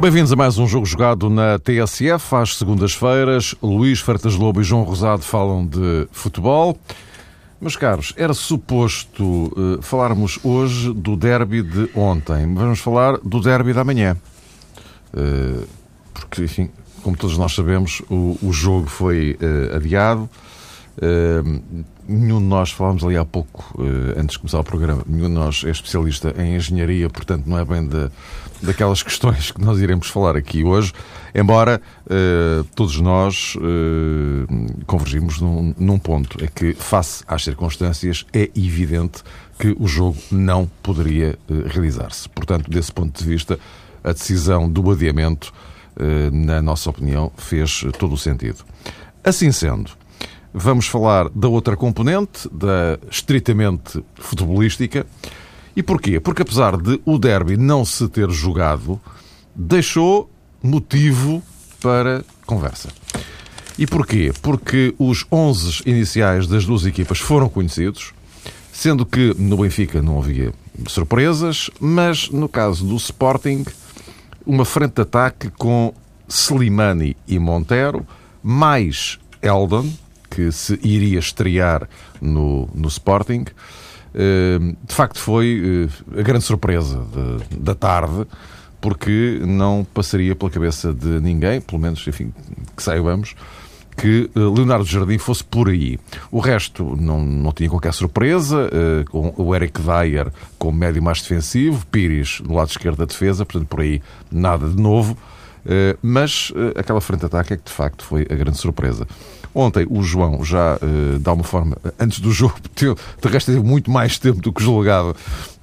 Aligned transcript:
Bem-vindos 0.00 0.32
a 0.32 0.36
mais 0.36 0.56
um 0.56 0.66
jogo 0.66 0.86
jogado 0.86 1.28
na 1.28 1.58
TSF. 1.58 2.34
Às 2.34 2.56
segundas-feiras, 2.56 3.54
Luís 3.62 4.00
Fertas 4.00 4.34
Lobo 4.34 4.62
e 4.62 4.64
João 4.64 4.82
Rosado 4.82 5.20
falam 5.20 5.66
de 5.66 6.08
futebol. 6.10 6.78
Meus 7.60 7.76
caros, 7.76 8.14
era 8.16 8.32
suposto 8.32 9.22
uh, 9.22 9.82
falarmos 9.82 10.40
hoje 10.42 10.90
do 10.94 11.16
derby 11.16 11.62
de 11.62 11.90
ontem. 11.94 12.54
Vamos 12.54 12.78
falar 12.78 13.18
do 13.18 13.40
derby 13.40 13.74
da 13.74 13.84
manhã. 13.84 14.16
Uh, 15.12 15.68
porque, 16.14 16.44
enfim, 16.44 16.70
como 17.02 17.14
todos 17.14 17.36
nós 17.36 17.54
sabemos, 17.54 18.00
o, 18.08 18.38
o 18.42 18.54
jogo 18.54 18.86
foi 18.86 19.36
uh, 19.38 19.76
adiado. 19.76 20.30
nenhum 22.08 22.38
de 22.38 22.46
nós, 22.46 22.70
falámos 22.70 23.04
ali 23.04 23.18
há 23.18 23.24
pouco, 23.26 23.78
antes 24.16 24.32
de 24.32 24.38
começar 24.38 24.60
o 24.60 24.64
programa, 24.64 25.02
nenhum 25.06 25.28
de 25.28 25.34
nós 25.34 25.62
é 25.66 25.70
especialista 25.70 26.34
em 26.38 26.56
engenharia, 26.56 27.10
portanto 27.10 27.44
não 27.46 27.58
é 27.58 27.64
bem 27.66 27.86
de, 27.86 28.10
daquelas 28.62 29.02
questões 29.02 29.50
que 29.50 29.60
nós 29.60 29.80
iremos 29.80 30.08
falar 30.08 30.36
aqui 30.36 30.64
hoje, 30.64 30.92
embora 31.34 31.80
uh, 32.06 32.64
todos 32.74 33.00
nós 33.00 33.56
uh, 33.56 34.84
convergimos 34.86 35.40
num, 35.40 35.74
num, 35.78 35.98
ponto, 35.98 36.42
é 36.42 36.46
que, 36.46 36.74
face 36.74 37.24
às 37.26 37.44
circunstâncias, 37.44 38.26
é 38.32 38.50
evidente 38.54 39.22
que 39.58 39.74
o 39.78 39.86
jogo 39.86 40.18
não 40.30 40.70
poderia 40.82 41.38
uh, 41.48 41.68
realizar-se. 41.68 42.28
Portanto, 42.28 42.70
desse 42.70 42.92
ponto 42.92 43.18
de 43.18 43.28
vista, 43.28 43.58
a 44.02 44.12
decisão 44.12 44.70
do 44.70 44.90
adiamento, 44.90 45.52
na 46.32 46.62
nossa 46.62 46.88
opinião, 46.88 47.30
fez 47.36 47.84
todo 47.98 48.14
o 48.14 48.16
sentido. 48.16 48.64
Assim 49.22 49.52
sendo, 49.52 49.90
vamos 50.54 50.86
falar 50.86 51.28
da 51.28 51.48
outra 51.48 51.76
componente, 51.76 52.48
da 52.50 52.98
estritamente 53.10 54.02
futebolística, 54.14 55.06
e 55.76 55.82
porquê? 55.82 56.18
Porque 56.20 56.42
apesar 56.42 56.76
de 56.76 57.00
o 57.04 57.18
derby 57.18 57.56
não 57.56 57.84
se 57.84 58.08
ter 58.08 58.30
jogado, 58.30 59.00
deixou 59.54 60.30
motivo 60.62 61.42
para 61.80 62.24
conversa. 62.46 62.88
E 63.78 63.86
porquê? 63.86 64.32
Porque 64.42 64.94
os 64.98 65.24
11 65.32 65.82
iniciais 65.86 66.46
das 66.46 66.66
duas 66.66 66.84
equipas 66.84 67.18
foram 67.18 67.48
conhecidos, 67.48 68.12
sendo 68.72 69.06
que 69.06 69.34
no 69.38 69.56
Benfica 69.56 70.02
não 70.02 70.18
havia 70.18 70.52
surpresas, 70.86 71.70
mas 71.80 72.30
no 72.30 72.48
caso 72.48 72.84
do 72.84 72.96
Sporting, 72.96 73.64
uma 74.44 74.64
frente 74.64 74.94
de 74.94 75.02
ataque 75.02 75.50
com 75.50 75.94
Slimani 76.28 77.16
e 77.26 77.38
Montero, 77.38 78.06
mais 78.42 79.18
Eldon, 79.42 79.90
que 80.30 80.52
se 80.52 80.78
iria 80.82 81.18
estrear 81.18 81.88
no, 82.20 82.68
no 82.74 82.88
Sporting, 82.88 83.46
de 84.12 84.94
facto 84.94 85.18
foi 85.18 85.88
eh, 86.14 86.20
a 86.20 86.22
grande 86.22 86.44
surpresa 86.44 87.04
da 87.56 87.74
tarde, 87.74 88.26
porque 88.80 89.40
não 89.46 89.86
passaria 89.94 90.34
pela 90.34 90.50
cabeça 90.50 90.92
de 90.92 91.20
ninguém, 91.20 91.60
pelo 91.60 91.80
menos, 91.80 92.06
enfim, 92.06 92.32
que 92.76 92.82
saibamos, 92.82 93.34
que 93.96 94.30
eh, 94.34 94.38
Leonardo 94.38 94.84
Jardim 94.84 95.18
fosse 95.18 95.44
por 95.44 95.68
aí. 95.68 95.98
O 96.30 96.40
resto 96.40 96.96
não, 96.96 97.20
não 97.22 97.52
tinha 97.52 97.68
qualquer 97.68 97.92
surpresa, 97.92 98.68
eh, 98.72 99.04
com 99.10 99.32
o 99.36 99.54
Eric 99.54 99.80
Dyer 99.80 100.32
como 100.58 100.76
médio 100.76 101.02
mais 101.02 101.22
defensivo, 101.22 101.86
Pires 101.86 102.40
no 102.40 102.54
lado 102.54 102.70
esquerdo 102.70 102.98
da 102.98 103.04
defesa, 103.04 103.44
portanto 103.44 103.68
por 103.68 103.80
aí 103.80 104.02
nada 104.30 104.68
de 104.68 104.80
novo, 104.80 105.16
mas 106.00 106.50
aquela 106.74 107.02
frente 107.02 107.20
de 107.20 107.26
ataque 107.26 107.52
é 107.52 107.56
que 107.58 107.64
de 107.64 107.70
facto 107.70 108.02
foi 108.02 108.26
a 108.30 108.34
grande 108.34 108.56
surpresa. 108.56 109.06
Ontem 109.54 109.86
o 109.90 110.02
João 110.02 110.44
já, 110.44 110.76
uh, 110.76 111.18
de 111.18 111.28
alguma 111.28 111.46
forma, 111.46 111.76
antes 111.98 112.20
do 112.20 112.30
jogo, 112.30 112.54
teve, 112.74 112.94
de 112.94 113.28
resto 113.28 113.52
teve 113.52 113.64
muito 113.64 113.90
mais 113.90 114.18
tempo 114.18 114.40
do 114.40 114.52
que 114.52 114.62
julgava 114.62 115.14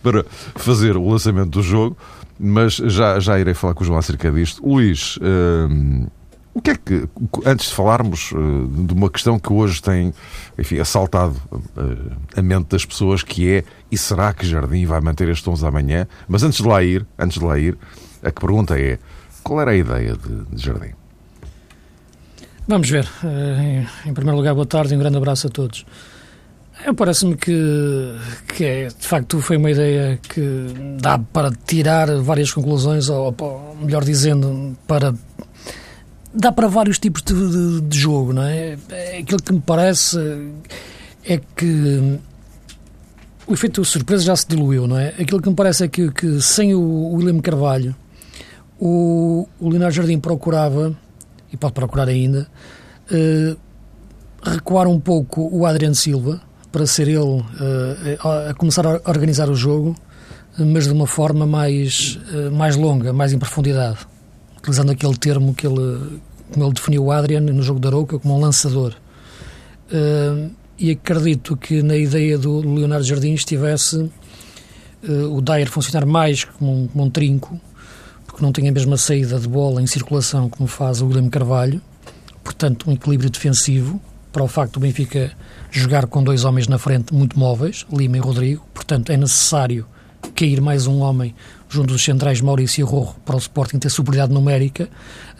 para 0.03 0.25
fazer 0.55 0.97
o 0.97 1.09
lançamento 1.09 1.49
do 1.49 1.63
jogo, 1.63 1.97
mas 2.39 2.75
já, 2.75 3.19
já 3.19 3.39
irei 3.39 3.53
falar 3.53 3.73
com 3.73 3.83
o 3.83 3.85
João 3.85 3.97
acerca 3.97 4.31
disto. 4.31 4.65
Luís, 4.67 5.17
uh, 5.17 6.07
o 6.53 6.61
que 6.61 6.71
é 6.71 6.75
que, 6.75 7.07
antes 7.45 7.67
de 7.67 7.75
falarmos 7.75 8.31
uh, 8.31 8.67
de 8.67 8.93
uma 8.93 9.09
questão 9.09 9.39
que 9.39 9.53
hoje 9.53 9.81
tem, 9.81 10.13
enfim, 10.57 10.79
assaltado 10.79 11.35
a 12.35 12.41
mente 12.41 12.69
das 12.69 12.83
pessoas, 12.83 13.23
que 13.23 13.49
é, 13.49 13.63
e 13.91 13.97
será 13.97 14.33
que 14.33 14.45
Jardim 14.45 14.85
vai 14.85 14.99
manter 14.99 15.29
este 15.29 15.49
11 15.49 15.65
amanhã? 15.65 16.07
Mas 16.27 16.43
antes 16.43 16.57
de 16.57 16.67
lá 16.67 16.83
ir, 16.83 17.05
antes 17.17 17.39
de 17.39 17.45
lá 17.45 17.57
ir, 17.57 17.77
a 18.23 18.31
que 18.31 18.41
pergunta 18.41 18.79
é, 18.79 18.99
qual 19.43 19.61
era 19.61 19.71
a 19.71 19.75
ideia 19.75 20.15
de, 20.15 20.55
de 20.55 20.65
Jardim? 20.65 20.93
Vamos 22.67 22.89
ver. 22.89 23.07
Eh, 23.23 23.85
em 24.05 24.13
primeiro 24.13 24.35
lugar, 24.35 24.53
boa 24.53 24.65
tarde 24.65 24.93
e 24.93 24.97
um 24.97 24.99
grande 24.99 25.15
abraço 25.15 25.47
a 25.47 25.49
todos. 25.49 25.85
Parece-me 26.97 27.37
que, 27.37 28.13
que 28.55 28.65
é, 28.65 28.87
de 28.87 29.07
facto 29.07 29.39
foi 29.39 29.55
uma 29.55 29.71
ideia 29.71 30.19
que 30.21 30.67
dá 31.01 31.17
para 31.17 31.49
tirar 31.65 32.13
várias 32.17 32.51
conclusões, 32.51 33.07
ou, 33.07 33.33
ou 33.39 33.77
melhor 33.81 34.03
dizendo, 34.03 34.77
para 34.85 35.13
dá 36.33 36.51
para 36.51 36.67
vários 36.67 36.99
tipos 36.99 37.21
de, 37.23 37.33
de, 37.33 37.81
de, 37.81 37.97
jogo, 37.97 38.33
não 38.33 38.43
é? 38.43 38.77
Aquilo 39.17 39.41
que 39.41 39.53
me 39.53 39.61
parece 39.61 40.19
é 41.23 41.39
que 41.55 42.19
o 43.47 43.53
efeito 43.53 43.83
surpresa 43.85 44.23
já 44.23 44.35
se 44.35 44.45
diluiu, 44.45 44.87
não 44.87 44.99
é? 44.99 45.15
Aquilo 45.19 45.41
que 45.41 45.49
me 45.49 45.55
parece 45.55 45.85
é 45.85 45.87
que, 45.87 46.11
que 46.11 46.41
sem 46.41 46.75
o 46.75 47.13
William 47.13 47.39
Carvalho, 47.39 47.95
o, 48.77 49.47
o 49.59 49.89
Jardim 49.89 50.19
procurava 50.19 50.95
e 51.51 51.57
pode 51.57 51.73
procurar 51.73 52.07
ainda, 52.07 52.47
uh, 53.11 53.57
recuar 54.43 54.87
um 54.87 54.99
pouco 54.99 55.49
o 55.51 55.65
Adriano 55.65 55.95
Silva 55.95 56.41
para 56.71 56.85
ser 56.85 57.07
ele 57.07 57.17
uh, 57.17 57.43
a 58.49 58.53
começar 58.53 58.85
a 58.85 59.01
organizar 59.09 59.49
o 59.49 59.55
jogo, 59.55 59.95
mas 60.57 60.85
de 60.85 60.93
uma 60.93 61.07
forma 61.07 61.45
mais, 61.45 62.19
uh, 62.33 62.51
mais 62.51 62.75
longa, 62.75 63.13
mais 63.13 63.33
em 63.33 63.39
profundidade, 63.39 63.99
utilizando 64.57 64.91
aquele 64.91 65.17
termo 65.17 65.53
que 65.53 65.65
ele, 65.65 66.19
como 66.51 66.65
ele 66.65 66.73
definiu 66.73 67.05
o 67.05 67.11
Adriano 67.11 67.53
no 67.53 67.63
jogo 67.63 67.79
da 67.79 67.89
Arouca, 67.89 68.19
como 68.19 68.35
um 68.35 68.39
lançador. 68.39 68.93
e 70.77 70.91
acredito 70.91 71.55
que 71.55 71.81
na 71.81 71.95
ideia 71.95 72.37
do 72.37 72.59
Leonardo 72.59 73.05
Jardim 73.05 73.33
estivesse 73.33 74.11
o 75.31 75.41
Dyer 75.41 75.69
funcionar 75.69 76.05
mais 76.05 76.43
como 76.43 76.83
um, 76.83 76.87
como 76.87 77.05
um 77.05 77.09
trinco, 77.09 77.59
porque 78.37 78.45
não 78.45 78.51
tem 78.51 78.69
a 78.69 78.71
mesma 78.71 78.97
saída 78.97 79.39
de 79.39 79.47
bola 79.47 79.81
em 79.81 79.87
circulação 79.87 80.47
como 80.47 80.67
faz 80.67 81.01
o 81.01 81.07
William 81.07 81.27
Carvalho, 81.27 81.81
portanto, 82.43 82.87
um 82.87 82.93
equilíbrio 82.93 83.31
defensivo 83.31 83.99
para 84.31 84.43
o 84.43 84.47
facto 84.47 84.73
do 84.73 84.81
Benfica 84.81 85.31
jogar 85.71 86.05
com 86.05 86.23
dois 86.23 86.45
homens 86.45 86.67
na 86.67 86.77
frente 86.77 87.11
muito 87.11 87.37
móveis, 87.39 87.83
Lima 87.91 88.17
e 88.17 88.19
Rodrigo, 88.19 88.63
portanto, 88.75 89.11
é 89.11 89.17
necessário 89.17 89.87
cair 90.35 90.61
mais 90.61 90.85
um 90.85 90.99
homem 90.99 91.33
junto 91.67 91.93
dos 91.93 92.03
centrais 92.03 92.39
Maurício 92.39 92.81
e 92.81 92.83
Rorro 92.83 93.15
para 93.25 93.35
o 93.35 93.39
Sporting 93.39 93.79
ter 93.79 93.89
superioridade 93.89 94.31
numérica 94.31 94.87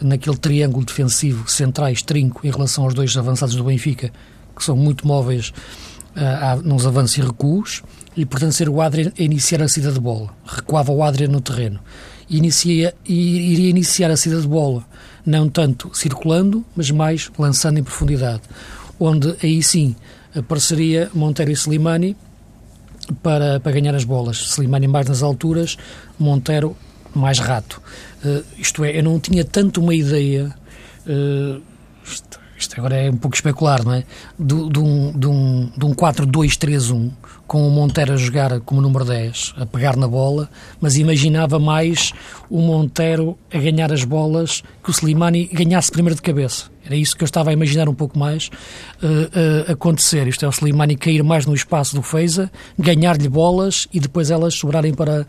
naquele 0.02 0.36
triângulo 0.36 0.84
defensivo 0.84 1.48
centrais 1.48 2.02
trinco 2.02 2.44
em 2.44 2.50
relação 2.50 2.82
aos 2.82 2.94
dois 2.94 3.16
avançados 3.16 3.54
do 3.54 3.62
Benfica, 3.62 4.10
que 4.56 4.64
são 4.64 4.76
muito 4.76 5.06
móveis 5.06 5.52
uh, 6.16 6.60
nos 6.64 6.84
avanços 6.84 7.16
e 7.16 7.20
recuos, 7.20 7.80
e 8.16 8.26
portanto 8.26 8.54
ser 8.54 8.68
o 8.68 8.80
Adrian 8.80 9.12
a 9.16 9.22
iniciar 9.22 9.62
a 9.62 9.68
saída 9.68 9.92
de 9.92 10.00
bola. 10.00 10.30
Recuava 10.44 10.90
o 10.90 11.04
Adrian 11.04 11.28
no 11.28 11.40
terreno 11.40 11.78
inicia, 12.30 12.94
iria 13.06 13.70
iniciar 13.70 14.10
a 14.10 14.16
saída 14.16 14.40
de 14.40 14.46
bola, 14.46 14.84
não 15.24 15.48
tanto 15.48 15.90
circulando, 15.96 16.64
mas 16.76 16.90
mais 16.90 17.30
lançando 17.38 17.78
em 17.78 17.82
profundidade, 17.82 18.42
onde 18.98 19.34
aí 19.42 19.62
sim 19.62 19.94
apareceria 20.34 21.10
Monteiro 21.14 21.50
e 21.50 21.54
Slimani 21.54 22.16
para, 23.22 23.60
para 23.60 23.72
ganhar 23.72 23.94
as 23.94 24.04
bolas. 24.04 24.36
Slimani 24.38 24.86
mais 24.86 25.08
nas 25.08 25.22
alturas, 25.22 25.76
Monteiro 26.18 26.76
mais 27.14 27.38
rato. 27.38 27.80
Uh, 28.24 28.44
isto 28.58 28.84
é, 28.84 28.98
eu 28.98 29.02
não 29.02 29.18
tinha 29.18 29.44
tanto 29.44 29.80
uma 29.80 29.94
ideia. 29.94 30.54
Uh, 31.06 31.60
isto, 32.58 32.78
agora 32.78 32.96
é 32.96 33.10
um 33.10 33.16
pouco 33.16 33.36
especular, 33.36 33.84
não 33.84 33.94
é? 33.94 34.04
De, 34.38 34.68
de 34.68 34.78
um, 34.78 35.12
um, 35.26 35.72
um 35.82 35.94
4-2-3-1 35.94 37.10
com 37.46 37.66
o 37.66 37.70
Monteiro 37.70 38.12
a 38.12 38.16
jogar 38.16 38.60
como 38.60 38.80
número 38.80 39.04
10, 39.04 39.54
a 39.56 39.64
pegar 39.64 39.96
na 39.96 40.06
bola, 40.06 40.50
mas 40.80 40.96
imaginava 40.96 41.58
mais 41.58 42.12
o 42.50 42.60
Monteiro 42.60 43.38
a 43.52 43.58
ganhar 43.58 43.92
as 43.92 44.04
bolas 44.04 44.62
que 44.82 44.90
o 44.90 44.92
Slimani 44.92 45.46
ganhasse 45.46 45.90
primeiro 45.90 46.16
de 46.16 46.22
cabeça. 46.22 46.64
Era 46.84 46.96
isso 46.96 47.16
que 47.16 47.22
eu 47.22 47.26
estava 47.26 47.50
a 47.50 47.52
imaginar 47.52 47.88
um 47.88 47.94
pouco 47.94 48.18
mais 48.18 48.50
uh, 49.02 49.68
uh, 49.68 49.72
acontecer. 49.72 50.26
Isto 50.26 50.44
é, 50.44 50.48
o 50.48 50.50
Slimani 50.50 50.96
cair 50.96 51.22
mais 51.22 51.46
no 51.46 51.54
espaço 51.54 51.94
do 51.94 52.02
Feiza, 52.02 52.50
ganhar-lhe 52.78 53.28
bolas 53.28 53.86
e 53.92 54.00
depois 54.00 54.30
elas 54.30 54.54
sobrarem 54.54 54.92
para, 54.92 55.26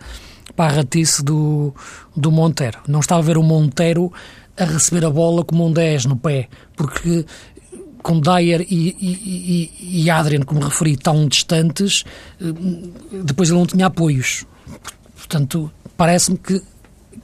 para 0.55 0.71
a 0.71 0.75
ratice 0.77 1.23
do, 1.23 1.73
do 2.15 2.31
Monteiro. 2.31 2.79
Não 2.87 3.01
estava 3.01 3.21
a 3.21 3.25
ver 3.25 3.37
o 3.37 3.43
Monteiro 3.43 4.11
a 4.59 4.65
receber 4.65 5.05
a 5.05 5.09
bola 5.09 5.43
como 5.43 5.65
um 5.65 5.71
10 5.71 6.05
no 6.05 6.15
pé, 6.15 6.49
porque 6.75 7.25
com 8.01 8.19
Dyer 8.19 8.61
e, 8.61 8.95
e, 8.99 10.01
e, 10.03 10.09
Adrian, 10.09 10.41
como 10.41 10.61
referi, 10.61 10.95
tão 10.95 11.27
distantes, 11.27 12.03
eh, 12.41 12.45
depois 13.23 13.49
ele 13.49 13.59
não 13.59 13.65
tinha 13.65 13.87
apoios. 13.87 14.45
Portanto, 15.15 15.71
parece-me 15.97 16.37
que 16.37 16.61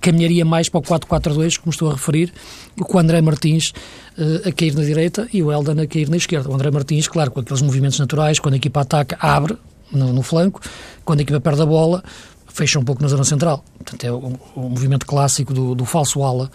caminharia 0.01 0.45
mais 0.45 0.69
para 0.69 0.79
o 0.79 0.83
4-4-2, 0.83 1.57
como 1.57 1.71
estou 1.71 1.89
a 1.89 1.93
referir, 1.93 2.31
com 2.79 2.97
o 2.97 2.99
André 2.99 3.21
Martins 3.21 3.73
uh, 4.17 4.47
a 4.47 4.51
cair 4.51 4.75
na 4.75 4.83
direita 4.83 5.27
e 5.33 5.41
o 5.41 5.51
Eldan 5.51 5.81
a 5.81 5.87
cair 5.87 6.09
na 6.09 6.17
esquerda. 6.17 6.49
O 6.49 6.53
André 6.53 6.69
Martins, 6.69 7.07
claro, 7.07 7.31
com 7.31 7.39
aqueles 7.39 7.61
movimentos 7.61 7.97
naturais, 7.97 8.37
quando 8.37 8.53
a 8.53 8.57
equipa 8.57 8.81
ataca, 8.81 9.17
abre 9.19 9.57
no, 9.91 10.13
no 10.13 10.21
flanco, 10.21 10.61
quando 11.03 11.19
a 11.19 11.23
equipa 11.23 11.39
perde 11.39 11.63
a 11.63 11.65
bola, 11.65 12.03
fecha 12.45 12.77
um 12.77 12.83
pouco 12.83 13.01
na 13.01 13.07
zona 13.07 13.23
central. 13.23 13.63
Portanto, 13.77 14.03
é 14.03 14.11
o 14.11 14.69
movimento 14.69 15.05
clássico 15.05 15.53
do, 15.53 15.73
do 15.73 15.85
falso 15.85 16.21
ala 16.21 16.51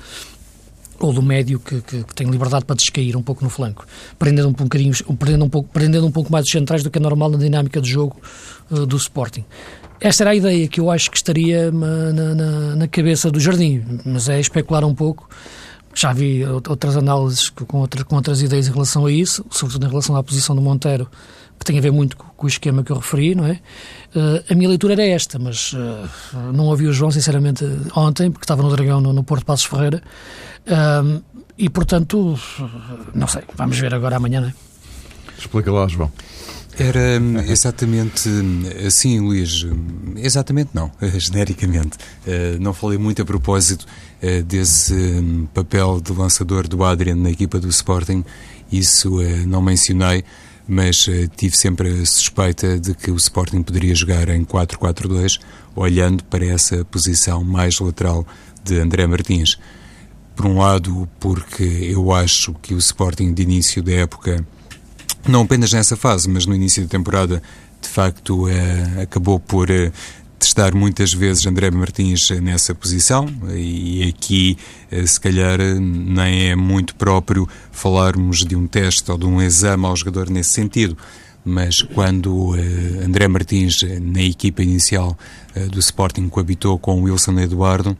ou 1.00 1.12
do 1.12 1.22
médio 1.22 1.58
que, 1.58 1.80
que, 1.80 2.04
que, 2.04 2.14
tem 2.14 2.28
liberdade 2.28 2.64
para 2.64 2.76
descair 2.76 3.16
um 3.16 3.22
pouco 3.22 3.42
no 3.42 3.50
flanco, 3.50 3.86
prendendo 4.18 4.48
um, 4.48 4.52
bocadinho, 4.52 4.92
prendendo 5.18 5.44
um 5.44 5.48
pouco, 5.48 5.68
prendendo 5.72 6.06
um 6.06 6.12
pouco 6.12 6.30
mais 6.30 6.44
os 6.44 6.52
centrais 6.52 6.82
do 6.82 6.90
que 6.90 6.98
é 6.98 7.00
normal 7.00 7.30
na 7.30 7.38
dinâmica 7.38 7.80
de 7.80 7.90
jogo 7.90 8.16
uh, 8.70 8.86
do 8.86 8.96
Sporting. 8.96 9.44
Esta 10.00 10.24
era 10.24 10.30
a 10.30 10.34
ideia 10.34 10.68
que 10.68 10.80
eu 10.80 10.90
acho 10.90 11.10
que 11.10 11.16
estaria 11.16 11.70
na, 11.70 12.12
na, 12.12 12.76
na, 12.76 12.88
cabeça 12.88 13.30
do 13.30 13.40
Jardim, 13.40 13.82
mas 14.04 14.28
é 14.28 14.38
especular 14.40 14.84
um 14.84 14.94
pouco. 14.94 15.28
Já 15.94 16.12
vi 16.12 16.44
outras 16.44 16.96
análises 16.96 17.50
com, 17.50 17.78
outra, 17.78 18.04
com 18.04 18.16
outras 18.16 18.40
ideias 18.40 18.68
em 18.68 18.72
relação 18.72 19.06
a 19.06 19.12
isso, 19.12 19.44
sobretudo 19.50 19.86
em 19.86 19.90
relação 19.90 20.16
à 20.16 20.22
posição 20.22 20.54
do 20.54 20.62
Monteiro, 20.62 21.08
que 21.60 21.66
tem 21.66 21.78
a 21.78 21.80
ver 21.82 21.92
muito 21.92 22.16
com 22.16 22.46
o 22.46 22.48
esquema 22.48 22.82
que 22.82 22.90
eu 22.90 22.96
referi, 22.96 23.34
não 23.34 23.44
é? 23.44 23.60
Uh, 24.16 24.42
a 24.48 24.54
minha 24.54 24.68
leitura 24.68 24.94
era 24.94 25.06
esta, 25.06 25.38
mas 25.38 25.74
uh, 25.74 26.08
não 26.54 26.64
ouvi 26.64 26.86
o 26.86 26.92
João, 26.92 27.10
sinceramente, 27.10 27.64
ontem, 27.94 28.30
porque 28.30 28.44
estava 28.44 28.62
no 28.62 28.70
Dragão, 28.70 28.98
no, 28.98 29.12
no 29.12 29.22
Porto 29.22 29.44
Passos 29.44 29.66
Ferreira, 29.66 30.02
uh, 30.66 31.22
e, 31.58 31.68
portanto, 31.68 32.38
não 33.14 33.26
sei, 33.26 33.42
vamos 33.54 33.78
ver 33.78 33.94
agora 33.94 34.16
amanhã, 34.16 34.40
não 34.40 34.48
é? 34.48 34.54
Explica 35.38 35.70
lá, 35.70 35.86
João. 35.86 36.10
Era 36.78 37.20
hum, 37.20 37.38
exatamente 37.40 38.26
hum, 38.26 38.62
assim, 38.86 39.20
Luís. 39.20 39.64
Hum, 39.64 40.14
exatamente 40.16 40.70
não, 40.72 40.90
genericamente. 41.18 41.98
Não 42.58 42.72
falei 42.72 42.96
muito 42.96 43.20
a 43.20 43.24
propósito 43.24 43.84
desse 44.46 44.94
papel 45.52 46.00
de 46.00 46.12
lançador 46.12 46.66
do 46.66 46.82
Adrian 46.82 47.16
na 47.16 47.30
equipa 47.30 47.58
do 47.58 47.68
Sporting. 47.68 48.24
Isso 48.72 49.18
não 49.46 49.60
mencionei 49.60 50.24
mas 50.70 51.08
uh, 51.08 51.26
tive 51.36 51.56
sempre 51.56 51.88
a 51.88 52.06
suspeita 52.06 52.78
de 52.78 52.94
que 52.94 53.10
o 53.10 53.16
Sporting 53.16 53.60
poderia 53.60 53.92
jogar 53.92 54.28
em 54.28 54.44
4-4-2, 54.44 55.40
olhando 55.74 56.22
para 56.22 56.46
essa 56.46 56.84
posição 56.84 57.42
mais 57.42 57.80
lateral 57.80 58.24
de 58.62 58.78
André 58.78 59.04
Martins. 59.04 59.58
Por 60.36 60.46
um 60.46 60.58
lado, 60.58 61.08
porque 61.18 61.64
eu 61.64 62.12
acho 62.12 62.54
que 62.62 62.72
o 62.72 62.78
Sporting 62.78 63.34
de 63.34 63.42
início 63.42 63.82
da 63.82 63.94
época, 63.94 64.46
não 65.26 65.42
apenas 65.42 65.72
nessa 65.72 65.96
fase, 65.96 66.28
mas 66.30 66.46
no 66.46 66.54
início 66.54 66.84
da 66.84 66.88
temporada, 66.88 67.42
de 67.82 67.88
facto 67.88 68.46
uh, 68.46 69.02
acabou 69.02 69.40
por 69.40 69.68
uh, 69.68 69.92
testar 70.40 70.74
muitas 70.74 71.12
vezes 71.12 71.46
André 71.46 71.70
Martins 71.70 72.30
nessa 72.42 72.74
posição 72.74 73.28
e 73.54 74.08
aqui 74.08 74.56
eh, 74.90 75.06
se 75.06 75.20
calhar 75.20 75.58
nem 75.78 76.50
é 76.50 76.56
muito 76.56 76.94
próprio 76.94 77.46
falarmos 77.70 78.38
de 78.38 78.56
um 78.56 78.66
teste 78.66 79.08
ou 79.10 79.18
de 79.18 79.26
um 79.26 79.40
exame 79.40 79.84
ao 79.84 79.94
jogador 79.94 80.30
nesse 80.30 80.50
sentido 80.50 80.96
mas 81.44 81.80
quando 81.80 82.50
uh, 82.50 82.56
André 83.04 83.26
Martins, 83.26 83.82
na 84.02 84.20
equipa 84.20 84.62
inicial 84.62 85.16
do 85.72 85.78
Sporting, 85.78 86.28
coabitou 86.28 86.78
com 86.78 87.02
Wilson 87.02 87.40
Eduardo, 87.40 87.96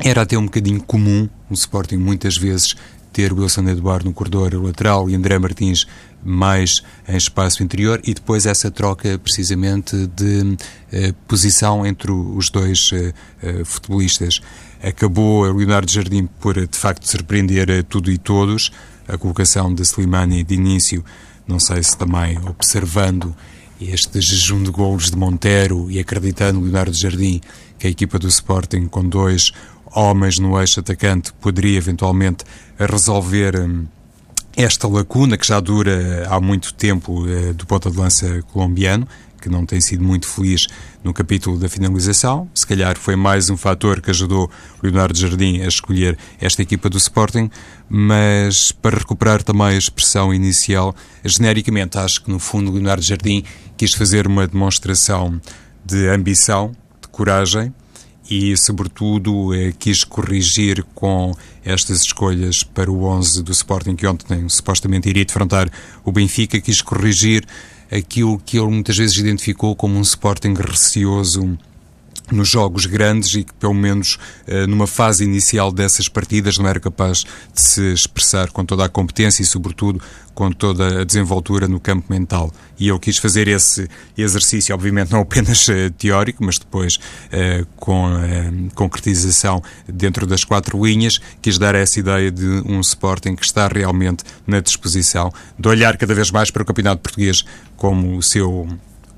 era 0.00 0.22
até 0.22 0.38
um 0.38 0.44
bocadinho 0.44 0.82
comum 0.82 1.28
o 1.50 1.54
Sporting 1.54 1.96
muitas 1.96 2.36
vezes 2.36 2.74
ter 3.18 3.32
Wilson 3.32 3.68
Eduardo 3.68 4.04
no 4.04 4.14
corredor 4.14 4.54
lateral 4.62 5.10
e 5.10 5.16
André 5.16 5.40
Martins 5.40 5.88
mais 6.24 6.84
em 7.08 7.16
espaço 7.16 7.64
interior 7.64 8.00
e 8.04 8.14
depois 8.14 8.46
essa 8.46 8.70
troca 8.70 9.18
precisamente 9.18 10.06
de 10.14 10.56
eh, 10.92 11.12
posição 11.26 11.84
entre 11.84 12.12
os 12.12 12.48
dois 12.48 12.90
eh, 12.92 13.12
eh, 13.42 13.64
futebolistas. 13.64 14.40
Acabou 14.80 15.44
a 15.44 15.52
Leonardo 15.52 15.90
Jardim 15.90 16.28
por 16.38 16.54
de 16.64 16.78
facto 16.78 17.10
surpreender 17.10 17.82
tudo 17.88 18.08
e 18.08 18.18
todos. 18.18 18.70
A 19.08 19.18
colocação 19.18 19.74
de 19.74 19.82
Slimani 19.82 20.44
de 20.44 20.54
início, 20.54 21.04
não 21.44 21.58
sei 21.58 21.82
se 21.82 21.98
também 21.98 22.38
observando 22.46 23.34
este 23.80 24.20
jejum 24.20 24.62
de 24.62 24.70
golos 24.70 25.10
de 25.10 25.16
Montero 25.16 25.90
e 25.90 25.98
acreditando 25.98 26.60
Leonardo 26.60 26.96
Jardim 26.96 27.40
que 27.78 27.88
a 27.88 27.90
equipa 27.90 28.18
do 28.18 28.28
Sporting 28.28 28.86
com 28.86 29.08
dois 29.08 29.52
homens 29.94 30.38
no 30.38 30.58
eixo 30.60 30.80
atacante 30.80 31.32
poderia 31.34 31.78
eventualmente 31.78 32.44
resolver 32.78 33.56
hum, 33.56 33.86
esta 34.56 34.88
lacuna 34.88 35.36
que 35.36 35.46
já 35.46 35.60
dura 35.60 36.26
há 36.28 36.40
muito 36.40 36.74
tempo 36.74 37.26
eh, 37.28 37.52
do 37.52 37.64
ponta 37.64 37.90
de 37.90 37.96
lança 37.96 38.42
colombiano, 38.52 39.06
que 39.40 39.48
não 39.48 39.64
tem 39.64 39.80
sido 39.80 40.02
muito 40.02 40.26
feliz 40.26 40.66
no 41.02 41.14
capítulo 41.14 41.58
da 41.58 41.68
finalização. 41.68 42.48
Se 42.52 42.66
calhar 42.66 42.98
foi 42.98 43.14
mais 43.14 43.48
um 43.50 43.56
fator 43.56 44.00
que 44.00 44.10
ajudou 44.10 44.50
Leonardo 44.82 45.16
Jardim 45.16 45.60
a 45.60 45.68
escolher 45.68 46.18
esta 46.40 46.60
equipa 46.60 46.90
do 46.90 46.98
Sporting, 46.98 47.48
mas 47.88 48.72
para 48.72 48.98
recuperar 48.98 49.42
também 49.42 49.68
a 49.68 49.78
expressão 49.78 50.34
inicial, 50.34 50.94
genericamente 51.24 51.96
acho 51.96 52.24
que 52.24 52.30
no 52.30 52.40
fundo 52.40 52.72
Leonardo 52.72 53.02
Jardim 53.02 53.44
quis 53.76 53.94
fazer 53.94 54.26
uma 54.26 54.46
demonstração 54.46 55.40
de 55.84 56.08
ambição, 56.08 56.72
de 57.00 57.08
coragem, 57.08 57.72
e, 58.28 58.56
sobretudo, 58.56 59.54
eh, 59.54 59.72
quis 59.78 60.04
corrigir 60.04 60.84
com 60.94 61.34
estas 61.64 62.02
escolhas 62.02 62.62
para 62.62 62.90
o 62.90 63.04
11 63.04 63.42
do 63.42 63.52
Sporting, 63.52 63.96
que 63.96 64.06
ontem 64.06 64.48
supostamente 64.48 65.08
iria 65.08 65.24
defrontar 65.24 65.70
o 66.04 66.12
Benfica, 66.12 66.60
quis 66.60 66.82
corrigir 66.82 67.46
aquilo 67.90 68.38
que 68.38 68.58
ele 68.58 68.68
muitas 68.68 68.96
vezes 68.96 69.16
identificou 69.16 69.74
como 69.74 69.98
um 69.98 70.02
Sporting 70.02 70.54
receoso 70.54 71.58
nos 72.30 72.48
jogos 72.48 72.86
grandes 72.86 73.34
e 73.34 73.44
que, 73.44 73.52
pelo 73.54 73.74
menos 73.74 74.18
eh, 74.46 74.66
numa 74.66 74.86
fase 74.86 75.24
inicial 75.24 75.72
dessas 75.72 76.08
partidas, 76.08 76.58
não 76.58 76.66
era 76.68 76.80
capaz 76.80 77.24
de 77.54 77.60
se 77.60 77.92
expressar 77.92 78.50
com 78.50 78.64
toda 78.64 78.84
a 78.84 78.88
competência 78.88 79.42
e, 79.42 79.46
sobretudo, 79.46 80.00
com 80.34 80.52
toda 80.52 81.00
a 81.00 81.04
desenvoltura 81.04 81.66
no 81.66 81.80
campo 81.80 82.12
mental. 82.12 82.52
E 82.78 82.88
eu 82.88 82.98
quis 82.98 83.18
fazer 83.18 83.48
esse 83.48 83.88
exercício, 84.16 84.74
obviamente 84.74 85.10
não 85.10 85.20
apenas 85.22 85.68
eh, 85.68 85.90
teórico, 85.90 86.44
mas 86.44 86.58
depois 86.58 86.98
eh, 87.32 87.64
com 87.76 88.08
concretização 88.74 89.62
dentro 89.88 90.26
das 90.26 90.44
quatro 90.44 90.84
linhas, 90.84 91.20
quis 91.42 91.58
dar 91.58 91.74
essa 91.74 91.98
ideia 91.98 92.30
de 92.30 92.62
um 92.66 92.80
Sporting 92.80 93.34
que 93.34 93.44
está 93.44 93.66
realmente 93.66 94.22
na 94.46 94.60
disposição 94.60 95.32
de 95.58 95.68
olhar 95.68 95.96
cada 95.96 96.14
vez 96.14 96.30
mais 96.30 96.50
para 96.50 96.62
o 96.62 96.66
Campeonato 96.66 97.02
Português 97.02 97.44
como 97.76 98.16
o 98.16 98.22
seu 98.22 98.68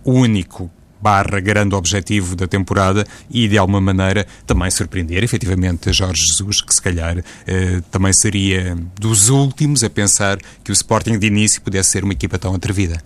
único 0.05 0.71
barra 1.01 1.41
grande 1.41 1.75
objetivo 1.75 2.37
da 2.37 2.47
temporada 2.47 3.07
e, 3.31 3.49
de 3.49 3.57
alguma 3.59 3.81
maneira, 3.81 4.27
também 4.47 4.71
surpreender 4.71 5.23
efetivamente 5.25 5.93
Jorge 5.93 6.23
Jesus, 6.27 6.61
que 6.61 6.75
se 6.75 6.83
calhar 6.83 7.19
eh, 7.47 7.81
também 7.91 8.13
seria 8.13 8.77
dos 8.99 9.29
últimos 9.29 9.83
a 9.83 9.91
pensar 9.91 10.39
que 10.63 10.71
o 10.71 10.73
Sporting 10.73 11.19
de 11.19 11.27
início 11.27 11.63
pudesse 11.63 11.91
ser 11.91 12.05
uma 12.05 12.13
equipa 12.13 12.39
tão 12.39 12.55
atrevida. 12.55 13.03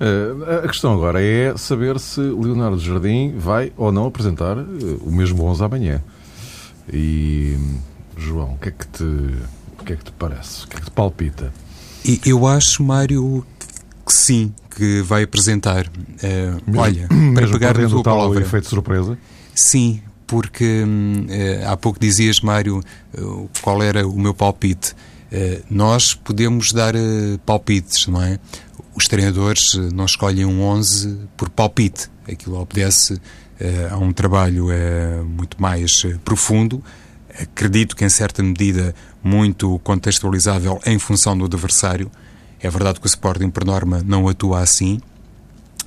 Uh, 0.00 0.64
a 0.64 0.68
questão 0.68 0.94
agora 0.94 1.20
é 1.20 1.56
saber 1.56 1.98
se 1.98 2.20
Leonardo 2.20 2.78
Jardim 2.78 3.34
vai 3.36 3.72
ou 3.76 3.90
não 3.90 4.06
apresentar 4.06 4.56
uh, 4.56 5.02
o 5.04 5.10
mesmo 5.10 5.42
11 5.44 5.64
amanhã. 5.64 6.02
E, 6.92 7.58
João, 8.16 8.54
o 8.54 8.58
que 8.58 8.68
é 8.68 8.72
que 8.72 8.86
te, 8.86 9.02
o 9.02 9.84
que 9.84 9.92
é 9.92 9.96
que 9.96 10.04
te 10.04 10.12
parece? 10.12 10.64
O 10.64 10.68
que 10.68 10.76
é 10.76 10.80
que 10.80 10.86
te 10.86 10.90
palpita? 10.92 11.52
Eu 12.24 12.46
acho, 12.46 12.82
Mário, 12.82 13.44
que 14.08 14.14
sim, 14.14 14.54
que 14.74 15.02
vai 15.02 15.22
apresentar. 15.22 15.86
Uh, 15.86 16.62
mesmo, 16.66 16.80
olha, 16.80 17.08
para 17.34 17.48
pegar 17.48 17.78
na 17.78 17.88
tua 17.88 18.02
palavra. 18.02 18.40
efeito 18.40 18.68
surpresa? 18.68 19.18
Sim, 19.54 20.00
porque 20.26 20.82
uh, 20.82 21.70
há 21.70 21.76
pouco 21.76 22.00
dizias, 22.00 22.40
Mário, 22.40 22.80
uh, 23.18 23.50
qual 23.62 23.82
era 23.82 24.06
o 24.06 24.18
meu 24.18 24.32
palpite. 24.32 24.94
nós 25.70 26.14
podemos 26.14 26.72
dar 26.72 26.94
palpites, 27.44 28.06
não 28.06 28.22
é? 28.22 28.38
Os 28.94 29.06
treinadores 29.06 29.74
não 29.92 30.06
escolhem 30.06 30.46
um 30.46 30.62
11 30.62 31.18
por 31.36 31.50
palpite. 31.50 32.10
Aquilo 32.26 32.58
obedece 32.58 33.20
a 33.90 33.96
um 33.98 34.12
trabalho 34.12 34.68
muito 35.26 35.60
mais 35.60 36.02
profundo. 36.24 36.82
Acredito 37.40 37.94
que, 37.94 38.04
em 38.04 38.08
certa 38.08 38.42
medida, 38.42 38.94
muito 39.22 39.78
contextualizável 39.80 40.80
em 40.86 40.98
função 40.98 41.36
do 41.36 41.44
adversário 41.44 42.10
é 42.60 42.70
verdade 42.70 43.00
que 43.00 43.06
o 43.06 43.08
Sporting, 43.08 43.50
por 43.50 43.64
norma, 43.64 44.02
não 44.04 44.28
atua 44.28 44.60
assim, 44.60 45.00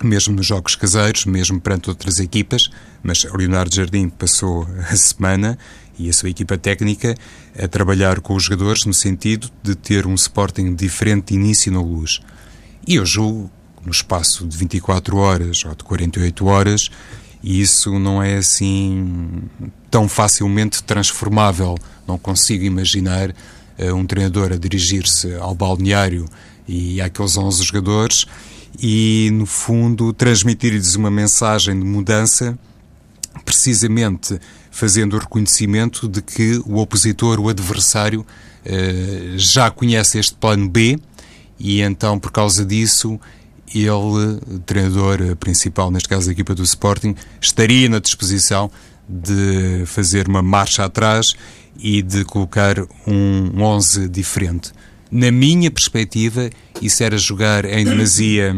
mesmo 0.03 0.35
nos 0.35 0.45
jogos 0.45 0.75
caseiros, 0.75 1.25
mesmo 1.25 1.59
perante 1.59 1.89
outras 1.89 2.19
equipas, 2.19 2.69
mas 3.03 3.23
o 3.23 3.35
Leonardo 3.35 3.73
Jardim 3.73 4.09
passou 4.09 4.67
a 4.89 4.95
semana 4.95 5.57
e 5.97 6.09
a 6.09 6.13
sua 6.13 6.29
equipa 6.29 6.57
técnica 6.57 7.15
a 7.61 7.67
trabalhar 7.67 8.19
com 8.21 8.33
os 8.33 8.43
jogadores 8.43 8.85
no 8.85 8.93
sentido 8.93 9.49
de 9.61 9.75
ter 9.75 10.07
um 10.07 10.15
Sporting 10.15 10.73
diferente 10.73 11.27
de 11.27 11.35
início 11.35 11.71
na 11.71 11.81
luz. 11.81 12.19
E 12.87 12.95
eu 12.95 13.05
julgo, 13.05 13.51
no 13.85 13.91
espaço 13.91 14.45
de 14.47 14.57
24 14.57 15.17
horas 15.17 15.65
ou 15.65 15.75
de 15.75 15.83
48 15.83 16.45
horas, 16.45 16.89
isso 17.43 17.97
não 17.99 18.21
é 18.21 18.37
assim 18.37 19.43
tão 19.89 20.07
facilmente 20.07 20.83
transformável. 20.83 21.75
Não 22.07 22.17
consigo 22.17 22.63
imaginar 22.63 23.31
uh, 23.31 23.95
um 23.95 24.05
treinador 24.05 24.51
a 24.53 24.57
dirigir-se 24.57 25.33
ao 25.35 25.55
balneário 25.55 26.25
e 26.67 27.01
àqueles 27.01 27.37
11 27.37 27.63
jogadores 27.63 28.25
e, 28.79 29.29
no 29.33 29.45
fundo, 29.45 30.13
transmitir-lhes 30.13 30.95
uma 30.95 31.11
mensagem 31.11 31.77
de 31.77 31.85
mudança, 31.85 32.57
precisamente 33.43 34.39
fazendo 34.69 35.15
o 35.15 35.19
reconhecimento 35.19 36.07
de 36.07 36.21
que 36.21 36.61
o 36.65 36.77
opositor, 36.77 37.39
o 37.39 37.49
adversário, 37.49 38.25
eh, 38.63 39.33
já 39.35 39.69
conhece 39.69 40.17
este 40.17 40.35
plano 40.35 40.69
B 40.69 40.97
e 41.59 41.81
então, 41.81 42.17
por 42.17 42.31
causa 42.31 42.65
disso, 42.65 43.19
ele, 43.73 44.61
treinador 44.65 45.35
principal, 45.35 45.91
neste 45.91 46.09
caso 46.09 46.25
da 46.25 46.31
equipa 46.31 46.55
do 46.55 46.63
Sporting, 46.63 47.15
estaria 47.39 47.87
na 47.87 47.99
disposição 47.99 48.71
de 49.07 49.83
fazer 49.85 50.27
uma 50.27 50.41
marcha 50.41 50.85
atrás 50.85 51.33
e 51.77 52.01
de 52.01 52.23
colocar 52.25 52.75
um 53.07 53.61
11 53.61 54.09
diferente. 54.09 54.71
Na 55.11 55.29
minha 55.29 55.69
perspectiva, 55.69 56.49
isso 56.81 57.03
era 57.03 57.17
jogar 57.17 57.65
em 57.65 57.83
demasia 57.83 58.55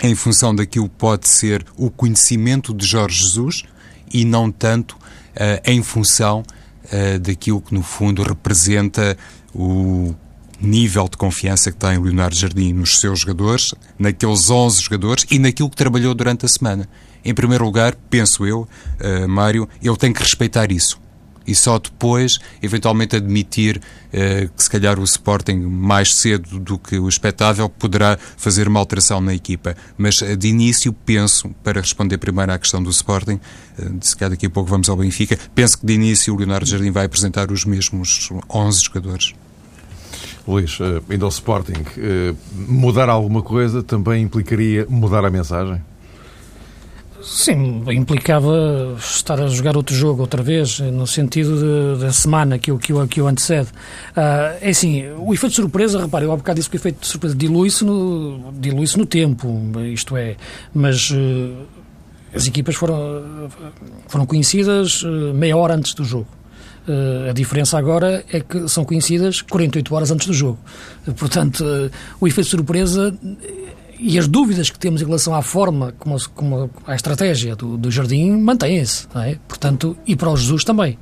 em 0.00 0.14
função 0.14 0.54
daquilo 0.54 0.88
que 0.88 0.94
pode 0.96 1.28
ser 1.28 1.66
o 1.76 1.90
conhecimento 1.90 2.72
de 2.72 2.86
Jorge 2.86 3.24
Jesus 3.24 3.62
e 4.12 4.24
não 4.24 4.52
tanto 4.52 4.92
uh, 4.92 5.60
em 5.64 5.82
função 5.82 6.44
uh, 6.84 7.18
daquilo 7.18 7.60
que, 7.60 7.74
no 7.74 7.82
fundo, 7.82 8.22
representa 8.22 9.16
o 9.52 10.14
nível 10.60 11.08
de 11.08 11.16
confiança 11.16 11.72
que 11.72 11.76
tem 11.76 11.98
Leonardo 11.98 12.36
Jardim 12.36 12.72
nos 12.72 13.00
seus 13.00 13.20
jogadores, 13.20 13.74
naqueles 13.98 14.48
11 14.48 14.80
jogadores 14.80 15.26
e 15.28 15.40
naquilo 15.40 15.68
que 15.68 15.76
trabalhou 15.76 16.14
durante 16.14 16.46
a 16.46 16.48
semana. 16.48 16.88
Em 17.24 17.34
primeiro 17.34 17.64
lugar, 17.64 17.96
penso 18.08 18.46
eu, 18.46 18.68
uh, 19.00 19.28
Mário, 19.28 19.68
ele 19.82 19.96
tem 19.96 20.12
que 20.12 20.22
respeitar 20.22 20.70
isso 20.70 21.02
e 21.46 21.54
só 21.54 21.78
depois, 21.78 22.38
eventualmente, 22.62 23.16
admitir 23.16 23.78
uh, 23.78 24.48
que 24.48 24.62
se 24.62 24.70
calhar 24.70 24.98
o 24.98 25.04
Sporting, 25.04 25.56
mais 25.56 26.14
cedo 26.14 26.58
do 26.58 26.78
que 26.78 26.98
o 26.98 27.08
expectável, 27.08 27.68
poderá 27.68 28.18
fazer 28.36 28.68
uma 28.68 28.80
alteração 28.80 29.20
na 29.20 29.34
equipa. 29.34 29.76
Mas 29.96 30.20
uh, 30.20 30.36
de 30.36 30.48
início, 30.48 30.92
penso, 30.92 31.50
para 31.62 31.80
responder 31.80 32.18
primeiro 32.18 32.52
à 32.52 32.58
questão 32.58 32.82
do 32.82 32.90
Sporting, 32.90 33.40
uh, 33.78 33.98
se 34.00 34.16
calhar 34.16 34.30
daqui 34.30 34.46
a 34.46 34.50
pouco 34.50 34.70
vamos 34.70 34.88
ao 34.88 34.96
Benfica, 34.96 35.38
penso 35.54 35.78
que 35.78 35.86
de 35.86 35.94
início 35.94 36.34
o 36.34 36.36
Leonardo 36.36 36.66
Jardim 36.66 36.90
vai 36.90 37.06
apresentar 37.06 37.50
os 37.50 37.64
mesmos 37.64 38.30
11 38.48 38.82
jogadores. 38.82 39.34
Luís, 40.46 40.78
ainda 41.08 41.24
ao 41.24 41.30
Sporting, 41.30 41.84
mudar 42.68 43.08
alguma 43.08 43.40
coisa 43.40 43.82
também 43.82 44.22
implicaria 44.22 44.86
mudar 44.90 45.24
a 45.24 45.30
mensagem? 45.30 45.80
Sim, 47.24 47.82
implicava 47.88 48.96
estar 48.98 49.40
a 49.40 49.46
jogar 49.46 49.78
outro 49.78 49.94
jogo 49.94 50.20
outra 50.20 50.42
vez, 50.42 50.78
no 50.78 51.06
sentido 51.06 51.96
da 51.96 52.12
semana 52.12 52.58
que 52.58 52.70
o, 52.70 52.78
que, 52.78 52.92
o, 52.92 53.08
que 53.08 53.20
o 53.20 53.26
antecede. 53.26 53.68
Uh, 54.10 54.58
é 54.60 54.68
assim, 54.68 55.04
o 55.16 55.32
efeito 55.32 55.52
de 55.52 55.56
surpresa, 55.56 56.02
repare, 56.02 56.26
eu 56.26 56.32
há 56.32 56.36
bocado 56.36 56.56
disse 56.56 56.68
que 56.68 56.76
o 56.76 56.78
efeito 56.78 57.00
de 57.00 57.06
surpresa 57.06 57.34
dilui-se 57.34 57.82
no, 57.82 58.52
dilui 58.52 58.86
no 58.98 59.06
tempo, 59.06 59.48
isto 59.90 60.18
é, 60.18 60.36
mas 60.74 61.10
uh, 61.10 61.66
as 62.34 62.46
equipas 62.46 62.74
foram, 62.74 63.48
foram 64.06 64.26
conhecidas 64.26 65.02
uh, 65.02 65.32
meia 65.32 65.56
hora 65.56 65.74
antes 65.74 65.94
do 65.94 66.04
jogo. 66.04 66.28
Uh, 66.86 67.30
a 67.30 67.32
diferença 67.32 67.78
agora 67.78 68.22
é 68.30 68.40
que 68.40 68.68
são 68.68 68.84
conhecidas 68.84 69.40
48 69.40 69.94
horas 69.94 70.10
antes 70.10 70.26
do 70.26 70.34
jogo. 70.34 70.58
Uh, 71.06 71.14
portanto, 71.14 71.64
uh, 71.64 71.90
o 72.20 72.28
efeito 72.28 72.50
surpresa 72.50 73.16
e 73.98 74.18
as 74.18 74.28
dúvidas 74.28 74.70
que 74.70 74.78
temos 74.78 75.02
em 75.02 75.04
relação 75.04 75.34
à 75.34 75.42
forma, 75.42 75.92
como, 75.98 76.16
como 76.30 76.70
a 76.86 76.94
estratégia 76.94 77.56
do, 77.56 77.76
do 77.76 77.90
Jardim, 77.90 78.32
mantêm-se. 78.32 79.06
É? 79.16 79.38
Portanto, 79.46 79.96
e 80.06 80.16
para 80.16 80.30
o 80.30 80.36
Jesus 80.36 80.64
também. 80.64 80.98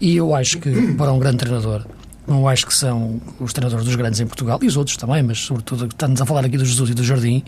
E 0.00 0.16
eu 0.16 0.34
acho 0.34 0.58
que 0.58 0.92
para 0.94 1.12
um 1.12 1.18
grande 1.18 1.38
treinador, 1.38 1.84
não 2.26 2.48
acho 2.48 2.66
que 2.66 2.74
são 2.74 3.20
os 3.38 3.52
treinadores 3.52 3.84
dos 3.84 3.94
grandes 3.96 4.20
em 4.20 4.26
Portugal, 4.26 4.58
e 4.62 4.66
os 4.66 4.76
outros 4.76 4.96
também, 4.96 5.22
mas 5.22 5.38
sobretudo 5.38 5.86
estamos 5.86 6.20
a 6.20 6.26
falar 6.26 6.44
aqui 6.44 6.56
do 6.56 6.64
Jesus 6.64 6.90
e 6.90 6.94
do 6.94 7.04
Jardim, 7.04 7.42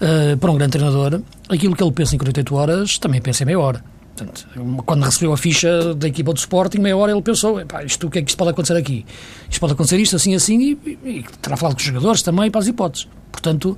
uh, 0.00 0.36
para 0.36 0.50
um 0.50 0.56
grande 0.56 0.72
treinador, 0.72 1.20
aquilo 1.48 1.76
que 1.76 1.82
ele 1.82 1.92
pensa 1.92 2.14
em 2.14 2.18
48 2.18 2.54
horas, 2.54 2.98
também 2.98 3.20
pensa 3.20 3.42
em 3.42 3.46
meia 3.46 3.60
hora. 3.60 3.84
Portanto, 4.16 4.46
quando 4.86 5.02
recebeu 5.02 5.32
a 5.32 5.36
ficha 5.36 5.92
da 5.94 6.06
equipa 6.06 6.32
do 6.32 6.38
Sporting, 6.38 6.78
meia 6.78 6.96
hora 6.96 7.10
ele 7.10 7.20
pensou, 7.20 7.56
isto, 7.84 8.06
o 8.06 8.10
que 8.10 8.20
é 8.20 8.22
que 8.22 8.30
isto 8.30 8.38
pode 8.38 8.50
acontecer 8.50 8.76
aqui? 8.76 9.04
Isto 9.50 9.60
pode 9.60 9.72
acontecer 9.72 9.98
isto, 9.98 10.14
assim, 10.14 10.34
assim, 10.36 10.78
e, 10.84 10.98
e 11.04 11.24
terá 11.42 11.56
falado 11.56 11.74
com 11.74 11.80
os 11.80 11.86
jogadores 11.86 12.22
também 12.22 12.48
para 12.48 12.60
as 12.60 12.68
hipóteses. 12.68 13.08
Portanto, 13.32 13.76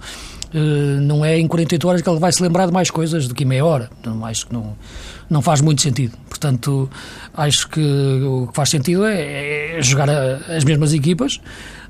não 1.00 1.24
é 1.24 1.38
em 1.38 1.46
48 1.46 1.88
horas 1.88 2.02
que 2.02 2.08
ele 2.08 2.18
vai 2.18 2.32
se 2.32 2.42
lembrar 2.42 2.66
de 2.66 2.72
mais 2.72 2.90
coisas 2.90 3.28
do 3.28 3.34
que 3.34 3.44
meia 3.44 3.64
hora. 3.64 3.90
Não, 4.04 4.24
acho 4.24 4.46
que 4.46 4.52
não, 4.52 4.76
não 5.28 5.42
faz 5.42 5.60
muito 5.60 5.82
sentido. 5.82 6.16
Portanto, 6.28 6.88
acho 7.34 7.68
que 7.68 7.80
o 7.80 8.46
que 8.48 8.54
faz 8.54 8.70
sentido 8.70 9.04
é, 9.06 9.78
é 9.78 9.82
jogar 9.82 10.08
a, 10.08 10.36
as 10.56 10.64
mesmas 10.64 10.92
equipas. 10.92 11.40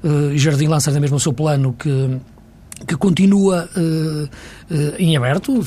Uh, 0.03 0.37
Jardim 0.37 0.67
lança 0.67 0.91
na 0.91 1.01
mesma 1.01 1.17
o 1.17 1.21
seu 1.21 1.33
plano 1.33 1.75
que 1.79 2.19
que 2.85 2.97
continua 2.97 3.69
uh, 3.77 4.25
uh, 4.75 4.95
em 4.99 5.17
aberto. 5.17 5.65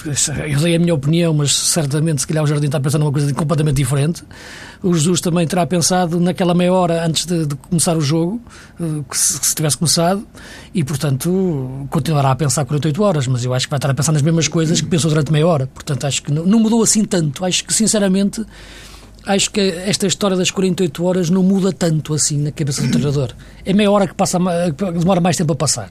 Eu 0.47 0.59
dei 0.59 0.75
a 0.75 0.79
minha 0.79 0.93
opinião, 0.93 1.33
mas 1.33 1.55
certamente, 1.55 2.21
se 2.21 2.27
calhar, 2.27 2.43
o 2.43 2.47
Jardim 2.47 2.67
está 2.67 2.79
pensando 2.79 3.01
numa 3.01 3.11
coisa 3.11 3.33
completamente 3.33 3.77
diferente. 3.77 4.23
O 4.83 4.93
Jesus 4.93 5.19
também 5.19 5.47
terá 5.47 5.65
pensado 5.65 6.19
naquela 6.19 6.53
meia 6.53 6.71
hora 6.71 7.05
antes 7.05 7.25
de, 7.25 7.45
de 7.45 7.55
começar 7.55 7.97
o 7.97 8.01
jogo, 8.01 8.39
uh, 8.79 9.03
que, 9.03 9.17
se, 9.17 9.39
que, 9.39 9.47
se, 9.47 9.55
tivesse 9.55 9.77
começado, 9.77 10.25
e, 10.73 10.83
portanto, 10.83 11.87
continuará 11.89 12.31
a 12.31 12.35
pensar 12.35 12.63
48 12.65 13.03
horas, 13.03 13.27
mas 13.27 13.43
eu 13.43 13.53
acho 13.53 13.65
que 13.65 13.71
vai 13.71 13.77
estar 13.77 13.89
a 13.89 13.93
pensar 13.93 14.11
nas 14.11 14.21
mesmas 14.21 14.47
coisas 14.47 14.79
que 14.79 14.87
pensou 14.87 15.09
durante 15.09 15.31
meia 15.31 15.47
hora. 15.47 15.67
Portanto, 15.67 16.05
acho 16.05 16.21
que 16.21 16.31
não, 16.31 16.45
não 16.45 16.59
mudou 16.59 16.83
assim 16.83 17.03
tanto. 17.03 17.43
Acho 17.43 17.65
que, 17.65 17.73
sinceramente, 17.73 18.45
acho 19.25 19.49
que 19.49 19.59
esta 19.59 20.05
história 20.05 20.37
das 20.37 20.51
48 20.51 21.03
horas 21.03 21.29
não 21.29 21.41
muda 21.41 21.73
tanto 21.73 22.13
assim 22.13 22.37
na 22.37 22.51
cabeça 22.51 22.83
do 22.83 22.91
treinador. 22.91 23.31
É 23.65 23.73
meia 23.73 23.89
hora 23.89 24.07
que, 24.07 24.13
passa, 24.13 24.39
que 24.77 24.91
demora 24.99 25.19
mais 25.19 25.35
tempo 25.35 25.53
a 25.53 25.55
passar. 25.55 25.89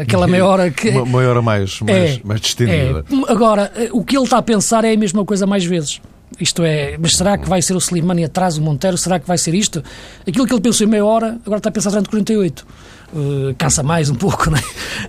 Aquela 0.00 0.26
meia 0.26 0.46
hora 0.46 0.70
que. 0.70 0.90
Uma 0.90 1.18
meia 1.18 1.30
hora 1.30 1.42
mais, 1.42 1.80
mais, 1.80 2.18
é, 2.18 2.20
mais 2.24 2.40
distendida. 2.40 3.04
É. 3.10 3.32
Agora, 3.32 3.72
o 3.92 4.04
que 4.04 4.16
ele 4.16 4.24
está 4.24 4.38
a 4.38 4.42
pensar 4.42 4.84
é 4.84 4.92
a 4.92 4.96
mesma 4.96 5.24
coisa 5.24 5.46
mais 5.46 5.64
vezes. 5.64 6.00
Isto 6.40 6.62
é, 6.64 6.96
mas 6.98 7.16
será 7.16 7.38
que 7.38 7.48
vai 7.48 7.62
ser 7.62 7.74
o 7.74 7.78
Slimani 7.78 8.24
atrás, 8.24 8.56
o 8.56 8.62
Monteiro? 8.62 8.98
Será 8.98 9.20
que 9.20 9.26
vai 9.26 9.38
ser 9.38 9.54
isto? 9.54 9.82
Aquilo 10.26 10.46
que 10.46 10.52
ele 10.52 10.60
pensou 10.60 10.86
em 10.86 10.90
meia 10.90 11.04
hora, 11.04 11.38
agora 11.44 11.58
está 11.58 11.68
a 11.68 11.72
pensar 11.72 11.90
durante 11.90 12.08
48. 12.08 12.66
Uh, 13.12 13.54
cansa 13.56 13.82
mais 13.82 14.10
um 14.10 14.14
pouco, 14.14 14.50
não 14.50 14.58
é? 14.58 14.62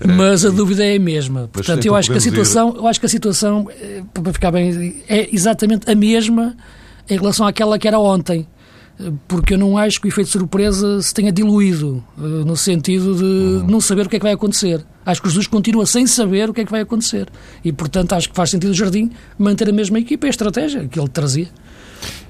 Mas 0.05 0.45
a 0.45 0.49
dúvida 0.49 0.85
é 0.85 0.97
a 0.97 0.99
mesma. 0.99 1.49
Portanto, 1.51 1.83
eu 1.85 1.95
acho 1.95 2.11
que 2.11 2.17
a 2.17 2.21
situação, 2.21 2.69
ir... 2.69 2.77
eu 2.77 2.87
acho 2.87 2.99
que 2.99 3.05
a 3.05 3.09
situação, 3.09 3.67
eh, 3.71 4.03
para 4.13 4.33
ficar 4.33 4.51
bem, 4.51 5.03
é 5.09 5.27
exatamente 5.33 5.89
a 5.89 5.95
mesma 5.95 6.55
em 7.09 7.17
relação 7.17 7.47
àquela 7.47 7.79
que 7.79 7.87
era 7.87 7.99
ontem 7.99 8.47
porque 9.27 9.53
eu 9.53 9.57
não 9.57 9.77
acho 9.77 9.99
que 9.99 10.07
o 10.07 10.09
efeito 10.09 10.27
de 10.27 10.33
surpresa 10.33 11.01
se 11.01 11.13
tenha 11.13 11.31
diluído, 11.31 12.03
eh, 12.17 12.21
no 12.21 12.55
sentido 12.55 13.15
de 13.15 13.23
uhum. 13.23 13.67
não 13.67 13.81
saber 13.81 14.05
o 14.05 14.09
que 14.09 14.15
é 14.15 14.19
que 14.19 14.23
vai 14.23 14.33
acontecer. 14.33 14.85
Acho 15.05 15.21
que 15.21 15.27
o 15.27 15.29
Jesus 15.29 15.47
continua 15.47 15.85
sem 15.85 16.07
saber 16.07 16.49
o 16.49 16.53
que 16.53 16.61
é 16.61 16.65
que 16.65 16.71
vai 16.71 16.81
acontecer. 16.81 17.29
E, 17.63 17.71
portanto, 17.73 18.13
acho 18.13 18.29
que 18.29 18.35
faz 18.35 18.49
sentido 18.49 18.71
o 18.71 18.73
Jardim 18.73 19.11
manter 19.37 19.69
a 19.69 19.73
mesma 19.73 19.99
equipa 19.99 20.25
e 20.25 20.27
a 20.27 20.29
estratégia 20.29 20.87
que 20.87 20.97
ele 20.97 21.09
trazia. 21.09 21.47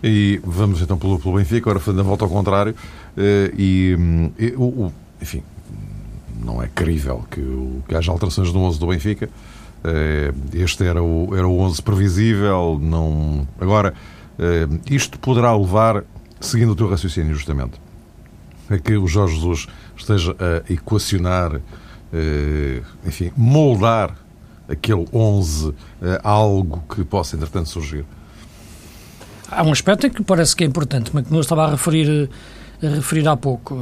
E 0.03 0.39
vamos 0.43 0.81
então 0.81 0.97
pelo, 0.97 1.19
pelo 1.19 1.35
Benfica, 1.35 1.69
agora 1.69 1.79
fazendo 1.79 2.01
a 2.01 2.03
volta 2.03 2.25
ao 2.25 2.29
contrário. 2.29 2.75
Eh, 3.15 3.51
e, 3.57 3.97
e 4.39 4.47
o, 4.57 4.91
enfim, 5.21 5.43
não 6.43 6.61
é 6.63 6.67
crível 6.73 7.25
que, 7.29 7.41
que 7.87 7.95
haja 7.95 8.11
alterações 8.11 8.51
no 8.51 8.61
11 8.61 8.79
do 8.79 8.87
Benfica. 8.87 9.29
Eh, 9.83 10.33
este 10.53 10.83
era 10.83 11.01
o, 11.01 11.29
era 11.35 11.47
o 11.47 11.59
11 11.59 11.81
previsível. 11.83 12.79
Não... 12.81 13.47
Agora, 13.61 13.93
isto 14.89 15.17
poderá 15.17 15.55
levar 15.55 16.03
seguindo 16.45 16.71
o 16.71 16.75
teu 16.75 16.89
raciocínio, 16.89 17.33
justamente, 17.33 17.79
é 18.69 18.77
que 18.77 18.95
o 18.95 19.07
Jorge 19.07 19.35
Jesus 19.35 19.67
esteja 19.95 20.35
a 20.39 20.71
equacionar, 20.71 21.61
eh, 22.13 22.81
enfim, 23.05 23.31
moldar 23.35 24.15
aquele 24.67 25.07
11 25.13 25.73
a 26.23 26.29
algo 26.29 26.83
que 26.93 27.03
possa, 27.03 27.35
entretanto, 27.35 27.69
surgir? 27.69 28.05
Há 29.49 29.63
um 29.63 29.71
aspecto 29.71 30.09
que 30.09 30.23
parece 30.23 30.55
que 30.55 30.63
é 30.63 30.67
importante, 30.67 31.11
mas 31.13 31.27
que 31.27 31.31
não 31.31 31.39
estava 31.39 31.65
a 31.65 31.71
referir 31.71 32.29
a 32.83 32.87
referir 32.87 33.27
há 33.27 33.35
pouco. 33.35 33.77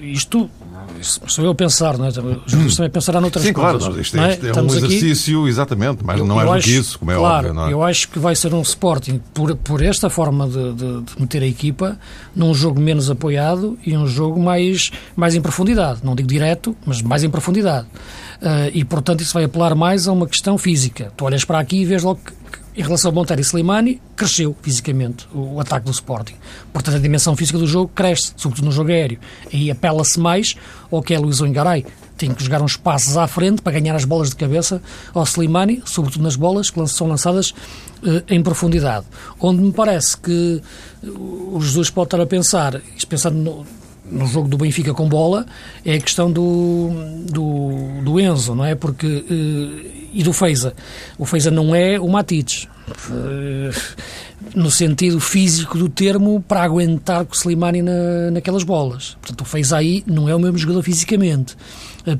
Eh, 0.00 0.06
isto 0.06 0.50
sou 1.00 1.44
eu 1.44 1.54
pensar, 1.54 1.96
não 1.96 2.06
é? 2.06 2.08
Os 2.08 2.52
juízes 2.52 2.76
também 2.76 2.90
pensará 2.90 3.20
noutras 3.20 3.44
Sim, 3.44 3.52
coisas. 3.52 3.82
claro, 3.82 4.00
isto 4.00 4.18
é, 4.18 4.32
isto 4.32 4.46
é, 4.46 4.50
é 4.50 4.62
um 4.62 4.66
exercício, 4.66 5.40
aqui, 5.40 5.48
exatamente, 5.48 6.04
mas 6.04 6.18
eu, 6.18 6.26
não 6.26 6.40
é 6.40 6.44
do 6.44 6.62
que 6.62 6.70
isso, 6.70 6.98
como 6.98 7.10
é 7.10 7.16
claro, 7.16 7.48
óbvio. 7.48 7.54
Não 7.54 7.68
é? 7.68 7.72
Eu 7.72 7.82
acho 7.82 8.08
que 8.08 8.18
vai 8.18 8.34
ser 8.34 8.52
um 8.54 8.62
Sporting, 8.62 9.20
por, 9.32 9.54
por 9.56 9.82
esta 9.82 10.10
forma 10.10 10.48
de, 10.48 10.72
de, 10.72 11.00
de, 11.02 11.20
meter 11.20 11.42
a 11.42 11.46
equipa, 11.46 11.98
num 12.34 12.54
jogo 12.54 12.80
menos 12.80 13.10
apoiado 13.10 13.78
e 13.84 13.96
um 13.96 14.06
jogo 14.06 14.40
mais, 14.40 14.90
mais 15.16 15.34
em 15.34 15.40
profundidade. 15.40 16.00
Não 16.02 16.14
digo 16.14 16.28
direto, 16.28 16.76
mas 16.84 17.00
mais 17.02 17.24
em 17.24 17.30
profundidade. 17.30 17.86
Uh, 18.40 18.70
e, 18.74 18.84
portanto, 18.84 19.20
isso 19.20 19.34
vai 19.34 19.44
apelar 19.44 19.74
mais 19.74 20.08
a 20.08 20.12
uma 20.12 20.26
questão 20.26 20.58
física. 20.58 21.12
Tu 21.16 21.24
olhas 21.24 21.44
para 21.44 21.58
aqui 21.58 21.82
e 21.82 21.84
vês 21.84 22.02
logo 22.02 22.20
que 22.24 22.32
em 22.74 22.82
relação 22.82 23.10
ao 23.10 23.14
Montero 23.14 23.40
e 23.40 23.44
Slimani, 23.44 24.00
cresceu 24.16 24.56
fisicamente 24.62 25.26
o, 25.34 25.60
ataque 25.60 25.86
do 25.86 25.92
Sporting. 25.92 26.34
Portanto, 26.72 26.96
a 26.96 26.98
dimensão 26.98 27.36
física 27.36 27.58
do 27.58 27.66
jogo 27.66 27.90
cresce, 27.94 28.32
sobretudo 28.36 28.66
no 28.66 28.72
jogo 28.72 28.90
aéreo. 28.90 29.18
E 29.52 29.70
apela-se 29.70 30.18
mais 30.18 30.56
ao 30.90 31.02
que 31.02 31.14
é 31.14 31.18
Luís 31.18 31.40
Ongaray. 31.40 31.84
Tem 32.16 32.32
que 32.32 32.42
jogar 32.42 32.62
uns 32.62 32.76
passos 32.76 33.16
à 33.16 33.26
frente 33.26 33.62
para 33.62 33.72
ganhar 33.72 33.94
as 33.94 34.04
bolas 34.04 34.30
de 34.30 34.36
cabeça 34.36 34.80
ao 35.12 35.24
Slimani, 35.24 35.82
sobretudo 35.84 36.22
nas 36.22 36.36
bolas 36.36 36.70
que 36.70 36.86
são 36.86 37.08
lançadas 37.08 37.52
eh, 38.04 38.22
em 38.28 38.42
profundidade. 38.42 39.06
Onde 39.40 39.60
me 39.60 39.72
parece 39.72 40.16
que 40.16 40.62
o 41.04 41.58
Jesus 41.60 41.90
pode 41.90 42.06
estar 42.06 42.20
a 42.20 42.26
pensar, 42.26 42.80
pensando 43.08 43.36
no, 43.36 43.66
no 44.12 44.26
jogo 44.26 44.48
do 44.48 44.56
Benfica 44.56 44.92
com 44.92 45.08
bola 45.08 45.46
é 45.84 45.94
a 45.94 46.00
questão 46.00 46.30
do, 46.30 46.90
do, 47.24 48.02
do 48.02 48.20
Enzo, 48.20 48.54
não 48.54 48.64
é? 48.64 48.74
Porque, 48.74 49.06
uh, 49.06 50.01
e 50.12 50.22
do 50.22 50.32
Feiza. 50.32 50.74
O 51.18 51.26
Feiza 51.26 51.50
não 51.50 51.74
é 51.74 51.98
o 51.98 52.08
Matites, 52.08 52.68
no 54.54 54.70
sentido 54.70 55.20
físico 55.20 55.78
do 55.78 55.88
termo, 55.88 56.42
para 56.46 56.62
aguentar 56.62 57.24
com 57.24 57.32
o 57.32 57.36
Slimani 57.36 57.82
na, 57.82 58.30
naquelas 58.32 58.62
bolas. 58.62 59.16
Portanto, 59.20 59.40
o 59.40 59.44
Feiza 59.44 59.76
aí 59.76 60.02
não 60.06 60.28
é 60.28 60.34
o 60.34 60.40
mesmo 60.40 60.58
jogador 60.58 60.82
fisicamente. 60.82 61.56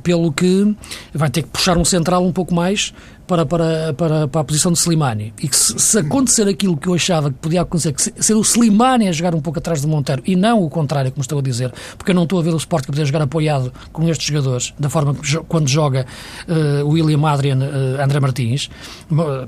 Pelo 0.02 0.32
que 0.32 0.74
vai 1.12 1.30
ter 1.30 1.42
que 1.42 1.48
puxar 1.48 1.76
um 1.76 1.84
central 1.84 2.24
um 2.24 2.32
pouco 2.32 2.54
mais 2.54 2.92
para, 3.26 3.46
para, 3.46 3.92
para, 3.94 4.28
para 4.28 4.40
a 4.40 4.44
posição 4.44 4.72
de 4.72 4.78
Slimani. 4.78 5.32
E 5.42 5.48
que 5.48 5.56
se, 5.56 5.78
se, 5.78 5.98
acontecer 5.98 6.46
aquilo 6.48 6.76
que 6.76 6.88
eu 6.88 6.94
achava 6.94 7.30
que 7.30 7.36
podia 7.38 7.62
acontecer, 7.62 7.92
que 7.92 8.02
ser 8.22 8.34
o 8.34 8.42
Slimani 8.42 9.08
a 9.08 9.12
jogar 9.12 9.34
um 9.34 9.40
pouco 9.40 9.58
atrás 9.58 9.80
do 9.80 9.88
Monteiro 9.88 10.22
e 10.26 10.36
não 10.36 10.62
o 10.62 10.68
contrário, 10.68 11.10
como 11.10 11.22
estou 11.22 11.38
a 11.38 11.42
dizer, 11.42 11.72
porque 11.96 12.10
eu 12.10 12.14
não 12.14 12.24
estou 12.24 12.38
a 12.38 12.42
ver 12.42 12.52
o 12.52 12.56
Sport 12.56 12.84
que 12.84 12.92
poder 12.92 13.06
jogar 13.06 13.22
apoiado 13.22 13.72
com 13.92 14.08
estes 14.08 14.26
jogadores, 14.26 14.74
da 14.78 14.88
forma 14.90 15.14
que 15.14 15.36
quando 15.48 15.68
joga 15.68 16.06
uh, 16.48 16.86
William 16.86 17.26
Adrian, 17.26 17.58
uh, 17.58 18.02
André 18.02 18.20
Martins, 18.20 18.68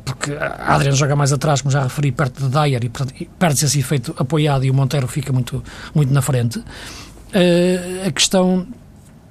porque 0.05 0.33
Adrian 0.61 0.93
joga 0.93 1.17
mais 1.17 1.33
atrás, 1.33 1.61
como 1.61 1.71
já 1.71 1.83
referi, 1.83 2.12
perto 2.12 2.43
de 2.43 2.49
Dyer 2.49 2.85
e 2.85 3.26
perde-se 3.38 3.67
esse 3.67 3.81
efeito 3.81 4.14
apoiado 4.17 4.64
e 4.64 4.71
o 4.71 4.75
Monteiro 4.75 5.07
fica 5.09 5.33
muito, 5.33 5.62
muito 5.95 6.12
na 6.12 6.23
frente. 6.23 6.59
Uh, 6.59 8.07
a 8.07 8.11
questão 8.11 8.67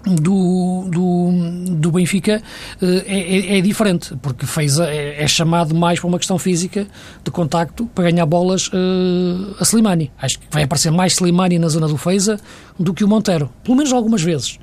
do, 0.06 0.86
do, 0.90 1.76
do 1.78 1.92
Benfica 1.92 2.42
eh, 2.82 3.04
é, 3.06 3.56
é, 3.56 3.58
é, 3.58 3.62
diferente, 3.62 4.16
porque 4.22 4.46
fez, 4.46 4.78
é, 4.78 5.24
é, 5.24 5.28
chamado 5.28 5.74
mais 5.74 6.00
para 6.00 6.08
uma 6.08 6.18
questão 6.18 6.38
física 6.38 6.86
de 7.24 7.32
contacto 7.32 7.86
para 7.88 8.06
ganhar 8.06 8.26
bolas 8.26 8.68
uh, 8.68 9.56
a 9.60 9.64
Slimani. 9.64 10.12
Acho 10.18 10.40
que 10.40 10.46
vai 10.52 10.64
aparecer 10.64 10.92
mais 10.92 11.14
Slimani 11.14 11.58
na 11.58 11.70
zona 11.70 11.88
do 11.88 11.98
Feiza 11.98 12.40
do 12.78 12.94
que 12.94 13.04
o 13.04 13.08
Monteiro, 13.08 13.50
pelo 13.64 13.78
menos 13.78 13.94
algumas 13.94 14.22
vezes, 14.22 14.60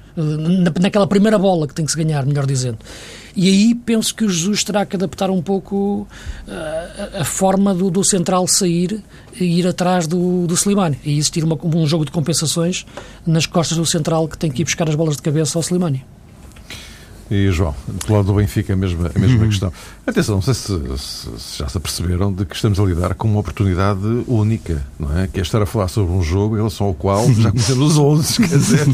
naquela 0.80 1.06
primeira 1.06 1.38
bola 1.38 1.66
que 1.66 1.74
tem 1.74 1.84
que 1.84 1.90
se 1.90 1.96
ganhar, 1.96 2.24
melhor 2.26 2.46
dizendo. 2.46 2.78
E 3.36 3.48
aí 3.48 3.74
penso 3.74 4.14
que 4.14 4.24
o 4.24 4.28
Jesus 4.28 4.64
terá 4.64 4.84
que 4.84 4.96
adaptar 4.96 5.30
um 5.30 5.40
pouco 5.40 6.06
uh, 6.48 7.16
a, 7.18 7.20
a, 7.20 7.24
forma 7.24 7.72
do, 7.72 7.90
do 7.90 8.04
central 8.04 8.46
sair 8.48 9.02
e 9.38 9.60
ir 9.60 9.66
atrás 9.66 10.06
do, 10.06 10.46
do 10.46 10.54
Slimani. 10.54 10.98
E 11.04 11.12
existir 11.12 11.44
uma, 11.44 11.58
um 11.62 11.86
jogo 11.86 12.04
de 12.04 12.10
compensações 12.10 12.84
nas 13.26 13.46
costas 13.46 13.78
do 13.78 13.86
central 13.86 14.26
que 14.26 14.36
tem 14.36 14.50
que 14.50 14.62
ir 14.62 14.64
buscar 14.64 14.88
as 14.88 14.94
bolas 14.94 15.16
de 15.16 15.22
cabeça 15.22 15.58
ao 15.58 15.62
Slimani. 15.62 16.04
E 17.30 17.48
João, 17.52 17.72
do 17.86 18.12
lado 18.12 18.24
do 18.24 18.34
Benfica, 18.34 18.72
a 18.72 18.76
mesma, 18.76 19.08
a 19.14 19.18
mesma 19.18 19.42
uhum. 19.42 19.48
questão. 19.48 19.72
Atenção, 20.04 20.34
não 20.34 20.42
sei 20.42 20.54
se, 20.54 20.66
se, 20.98 21.28
se, 21.38 21.58
já 21.58 21.68
se 21.68 21.78
aperceberam 21.78 22.32
de 22.32 22.44
que 22.44 22.56
estamos 22.56 22.80
a 22.80 22.82
lidar 22.82 23.14
com 23.14 23.28
uma 23.28 23.38
oportunidade 23.38 24.00
única, 24.26 24.84
não 24.98 25.16
é? 25.16 25.28
Que 25.28 25.38
é 25.38 25.42
estar 25.42 25.62
a 25.62 25.66
falar 25.66 25.86
sobre 25.86 26.12
um 26.12 26.22
jogo 26.22 26.56
em 26.56 26.58
relação 26.58 26.88
ao 26.88 26.94
qual 26.94 27.30
já 27.32 27.52
conhecemos 27.52 27.92
os 27.92 27.98
11, 27.98 28.36
quer 28.48 28.58
dizer, 28.58 28.88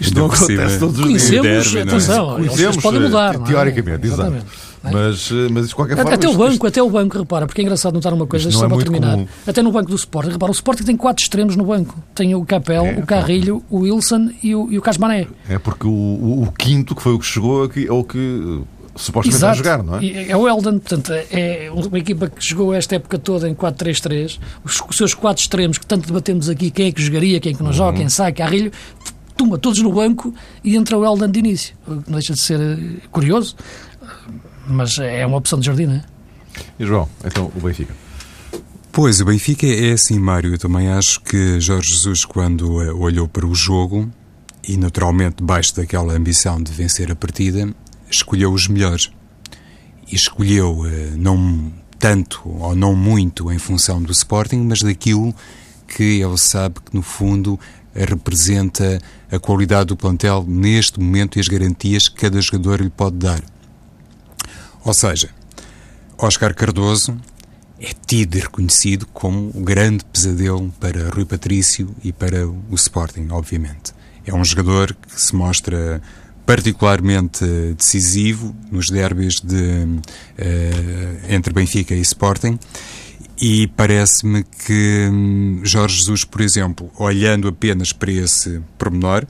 isto 0.00 0.18
não 0.18 0.26
acontece 0.26 0.78
todos 0.80 0.98
os 0.98 1.06
dias. 1.06 1.28
Conhecemos, 1.28 1.76
atenção, 1.76 2.34
conhecemos, 2.34 2.76
podem 2.78 3.00
mudar, 3.00 3.38
teoricamente, 3.38 4.08
é? 4.08 4.12
exato. 4.12 4.44
É? 4.82 4.90
Mas, 4.90 5.30
eh, 5.30 5.48
mas 5.50 5.68
de 5.68 5.74
qualquer 5.74 5.96
forma. 5.96 6.14
Até 6.14 6.28
o 6.28 6.34
banco, 6.34 6.66
até 6.66 6.82
o 6.82 6.88
banco, 6.88 7.18
repara, 7.18 7.46
porque 7.46 7.60
é 7.60 7.64
engraçado 7.64 7.92
notar 7.92 8.14
uma 8.14 8.26
coisa, 8.26 8.50
só 8.50 8.64
é 8.64 8.68
para 8.68 8.78
terminar. 8.78 9.12
Comum. 9.12 9.28
Até 9.46 9.62
no 9.62 9.72
banco 9.72 9.90
do 9.90 9.96
Sporting, 9.96 10.30
repara, 10.30 10.50
o 10.50 10.54
Sporting 10.54 10.84
tem 10.84 10.96
quatro 10.96 11.22
extremos 11.22 11.54
no 11.54 11.64
banco. 11.64 11.96
Tem 12.14 12.34
o 12.34 12.44
Capel, 12.44 12.86
é, 12.86 12.98
o 12.98 13.06
Carrilho, 13.06 13.62
o 13.68 13.80
Wilson 13.80 14.30
e 14.42 14.54
o, 14.54 14.72
e 14.72 14.78
o 14.78 14.82
Casmané. 14.82 15.26
É 15.48 15.58
porque 15.58 15.86
o, 15.86 15.90
o, 15.90 16.42
o, 16.44 16.52
quinto, 16.52 16.94
que 16.94 17.02
foi 17.02 17.12
o 17.12 17.18
que 17.18 17.26
chegou 17.26 17.64
aqui, 17.64 17.86
é 17.86 17.92
o 17.92 18.02
que 18.02 18.18
eh, 18.18 18.80
supostamente 18.96 19.36
Exato. 19.36 19.58
jogar, 19.58 19.82
não 19.82 19.98
é? 19.98 20.30
É 20.30 20.36
o 20.36 20.48
Eldon, 20.48 20.78
portanto, 20.78 21.12
é 21.12 21.70
uma 21.72 21.98
equipa 21.98 22.28
que 22.30 22.42
jogou 22.42 22.72
esta 22.72 22.96
época 22.96 23.18
toda 23.18 23.48
em 23.48 23.54
4-3-3. 23.54 24.38
Os, 24.64 24.80
os, 24.88 24.96
seus 24.96 25.12
quatro 25.12 25.42
extremos, 25.42 25.76
que 25.76 25.86
tanto 25.86 26.06
debatemos 26.06 26.48
aqui, 26.48 26.70
quem 26.70 26.86
é 26.86 26.92
que 26.92 27.02
jogaria, 27.02 27.38
quem 27.38 27.52
é 27.52 27.54
que 27.54 27.62
não 27.62 27.70
uhum. 27.70 27.76
joga, 27.76 27.98
quem 27.98 28.08
sai, 28.08 28.32
Carrilho, 28.32 28.72
tumba 29.36 29.56
todos 29.56 29.80
no 29.80 29.92
banco 29.92 30.34
e 30.62 30.76
entra 30.76 30.98
o 30.98 31.04
Eldon 31.04 31.28
de 31.28 31.38
início. 31.38 31.74
Não 31.86 32.02
deixa 32.08 32.34
de 32.34 32.40
ser 32.40 32.60
eh, 32.60 33.06
curioso 33.10 33.56
mas 34.70 34.98
é 34.98 35.26
uma 35.26 35.36
opção 35.36 35.58
de 35.58 35.66
jardim, 35.66 35.86
não 35.86 35.94
é? 35.94 36.02
E 36.78 36.84
João, 36.84 37.08
então 37.24 37.50
o 37.54 37.60
Benfica? 37.60 37.94
Pois, 38.92 39.20
o 39.20 39.24
Benfica 39.24 39.66
é 39.66 39.92
assim, 39.92 40.18
Mário. 40.18 40.52
Eu 40.52 40.58
também 40.58 40.88
acho 40.88 41.20
que 41.20 41.60
Jorge 41.60 41.90
Jesus, 41.90 42.24
quando 42.24 42.82
eh, 42.82 42.92
olhou 42.92 43.28
para 43.28 43.46
o 43.46 43.54
jogo, 43.54 44.10
e 44.66 44.76
naturalmente 44.76 45.42
baixo 45.42 45.74
daquela 45.76 46.12
ambição 46.12 46.60
de 46.62 46.72
vencer 46.72 47.10
a 47.10 47.16
partida, 47.16 47.72
escolheu 48.10 48.52
os 48.52 48.68
melhores. 48.68 49.10
E 50.10 50.14
escolheu 50.14 50.84
eh, 50.86 51.12
não 51.16 51.72
tanto 51.98 52.40
ou 52.44 52.74
não 52.74 52.96
muito 52.96 53.52
em 53.52 53.58
função 53.58 54.02
do 54.02 54.10
Sporting, 54.10 54.64
mas 54.66 54.82
daquilo 54.82 55.34
que 55.86 56.20
ele 56.20 56.38
sabe 56.38 56.76
que, 56.80 56.94
no 56.94 57.02
fundo, 57.02 57.58
representa 57.94 58.98
a 59.30 59.38
qualidade 59.38 59.86
do 59.86 59.96
plantel 59.96 60.44
neste 60.46 60.98
momento 60.98 61.36
e 61.36 61.40
as 61.40 61.48
garantias 61.48 62.08
que 62.08 62.16
cada 62.16 62.40
jogador 62.40 62.80
lhe 62.80 62.90
pode 62.90 63.16
dar. 63.16 63.42
Ou 64.84 64.94
seja, 64.94 65.30
Oscar 66.18 66.54
Cardoso 66.54 67.16
é 67.80 67.90
tido 68.06 68.36
e 68.36 68.40
reconhecido 68.40 69.06
como 69.06 69.50
o 69.54 69.62
grande 69.62 70.04
pesadelo 70.04 70.72
para 70.78 71.08
Rui 71.08 71.24
Patrício 71.24 71.94
e 72.04 72.12
para 72.12 72.46
o 72.46 72.74
Sporting, 72.74 73.28
obviamente. 73.30 73.92
É 74.26 74.34
um 74.34 74.44
jogador 74.44 74.94
que 74.94 75.20
se 75.20 75.34
mostra 75.34 76.02
particularmente 76.44 77.44
decisivo 77.76 78.54
nos 78.70 78.90
derbys 78.90 79.40
de, 79.40 79.56
uh, 79.56 80.00
entre 81.28 81.52
Benfica 81.52 81.94
e 81.94 82.00
Sporting 82.00 82.58
e 83.40 83.68
parece-me 83.68 84.44
que 84.44 85.08
hum, 85.10 85.60
Jorge 85.64 85.96
Jesus, 85.96 86.24
por 86.24 86.42
exemplo, 86.42 86.90
olhando 86.98 87.48
apenas 87.48 87.92
para 87.92 88.12
esse 88.12 88.60
pormenor, 88.76 89.26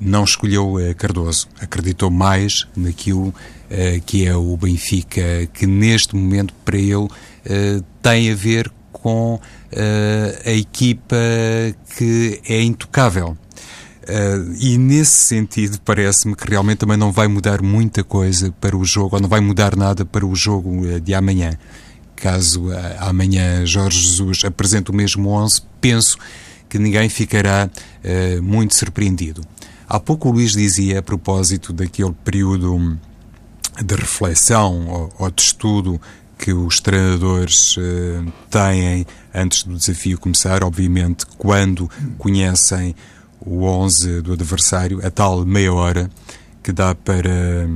não 0.00 0.24
escolheu 0.24 0.74
uh, 0.74 0.94
Cardoso. 0.94 1.46
Acreditou 1.60 2.10
mais 2.10 2.66
naquilo 2.74 3.34
que 4.06 4.26
é 4.26 4.34
o 4.34 4.56
Benfica, 4.56 5.48
que 5.52 5.66
neste 5.66 6.14
momento 6.14 6.54
para 6.64 6.76
ele 6.76 6.94
uh, 6.94 7.10
tem 8.02 8.30
a 8.30 8.34
ver 8.34 8.70
com 8.92 9.40
a 10.46 10.50
equipa 10.50 11.16
que 11.96 12.40
é 12.48 12.62
intocável. 12.62 13.36
e 14.58 14.78
nesse 14.78 15.12
sentido, 15.12 15.78
parece-me 15.84 16.34
que 16.34 16.48
realmente 16.48 16.78
também 16.78 16.96
não 16.96 17.12
vai 17.12 17.28
mudar 17.28 17.60
muita 17.60 18.02
coisa 18.02 18.52
para 18.60 18.76
o 18.76 18.84
jogo, 18.84 19.16
ou 19.16 19.22
não 19.22 19.28
vai 19.28 19.40
mudar 19.40 19.76
nada 19.76 20.04
para 20.04 20.24
o 20.24 20.34
jogo 20.34 21.00
de 21.00 21.14
amanhã. 21.14 21.58
Caso 22.14 22.68
amanhã 22.98 23.66
Jorge 23.66 24.00
Jesus 24.00 24.44
apresente 24.44 24.90
o 24.90 24.94
mesmo 24.94 25.28
11, 25.28 25.62
penso 25.80 26.16
que 26.68 26.78
ninguém 26.78 27.08
ficará 27.08 27.68
muito 28.42 28.74
surpreendido. 28.74 29.42
Há 29.88 30.00
pouco 30.00 30.28
o 30.28 30.32
Luís 30.32 30.52
dizia, 30.52 30.98
a 30.98 31.02
propósito 31.02 31.72
daquele 31.72 32.12
período 32.24 32.98
de 33.84 33.94
reflexão 33.94 34.88
ou, 34.88 35.12
ou 35.18 35.30
de 35.30 35.42
estudo 35.42 36.00
que 36.38 36.52
os 36.52 36.80
treinadores 36.80 37.76
uh, 37.76 38.32
têm 38.50 39.06
antes 39.34 39.62
do 39.62 39.74
desafio 39.74 40.18
começar, 40.18 40.62
obviamente, 40.62 41.24
quando 41.38 41.90
conhecem 42.18 42.94
o 43.40 43.64
11 43.64 44.22
do 44.22 44.32
adversário, 44.32 45.04
a 45.04 45.10
tal 45.10 45.44
meia 45.44 45.72
hora 45.72 46.10
que 46.62 46.72
dá 46.72 46.94
para 46.94 47.68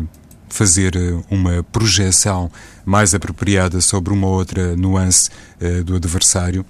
fazer 0.49 0.95
uma 1.31 1.63
projeção 1.63 2.51
mais 2.85 3.15
apropriada 3.15 3.81
sobre 3.81 4.13
uma 4.13 4.27
outra 4.27 4.77
nuance 4.77 5.31
uh, 5.61 5.85
do 5.85 5.95
adversário 5.95 6.67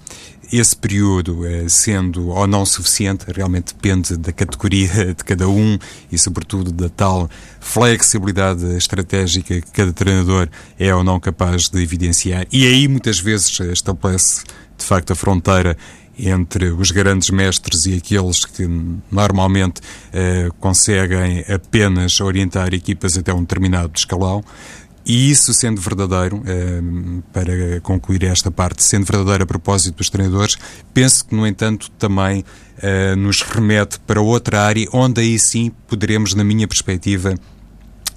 esse 0.51 0.75
período, 0.75 1.45
eh, 1.45 1.69
sendo 1.69 2.29
ou 2.29 2.45
não 2.45 2.65
suficiente, 2.65 3.25
realmente 3.33 3.73
depende 3.73 4.17
da 4.17 4.31
categoria 4.31 5.13
de 5.15 5.23
cada 5.23 5.47
um 5.47 5.77
e, 6.11 6.17
sobretudo, 6.17 6.71
da 6.71 6.89
tal 6.89 7.29
flexibilidade 7.59 8.65
estratégica 8.75 9.61
que 9.61 9.71
cada 9.71 9.93
treinador 9.93 10.49
é 10.77 10.93
ou 10.93 11.03
não 11.03 11.19
capaz 11.19 11.69
de 11.69 11.81
evidenciar. 11.81 12.45
E 12.51 12.65
aí, 12.67 12.87
muitas 12.87 13.19
vezes, 13.19 13.59
estabelece, 13.59 14.43
de 14.77 14.85
facto, 14.85 15.13
a 15.13 15.15
fronteira 15.15 15.77
entre 16.17 16.69
os 16.69 16.91
grandes 16.91 17.29
mestres 17.29 17.85
e 17.85 17.95
aqueles 17.95 18.45
que 18.45 18.67
normalmente 19.11 19.81
eh, 20.13 20.49
conseguem 20.59 21.43
apenas 21.47 22.19
orientar 22.19 22.73
equipas 22.73 23.17
até 23.17 23.33
um 23.33 23.41
determinado 23.41 23.93
escalão. 23.95 24.43
E 25.05 25.31
isso 25.31 25.53
sendo 25.53 25.81
verdadeiro, 25.81 26.43
eh, 26.45 26.81
para 27.33 27.81
concluir 27.81 28.23
esta 28.23 28.51
parte, 28.51 28.83
sendo 28.83 29.05
verdadeiro 29.05 29.43
a 29.43 29.47
propósito 29.47 29.97
dos 29.97 30.09
treinadores, 30.09 30.57
penso 30.93 31.25
que, 31.25 31.35
no 31.35 31.45
entanto, 31.47 31.89
também 31.91 32.45
eh, 32.77 33.15
nos 33.15 33.41
remete 33.41 33.99
para 33.99 34.21
outra 34.21 34.61
área 34.61 34.87
onde 34.93 35.21
aí 35.21 35.39
sim 35.39 35.71
poderemos, 35.87 36.35
na 36.35 36.43
minha 36.43 36.67
perspectiva, 36.67 37.33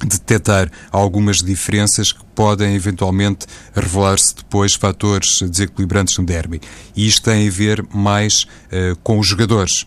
detectar 0.04 0.70
algumas 0.90 1.42
diferenças 1.42 2.12
que 2.12 2.24
podem 2.34 2.74
eventualmente 2.74 3.46
revelar-se 3.74 4.34
depois 4.36 4.74
fatores 4.74 5.40
desequilibrantes 5.42 6.18
no 6.18 6.24
derby. 6.24 6.60
E 6.94 7.06
isto 7.06 7.22
tem 7.22 7.46
a 7.46 7.50
ver 7.50 7.84
mais 7.92 8.42
uh, 8.42 8.96
com 9.02 9.18
os 9.18 9.26
jogadores. 9.26 9.86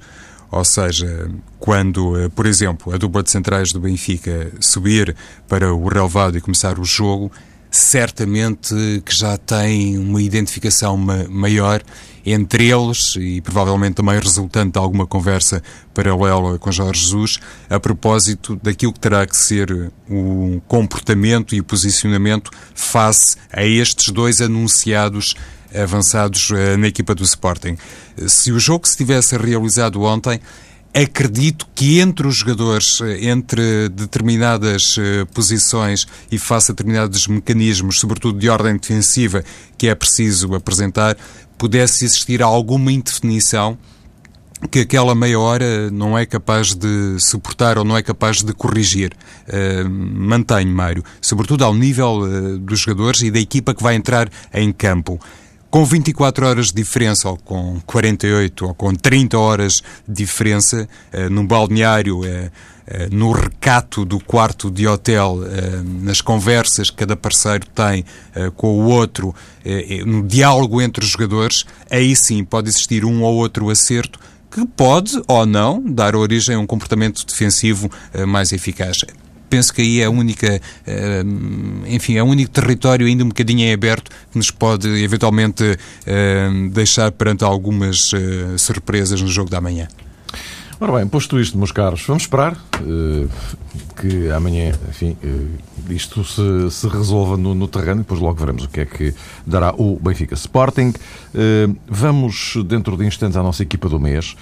Ou 0.51 0.63
seja, 0.63 1.29
quando, 1.59 2.17
eh, 2.17 2.29
por 2.29 2.45
exemplo, 2.45 2.93
a 2.93 2.97
dupla 2.97 3.21
de 3.21 3.31
centrais 3.31 3.71
do 3.71 3.79
Benfica 3.79 4.51
subir 4.59 5.15
para 5.47 5.73
o 5.73 5.87
relevado 5.87 6.37
e 6.37 6.41
começar 6.41 6.79
o 6.79 6.85
jogo, 6.85 7.31
certamente 7.69 8.73
que 9.05 9.15
já 9.15 9.37
tem 9.37 9.97
uma 9.97 10.21
identificação 10.21 10.97
maior 10.97 11.81
entre 12.25 12.69
eles 12.69 13.15
e 13.17 13.39
provavelmente 13.39 13.95
também 13.95 14.19
resultante 14.19 14.73
de 14.73 14.79
alguma 14.79 15.05
conversa 15.05 15.61
paralela 15.93 16.59
com 16.59 16.71
Jorge 16.71 17.01
Jesus 17.01 17.39
a 17.69 17.79
propósito 17.79 18.59
daquilo 18.61 18.91
que 18.91 18.99
terá 18.99 19.25
que 19.25 19.35
ser 19.35 19.91
o 20.09 20.61
comportamento 20.67 21.55
e 21.55 21.61
o 21.61 21.63
posicionamento 21.63 22.51
face 22.75 23.37
a 23.51 23.65
estes 23.65 24.11
dois 24.11 24.41
anunciados 24.41 25.35
avançados 25.75 26.51
eh, 26.51 26.77
na 26.77 26.87
equipa 26.87 27.13
do 27.15 27.23
Sporting. 27.23 27.77
Se 28.27 28.51
o 28.51 28.59
jogo 28.59 28.87
se 28.87 28.97
tivesse 28.97 29.37
realizado 29.37 30.01
ontem, 30.03 30.39
acredito 30.93 31.67
que 31.75 31.99
entre 31.99 32.27
os 32.27 32.37
jogadores, 32.37 32.99
entre 33.21 33.89
determinadas 33.89 34.95
posições 35.33 36.07
e 36.31 36.39
face 36.39 36.71
a 36.71 36.73
determinados 36.73 37.27
mecanismos, 37.27 37.99
sobretudo 37.99 38.39
de 38.39 38.49
ordem 38.49 38.77
defensiva, 38.77 39.43
que 39.77 39.87
é 39.87 39.93
preciso 39.93 40.55
apresentar, 40.55 41.15
pudesse 41.57 42.05
existir 42.05 42.41
alguma 42.41 42.91
indefinição 42.91 43.77
que 44.71 44.79
aquela 44.79 45.13
meia 45.13 45.39
hora 45.39 45.91
não 45.91 46.17
é 46.17 46.25
capaz 46.25 46.73
de 46.73 47.19
suportar 47.19 47.77
ou 47.77 47.83
não 47.83 47.95
é 47.95 48.01
capaz 48.01 48.41
de 48.41 48.53
corrigir. 48.53 49.13
Uh, 49.47 49.87
mantenho, 49.87 50.71
Mário, 50.73 51.03
sobretudo 51.21 51.63
ao 51.63 51.73
nível 51.73 52.21
uh, 52.21 52.57
dos 52.57 52.79
jogadores 52.79 53.21
e 53.21 53.29
da 53.29 53.39
equipa 53.39 53.75
que 53.75 53.83
vai 53.83 53.95
entrar 53.95 54.29
em 54.53 54.71
campo. 54.71 55.19
Com 55.77 55.85
24 55.85 56.47
horas 56.47 56.67
de 56.69 56.73
diferença, 56.73 57.29
ou 57.29 57.37
com 57.37 57.79
48, 57.85 58.65
ou 58.65 58.73
com 58.73 58.95
30 58.95 59.37
horas 59.37 59.83
de 60.07 60.23
diferença, 60.23 60.89
uh, 61.13 61.29
num 61.29 61.45
balneário, 61.45 62.21
no 63.11 63.31
recato 63.31 64.03
do 64.03 64.19
quarto 64.19 64.71
de 64.71 64.87
hotel, 64.87 65.39
nas 66.01 66.19
conversas 66.19 66.89
que 66.89 66.95
cada 66.95 67.15
parceiro 67.15 67.67
tem 67.75 68.03
com 68.55 68.79
o 68.79 68.85
outro, 68.85 69.35
no 70.05 70.25
diálogo 70.25 70.81
entre 70.81 71.03
os 71.03 71.11
jogadores, 71.11 71.65
aí 71.91 72.15
sim 72.15 72.45
pode 72.45 72.69
existir 72.69 73.03
um 73.03 73.21
ou 73.23 73.35
outro 73.35 73.69
acerto 73.69 74.17
que 74.49 74.65
pode 74.65 75.21
ou 75.27 75.45
não 75.45 75.83
dar 75.85 76.15
origem 76.15 76.55
a 76.55 76.59
um 76.59 76.65
comportamento 76.65 77.25
defensivo 77.25 77.91
uh, 78.15 78.25
mais 78.25 78.51
eficaz. 78.51 79.03
Penso 79.49 79.73
que 79.73 79.81
aí 79.81 80.01
é 80.01 80.05
a 80.05 80.09
única, 80.09 80.59
uh, 80.87 81.87
enfim, 81.87 82.15
é 82.15 82.23
o 82.23 82.25
único 82.25 82.51
território 82.51 83.07
ainda 83.07 83.23
um 83.23 83.29
bocadinho 83.29 83.61
em 83.61 83.73
aberto 83.73 84.11
que 84.31 84.37
nos 84.37 84.51
pode 84.51 84.87
eventualmente 85.03 85.63
uh, 85.63 86.69
deixar 86.69 87.11
perante 87.11 87.43
algumas 87.43 88.11
surpresas 88.57 89.21
no 89.21 89.27
jogo 89.27 89.49
da 89.49 89.61
manhã. 89.61 89.87
Ora 90.79 90.91
bem, 90.91 91.07
posto 91.07 91.39
isto, 91.39 91.57
meus 91.57 91.71
caros, 91.71 92.05
vamos 92.05 92.23
esperar 92.23 92.53
uh, 92.53 93.29
que 93.99 94.29
amanhã, 94.29 94.71
enfim, 94.87 95.17
uh, 95.23 95.91
isto 95.91 96.23
se, 96.23 96.69
se 96.69 96.87
resolva 96.87 97.35
no, 97.35 97.55
no, 97.55 97.67
terreno 97.67 97.95
e 97.95 98.03
depois 98.03 98.19
logo 98.19 98.39
veremos 98.39 98.65
o 98.65 98.69
que 98.69 98.81
é 98.81 98.85
que 98.85 99.11
dará 99.43 99.73
o 99.75 99.99
Benfica 99.99 100.35
Sporting. 100.35 100.93
Uh, 101.33 101.75
vamos, 101.87 102.57
dentro 102.67 102.95
de 102.95 103.07
instantes, 103.07 103.35
à 103.35 103.41
nossa 103.41 103.63
equipa 103.63 103.89
do 103.89 103.99
mês, 103.99 104.35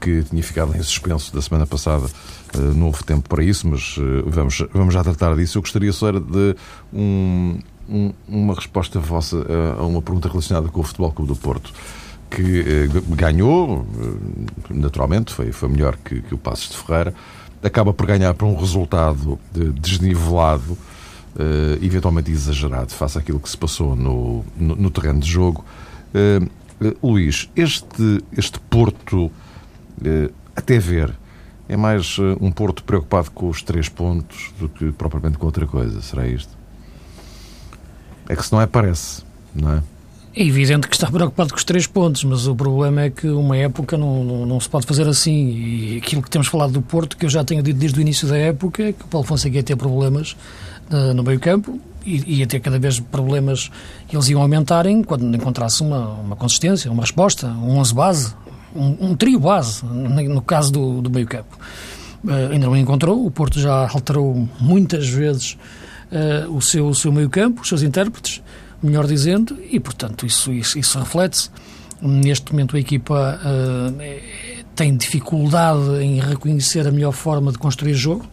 que 0.00 0.22
tinha 0.22 0.42
ficado 0.42 0.74
em 0.74 0.82
suspenso 0.82 1.34
da 1.34 1.42
semana 1.42 1.66
passada. 1.66 2.08
Não 2.56 2.86
houve 2.86 3.04
tempo 3.04 3.28
para 3.28 3.42
isso, 3.42 3.68
mas 3.68 3.96
vamos, 4.26 4.64
vamos 4.72 4.94
já 4.94 5.02
tratar 5.02 5.36
disso. 5.36 5.58
Eu 5.58 5.62
gostaria 5.62 5.92
só 5.92 6.10
de 6.12 6.56
um, 6.92 7.58
um, 7.88 8.12
uma 8.28 8.54
resposta 8.54 8.98
vossa 8.98 9.44
a 9.78 9.84
uma 9.84 10.00
pergunta 10.00 10.28
relacionada 10.28 10.68
com 10.68 10.80
o 10.80 10.82
Futebol 10.82 11.12
Clube 11.12 11.32
do 11.32 11.36
Porto 11.36 11.72
que 12.30 12.60
eh, 12.60 12.88
ganhou, 13.10 13.86
eh, 13.98 14.74
naturalmente, 14.74 15.32
foi, 15.32 15.52
foi 15.52 15.68
melhor 15.68 15.96
que, 15.96 16.20
que 16.20 16.34
o 16.34 16.38
Passos 16.38 16.70
de 16.70 16.76
Ferreira, 16.76 17.14
acaba 17.62 17.92
por 17.92 18.06
ganhar 18.06 18.34
por 18.34 18.46
um 18.46 18.56
resultado 18.56 19.38
de, 19.52 19.70
desnivelado, 19.72 20.78
eventualmente 21.80 22.32
exagerado, 22.32 22.92
face 22.92 23.16
àquilo 23.16 23.38
que 23.38 23.48
se 23.48 23.56
passou 23.56 23.94
no, 23.94 24.44
no, 24.56 24.74
no 24.74 24.90
terreno 24.90 25.20
de 25.20 25.28
jogo. 25.28 25.64
Luís, 27.00 27.48
este, 27.54 28.24
este 28.36 28.58
Porto, 28.58 29.30
até 30.56 30.78
ver, 30.80 31.14
é 31.68 31.76
mais 31.76 32.18
um 32.40 32.50
Porto 32.50 32.82
preocupado 32.82 33.30
com 33.30 33.48
os 33.48 33.62
três 33.62 33.88
pontos 33.88 34.52
do 34.58 34.68
que 34.68 34.90
propriamente 34.92 35.36
com 35.36 35.46
outra 35.46 35.66
coisa, 35.66 36.00
será 36.00 36.26
isto? 36.26 36.56
É 38.28 38.34
que 38.34 38.44
se 38.44 38.52
não 38.52 38.60
é, 38.60 38.66
parece, 38.66 39.22
não 39.54 39.72
é? 39.74 39.82
É 40.34 40.44
evidente 40.44 40.88
que 40.88 40.94
está 40.94 41.08
preocupado 41.12 41.50
com 41.50 41.56
os 41.56 41.64
três 41.64 41.86
pontos, 41.86 42.24
mas 42.24 42.46
o 42.46 42.54
problema 42.54 43.02
é 43.02 43.10
que 43.10 43.28
uma 43.28 43.56
época 43.56 43.98
não, 43.98 44.24
não, 44.24 44.46
não, 44.46 44.60
se 44.60 44.68
pode 44.68 44.86
fazer 44.86 45.06
assim. 45.06 45.50
E 45.50 45.96
aquilo 45.98 46.22
que 46.22 46.30
temos 46.30 46.48
falado 46.48 46.72
do 46.72 46.82
Porto, 46.82 47.16
que 47.16 47.26
eu 47.26 47.30
já 47.30 47.44
tenho 47.44 47.62
dito 47.62 47.78
desde 47.78 47.98
o 47.98 48.00
início 48.00 48.28
da 48.28 48.36
época, 48.36 48.82
é 48.84 48.92
que 48.92 49.04
o 49.04 49.08
Paulo 49.08 49.26
Fonseca 49.26 49.56
ia 49.56 49.62
ter 49.62 49.76
problemas 49.76 50.36
uh, 50.90 51.12
no 51.12 51.22
meio 51.22 51.40
campo 51.40 51.80
e 52.04 52.38
ia 52.38 52.46
ter 52.46 52.60
cada 52.60 52.78
vez 52.78 53.00
problemas, 53.00 53.70
eles 54.10 54.28
iam 54.30 54.40
aumentarem 54.40 55.02
quando 55.02 55.34
encontrasse 55.34 55.82
uma, 55.82 56.08
uma 56.14 56.36
consistência, 56.36 56.90
uma 56.90 57.02
resposta, 57.02 57.48
um 57.48 57.76
11 57.76 57.94
base, 57.94 58.34
um, 58.78 59.10
um 59.10 59.16
trio 59.16 59.40
base, 59.40 59.84
no 59.84 60.40
caso 60.42 60.72
do, 60.72 61.02
do 61.02 61.10
meio 61.10 61.26
campo. 61.26 61.58
Uh, 62.24 62.52
ainda 62.52 62.66
não 62.66 62.76
encontrou, 62.76 63.24
o 63.24 63.30
Porto 63.30 63.60
já 63.60 63.88
alterou 63.88 64.48
muitas 64.60 65.08
vezes 65.08 65.56
uh, 66.10 66.50
o, 66.52 66.60
seu, 66.60 66.88
o 66.88 66.94
seu 66.94 67.12
meio 67.12 67.30
campo, 67.30 67.62
os 67.62 67.68
seus 67.68 67.82
intérpretes, 67.82 68.42
melhor 68.82 69.06
dizendo, 69.06 69.58
e 69.70 69.78
portanto 69.78 70.26
isso, 70.26 70.52
isso, 70.52 70.78
isso 70.78 70.98
reflete-se. 70.98 71.50
Neste 72.00 72.52
momento 72.52 72.76
a 72.76 72.80
equipa 72.80 73.40
uh, 73.42 74.02
tem 74.74 74.96
dificuldade 74.96 76.02
em 76.02 76.20
reconhecer 76.20 76.86
a 76.86 76.92
melhor 76.92 77.12
forma 77.12 77.50
de 77.50 77.58
construir 77.58 77.94
jogo 77.94 78.24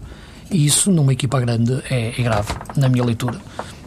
e 0.52 0.66
isso 0.66 0.92
numa 0.92 1.12
equipa 1.14 1.40
grande 1.40 1.82
é, 1.90 2.10
é 2.20 2.24
grave, 2.24 2.54
na 2.76 2.88
minha 2.90 3.04
leitura. 3.04 3.40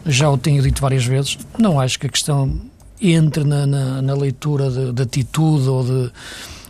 Já 0.04 0.28
o 0.30 0.38
tenho 0.38 0.62
dito 0.62 0.80
várias 0.80 1.04
vezes, 1.04 1.38
não 1.58 1.80
acho 1.80 1.98
que 1.98 2.06
a 2.06 2.10
questão 2.10 2.60
entre 3.00 3.44
na, 3.44 3.66
na, 3.66 4.02
na 4.02 4.14
leitura 4.14 4.70
de, 4.70 4.92
de, 4.92 5.02
atitude 5.02 5.68
ou 5.68 5.84
de, 5.84 6.12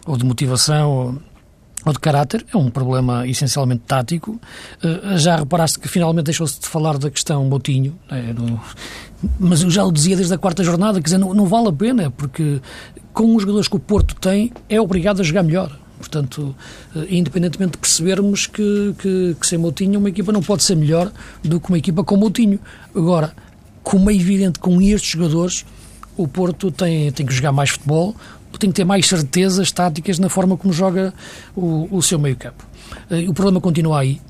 ou 0.07 0.17
de 0.17 0.25
motivação 0.25 1.19
ou 1.85 1.93
de 1.93 1.99
caráter, 1.99 2.45
é 2.53 2.57
um 2.57 2.71
problema 2.71 3.27
essencialmente 3.27 3.83
tático. 3.87 4.41
Uh, 4.83 5.17
já 5.17 5.37
reparaste 5.37 5.79
que 5.79 5.89
finalmente 5.89 6.27
deixou-se 6.27 6.61
de 6.61 6.67
falar 6.67 6.99
da 6.99 7.11
questão 7.11 7.45
Moutinho, 7.45 7.99
né, 8.11 8.35
no, 8.37 8.61
mas 9.39 9.63
eu 9.63 9.71
já 9.71 9.85
o 9.85 9.93
dizia 9.93 10.17
desde 10.17 10.35
a 10.35 10.39
quarta 10.39 10.63
jornada, 10.63 11.01
quer 11.01 11.05
dizer, 11.05 11.19
não, 11.19 11.33
não 11.33 11.47
vale 11.47 11.69
a 11.69 11.73
pena, 11.73 12.11
porque 12.11 12.61
com 13.13 13.35
os 13.35 13.43
jogadores 13.43 13.69
que 13.69 13.77
o 13.77 13.81
Porto 13.81 14.15
tem, 14.17 14.53
é 14.69 14.81
obrigado 14.81 15.21
a 15.21 15.25
jogar 15.25 15.43
melhor. 15.43 15.77
Portanto, 15.99 16.55
uh, 16.95 17.07
independentemente 17.11 17.73
de 17.73 17.79
percebermos 17.79 18.47
que, 18.47 18.95
que, 18.99 19.37
que 19.41 19.47
sem 19.47 19.59
Moutinho 19.59 19.99
uma 19.99 20.09
equipa 20.09 20.33
não 20.33 20.43
pode 20.43 20.63
ser 20.63 20.77
melhor 20.77 21.11
do 21.43 21.61
que 21.61 21.69
uma 21.69 21.79
equipa 21.79 22.05
com 22.05 22.17
Moutinho. 22.17 22.61
Agora, 22.95 23.33
como 23.83 24.11
é 24.11 24.15
evidente 24.15 24.59
com 24.59 24.81
estes 24.81 25.11
jogadores, 25.11 25.65
o 26.19 26.29
Porto 26.29 26.71
tem, 26.71 27.11
tem 27.13 27.25
que 27.25 27.33
jogar 27.33 27.53
mais 27.53 27.71
futebol, 27.71 28.15
tem 28.59 28.71
que 28.71 28.77
ter 28.77 28.85
mais 28.85 29.07
certezas 29.07 29.71
táticas 29.71 30.19
na 30.19 30.29
forma 30.29 30.57
como 30.57 30.75
joga 30.75 31.15
o, 31.57 31.89
o 31.91 32.03
seu 32.03 32.19
meio-campo. 32.19 32.67
Uh, 33.11 33.31
o 33.31 33.33
problema 33.33 33.61
continua 33.61 34.01
aí. 34.01 34.21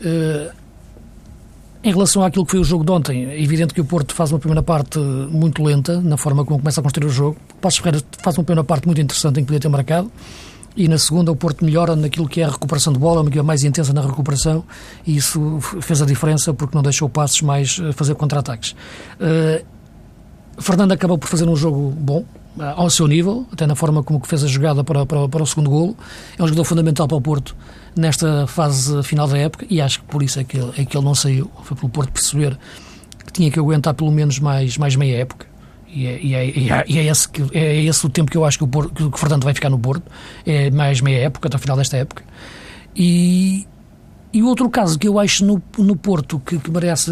Uh, 0.00 0.62
em 1.84 1.90
relação 1.90 2.22
àquilo 2.22 2.44
que 2.44 2.52
foi 2.52 2.60
o 2.60 2.64
jogo 2.64 2.84
de 2.84 2.92
ontem, 2.92 3.24
é 3.24 3.42
evidente 3.42 3.74
que 3.74 3.80
o 3.80 3.84
Porto 3.84 4.14
faz 4.14 4.30
uma 4.30 4.38
primeira 4.38 4.62
parte 4.62 5.00
muito 5.00 5.64
lenta, 5.64 6.00
na 6.00 6.16
forma 6.16 6.44
como 6.44 6.60
começa 6.60 6.78
a 6.78 6.82
construir 6.82 7.08
o 7.08 7.10
jogo. 7.10 7.36
O 7.54 7.56
Passos 7.56 7.80
Ferreira 7.80 8.04
faz 8.22 8.38
uma 8.38 8.44
primeira 8.44 8.62
parte 8.62 8.86
muito 8.86 9.00
interessante 9.00 9.40
em 9.40 9.42
que 9.42 9.48
podia 9.48 9.58
ter 9.58 9.68
marcado. 9.68 10.10
E 10.76 10.86
na 10.86 10.96
segunda 10.96 11.32
o 11.32 11.36
Porto 11.36 11.64
melhora 11.64 11.96
naquilo 11.96 12.28
que 12.28 12.40
é 12.40 12.44
a 12.44 12.50
recuperação 12.50 12.92
de 12.92 13.00
bola, 13.00 13.20
uma 13.20 13.28
equipa 13.28 13.42
mais 13.42 13.64
intensa 13.64 13.92
na 13.92 14.00
recuperação, 14.00 14.64
e 15.04 15.16
isso 15.16 15.58
fez 15.80 16.00
a 16.00 16.06
diferença 16.06 16.54
porque 16.54 16.74
não 16.74 16.82
deixou 16.82 17.08
Passos 17.08 17.42
mais 17.42 17.80
fazer 17.94 18.14
contra-ataques. 18.14 18.76
Fernando 20.62 20.92
acabou 20.92 21.18
por 21.18 21.28
fazer 21.28 21.48
um 21.48 21.56
jogo 21.56 21.90
bom, 21.90 22.24
ao 22.58 22.90
seu 22.90 23.06
nível, 23.06 23.46
até 23.52 23.66
na 23.66 23.74
forma 23.74 24.02
como 24.02 24.20
fez 24.26 24.44
a 24.44 24.46
jogada 24.46 24.84
para, 24.84 25.06
para, 25.06 25.28
para 25.28 25.42
o 25.42 25.46
segundo 25.46 25.70
golo. 25.70 25.96
É 26.38 26.42
um 26.42 26.46
jogador 26.46 26.64
fundamental 26.64 27.08
para 27.08 27.16
o 27.16 27.20
Porto 27.20 27.56
nesta 27.96 28.46
fase 28.46 29.02
final 29.02 29.26
da 29.26 29.38
época 29.38 29.66
e 29.68 29.80
acho 29.80 30.00
que 30.00 30.06
por 30.06 30.22
isso 30.22 30.40
é 30.40 30.44
que 30.44 30.58
ele, 30.58 30.72
é 30.76 30.84
que 30.84 30.96
ele 30.96 31.04
não 31.04 31.14
saiu. 31.14 31.50
Foi 31.62 31.76
pelo 31.76 31.88
Porto 31.88 32.12
perceber 32.12 32.58
que 33.24 33.32
tinha 33.32 33.50
que 33.50 33.58
aguentar 33.58 33.94
pelo 33.94 34.10
menos 34.10 34.38
mais, 34.38 34.76
mais 34.76 34.96
meia 34.96 35.18
época. 35.18 35.46
E 35.88 36.06
é, 36.06 36.20
e, 36.22 36.34
é, 36.34 36.58
e, 36.58 36.70
é, 36.70 36.84
é, 36.88 37.06
esse 37.06 37.28
que, 37.28 37.42
é 37.52 37.84
esse 37.84 38.06
o 38.06 38.08
tempo 38.08 38.30
que 38.30 38.36
eu 38.36 38.44
acho 38.44 38.56
que 38.56 38.64
o, 38.64 38.68
Porto, 38.68 38.94
que 38.94 39.02
o 39.02 39.18
Fernando 39.18 39.44
vai 39.44 39.54
ficar 39.54 39.70
no 39.70 39.78
Porto. 39.78 40.10
É 40.46 40.70
mais 40.70 41.00
meia 41.00 41.24
época, 41.24 41.48
até 41.48 41.56
o 41.56 41.60
final 41.60 41.76
desta 41.76 41.96
época. 41.96 42.22
E, 42.96 43.66
e 44.32 44.42
outro 44.42 44.68
caso 44.70 44.98
que 44.98 45.06
eu 45.06 45.18
acho 45.18 45.44
no, 45.44 45.62
no 45.78 45.96
Porto 45.96 46.38
que, 46.38 46.58
que 46.58 46.70
merece 46.70 47.10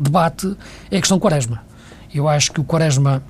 debate 0.00 0.54
é 0.90 0.96
a 0.96 1.00
questão 1.00 1.18
Quaresma. 1.18 1.67
Eu 2.12 2.28
acho 2.28 2.52
que 2.52 2.60
o 2.60 2.64
Quaresma 2.64 3.22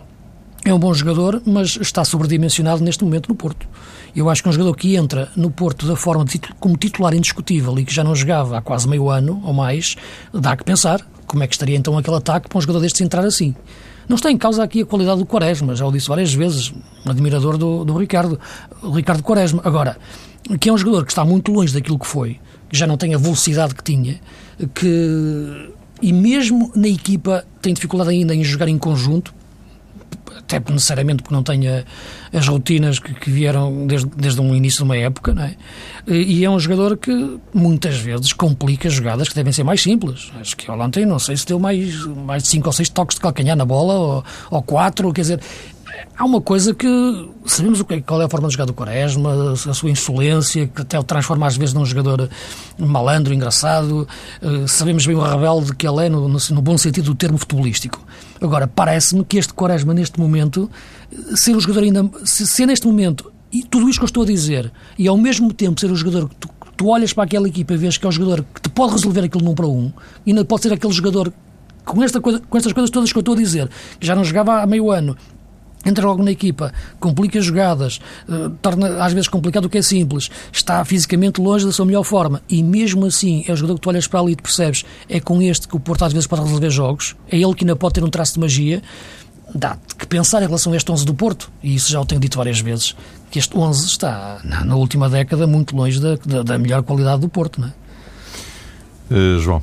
é 0.65 0.73
um 0.73 0.79
bom 0.79 0.93
jogador, 0.93 1.43
mas 1.47 1.77
está 1.81 2.05
sobredimensionado 2.05 2.83
neste 2.83 3.05
momento 3.05 3.29
no 3.29 3.35
Porto. 3.35 3.67
Eu 4.15 4.29
acho 4.29 4.43
que 4.43 4.49
é 4.49 4.51
um 4.51 4.53
jogador 4.53 4.75
que 4.75 4.97
entra 4.97 5.31
no 5.37 5.51
Porto 5.51 5.87
da 5.87 5.97
forma 5.97 6.25
de, 6.25 6.39
como 6.61 6.77
titular 6.77 7.15
indiscutível 7.15 7.79
e 7.79 7.85
que 7.85 7.95
já 7.95 8.03
não 8.05 8.15
jogava 8.15 8.59
há 8.59 8.61
quase 8.61 8.89
meio 8.89 9.09
ano 9.09 9.41
ou 9.45 9.53
mais, 9.53 9.97
dá 10.33 10.57
que 10.57 10.65
pensar 10.65 11.01
como 11.27 11.43
é 11.43 11.47
que 11.47 11.55
estaria 11.55 11.77
então 11.77 11.97
aquele 11.97 12.17
ataque 12.17 12.49
para 12.49 12.59
um 12.59 12.61
jogador 12.61 12.81
destes 12.81 13.01
entrar 13.01 13.25
assim. 13.25 13.55
Não 14.09 14.17
está 14.17 14.31
em 14.31 14.39
causa 14.39 14.63
aqui 14.63 14.83
a 14.83 14.87
qualidade 14.87 15.19
do 15.19 15.27
Quaresma, 15.27 15.77
já 15.77 15.87
o 15.87 15.93
disse 15.93 16.09
várias 16.09 16.33
vezes, 16.33 16.73
um 17.05 17.11
admirador 17.11 17.59
do, 17.59 17.85
do 17.85 17.97
Ricardo, 17.97 18.41
o 18.83 18.91
Ricardo 18.91 19.23
Quaresma. 19.23 19.61
Agora, 19.63 19.99
que 20.59 20.71
é 20.71 20.73
um 20.73 20.79
jogador 20.79 21.05
que 21.05 21.13
está 21.13 21.25
muito 21.27 21.53
longe 21.53 21.75
daquilo 21.75 21.99
que 21.99 22.07
foi, 22.07 22.41
que 22.71 22.77
já 22.77 22.87
não 22.87 22.97
tem 22.97 23.15
a 23.15 23.19
velocidade 23.19 23.75
que 23.75 23.85
tinha, 23.85 24.19
que 24.75 25.71
e 26.01 26.13
mesmo 26.13 26.71
na 26.75 26.89
equipa 26.89 27.45
tem 27.61 27.75
dificuldade 27.75 28.11
ainda 28.11 28.35
em 28.35 28.45
jogar 28.45 28.69
em 28.69 28.79
conjunto, 28.79 29.35
até 30.37 30.61
necessariamente 30.73 31.23
porque 31.23 31.35
não 31.35 31.43
tenha 31.43 31.85
as 32.33 32.49
rotinas 32.49 32.99
que, 32.99 33.13
que 33.13 33.31
vieram 33.31 33.87
desde, 33.87 34.09
desde 34.17 34.41
um 34.41 34.55
início 34.55 34.79
de 34.79 34.85
uma 34.85 34.97
época, 34.97 35.35
não 35.35 35.43
é? 35.43 35.57
E 36.07 36.43
é 36.43 36.51
um 36.51 36.59
jogador 36.59 36.97
que 36.97 37.39
muitas 37.53 37.99
vezes 37.99 38.33
complica 38.33 38.89
jogadas 38.89 39.29
que 39.29 39.35
devem 39.35 39.53
ser 39.53 39.63
mais 39.63 39.83
simples. 39.83 40.33
Acho 40.41 40.57
que 40.57 40.71
ontem, 40.71 41.05
não 41.05 41.19
sei 41.19 41.37
se 41.37 41.47
deu 41.47 41.59
mais, 41.59 42.05
mais 42.07 42.45
de 42.45 42.49
5 42.49 42.67
ou 42.67 42.73
6 42.73 42.89
toques 42.89 43.17
de 43.17 43.21
calcanhar 43.21 43.57
na 43.57 43.65
bola, 43.67 43.95
ou, 43.95 44.25
ou 44.51 44.63
4, 44.63 45.13
quer 45.13 45.21
dizer, 45.21 45.41
há 46.19 46.25
uma 46.25 46.41
coisa 46.41 46.75
que 46.75 46.89
sabemos 47.47 47.79
o 47.79 47.85
que, 47.85 48.03
qual 48.03 48.21
é 48.21 48.25
a 48.25 48.29
forma 48.29 48.49
de 48.49 48.55
jogar 48.55 48.65
do 48.65 48.75
Quaresma, 48.75 49.53
a 49.53 49.73
sua 49.73 49.89
insolência, 49.89 50.67
que 50.67 50.83
até 50.83 50.99
o 50.99 51.05
transforma 51.05 51.47
às 51.47 51.57
vezes 51.57 51.73
num 51.73 51.87
jogador 51.87 52.29
malandro, 52.77 53.33
engraçado. 53.33 54.07
Uh, 54.43 54.67
sabemos 54.67 55.07
bem 55.07 55.15
o 55.15 55.21
rebelde 55.21 55.75
que 55.77 55.87
ele 55.87 56.07
é, 56.07 56.09
no, 56.09 56.29
no, 56.29 56.39
no 56.51 56.63
bom 56.63 56.77
sentido 56.77 57.05
do 57.05 57.15
termo 57.15 57.39
futebolístico. 57.39 58.05
Agora, 58.41 58.67
parece-me 58.67 59.25
que 59.25 59.39
este 59.39 59.55
Quaresma, 59.55 59.95
neste 59.95 60.19
momento, 60.19 60.69
ser 61.37 61.55
um 61.55 61.61
jogador 61.61 61.85
ainda. 61.85 62.11
Se, 62.25 62.47
se 62.47 62.67
neste 62.67 62.87
momento, 62.87 63.33
e 63.53 63.63
tudo 63.63 63.89
isto 63.89 64.01
que 64.01 64.05
eu 64.05 64.09
estou 64.09 64.25
a 64.25 64.27
dizer, 64.27 64.73
e 64.99 65.07
ao 65.07 65.17
mesmo 65.17 65.53
tempo 65.53 65.81
ser 65.81 65.91
um 65.91 65.97
jogador 65.97 66.29
que 66.29 66.35
tu, 66.35 66.51
tu 66.77 66.89
olhas 66.89 67.13
para 67.13 67.25
aquela 67.25 67.47
equipa 67.47 67.75
e 67.75 67.77
vês 67.77 67.97
que 67.97 68.05
é 68.05 68.09
um 68.09 68.13
jogador 68.13 68.45
que 68.53 68.61
te 68.61 68.69
pode 68.69 68.93
resolver 68.93 69.21
aquilo 69.25 69.45
num 69.45 69.55
para 69.55 69.67
um, 69.67 69.93
e 70.27 70.31
ainda 70.31 70.45
pode 70.45 70.63
ser 70.63 70.73
aquele 70.73 70.93
jogador 70.93 71.33
com, 71.85 72.03
esta 72.03 72.21
coisa, 72.21 72.41
com 72.41 72.59
estas 72.59 72.73
coisas 72.73 72.91
todas 72.91 73.11
que 73.11 73.19
eu 73.19 73.21
estou 73.21 73.35
a 73.35 73.39
dizer, 73.39 73.71
que 73.99 74.07
já 74.07 74.15
não 74.15 74.23
jogava 74.23 74.61
há 74.61 74.67
meio 74.67 74.91
ano, 74.91 75.17
entra 75.89 76.07
logo 76.07 76.23
na 76.23 76.31
equipa, 76.31 76.73
complica 77.01 77.41
jogadas, 77.41 78.01
uh, 78.29 78.51
torna 78.63 79.05
às 79.05 79.13
vezes 79.13 79.29
complicado 79.29 79.65
o 79.65 79.69
que 79.71 79.79
é 79.79 79.83
simples, 79.83 80.31
está 80.53 80.85
fisicamente 80.85 81.41
longe 81.41 81.65
da 81.67 81.73
sua 81.73 81.87
melhor 81.87 82.05
forma 82.05 82.43
e 82.49 82.63
mesmo 82.63 83.07
assim 83.07 83.45
é 83.47 83.53
o 83.53 83.57
jogador 83.57 83.75
que 83.75 83.81
tu 83.81 83.89
olhas 83.89 84.07
para 84.07 84.21
ali 84.21 84.33
e 84.33 84.37
percebes 84.37 84.85
é 85.09 85.21
com 85.21 85.41
este 85.43 85.67
que 85.67 85.77
o 85.77 85.81
Porto 85.81 86.05
às 86.05 86.13
vezes 86.13 86.27
pode 86.27 86.43
resolver 86.43 86.71
jogos, 86.71 87.17
é 87.31 87.37
ele 87.37 87.55
que 87.55 87.65
ainda 87.65 87.77
pode 87.77 87.95
ter 87.95 88.05
um 88.05 88.11
traço 88.11 88.35
de 88.35 88.41
magia. 88.41 88.83
Dá 89.55 89.79
que 89.97 90.07
pensar 90.07 90.43
em 90.43 90.47
relação 90.47 90.75
a 90.75 90.77
este 90.77 90.93
11 90.93 91.07
do 91.07 91.15
Porto, 91.15 91.51
e 91.63 91.75
isso 91.75 91.91
já 91.91 91.99
o 91.99 92.05
tenho 92.05 92.21
dito 92.21 92.37
várias 92.37 92.61
vezes, 92.61 92.95
que 93.31 93.39
este 93.39 93.57
11 93.57 93.87
está, 93.87 94.41
na, 94.45 94.63
na 94.63 94.77
última 94.77 95.09
década, 95.09 95.47
muito 95.47 95.75
longe 95.75 95.99
da, 95.99 96.17
da, 96.17 96.43
da 96.43 96.59
melhor 96.59 96.83
qualidade 96.83 97.23
do 97.23 97.31
Porto. 97.31 97.59
Não 97.59 97.69
é? 97.69 97.73
Uh, 99.11 99.41
João, 99.41 99.63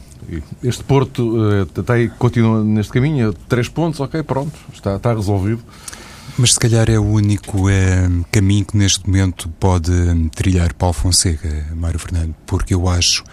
este 0.64 0.84
Porto 0.84 1.38
uh, 1.38 1.80
até 1.80 1.94
aí 1.94 2.10
continua 2.10 2.64
neste 2.64 2.92
caminho, 2.92 3.32
três 3.48 3.70
pontos, 3.70 4.00
ok, 4.00 4.24
pronto, 4.24 4.54
está, 4.74 4.96
está 4.96 5.14
resolvido. 5.14 5.62
Mas 6.38 6.54
se 6.54 6.60
calhar 6.60 6.89
é 6.89 7.00
o 7.00 7.04
único 7.04 7.69
é, 7.69 8.10
caminho 8.30 8.65
que 8.65 8.76
neste 8.76 9.08
momento 9.08 9.48
pode 9.58 9.91
trilhar 10.36 10.74
Paulo 10.74 10.93
Fonseca, 10.93 11.67
Mário 11.74 11.98
Fernando, 11.98 12.36
porque 12.45 12.74
eu 12.74 12.89
acho 12.89 13.24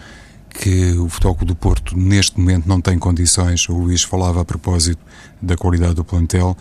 que 0.49 0.93
o 0.93 1.09
Futebol 1.09 1.35
do 1.45 1.53
Porto 1.55 1.97
neste 1.97 2.39
momento 2.39 2.65
não 2.65 2.79
tem 2.79 2.97
condições, 2.97 3.67
o 3.67 3.73
Luís 3.73 4.03
falava 4.03 4.41
a 4.41 4.45
propósito 4.45 5.01
da 5.41 5.57
qualidade 5.57 5.95
do 5.95 6.05
plantel, 6.05 6.55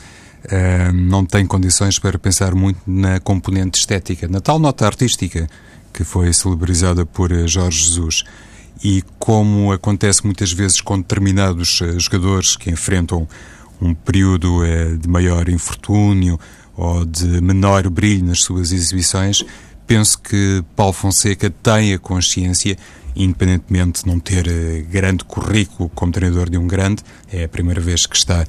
é, 0.48 0.90
não 0.90 1.24
tem 1.24 1.46
condições 1.46 2.00
para 2.00 2.18
pensar 2.18 2.56
muito 2.56 2.80
na 2.84 3.20
componente 3.20 3.78
estética, 3.78 4.26
na 4.26 4.40
tal 4.40 4.58
nota 4.58 4.84
artística 4.84 5.48
que 5.92 6.02
foi 6.02 6.32
celebrizada 6.32 7.06
por 7.06 7.30
Jorge 7.46 7.84
Jesus. 7.84 8.24
E 8.82 9.04
como 9.16 9.70
acontece 9.70 10.24
muitas 10.24 10.52
vezes 10.52 10.80
com 10.80 10.98
determinados 10.98 11.80
jogadores 11.98 12.56
que 12.56 12.68
enfrentam 12.68 13.28
um 13.82 13.94
período 13.94 14.64
é, 14.64 14.94
de 14.94 15.08
maior 15.08 15.48
infortúnio 15.48 16.38
ou 16.76 17.04
de 17.04 17.40
menor 17.40 17.88
brilho 17.90 18.24
nas 18.24 18.42
suas 18.42 18.72
exibições, 18.72 19.44
penso 19.86 20.18
que 20.18 20.64
Paulo 20.76 20.92
Fonseca 20.92 21.50
tem 21.50 21.92
a 21.92 21.98
consciência, 21.98 22.78
independentemente 23.14 24.04
de 24.04 24.06
não 24.06 24.18
ter 24.18 24.48
eh, 24.48 24.80
grande 24.90 25.24
currículo 25.24 25.90
como 25.90 26.12
treinador 26.12 26.48
de 26.48 26.56
um 26.56 26.66
grande, 26.66 27.02
é 27.30 27.44
a 27.44 27.48
primeira 27.48 27.80
vez 27.80 28.06
que 28.06 28.16
está 28.16 28.46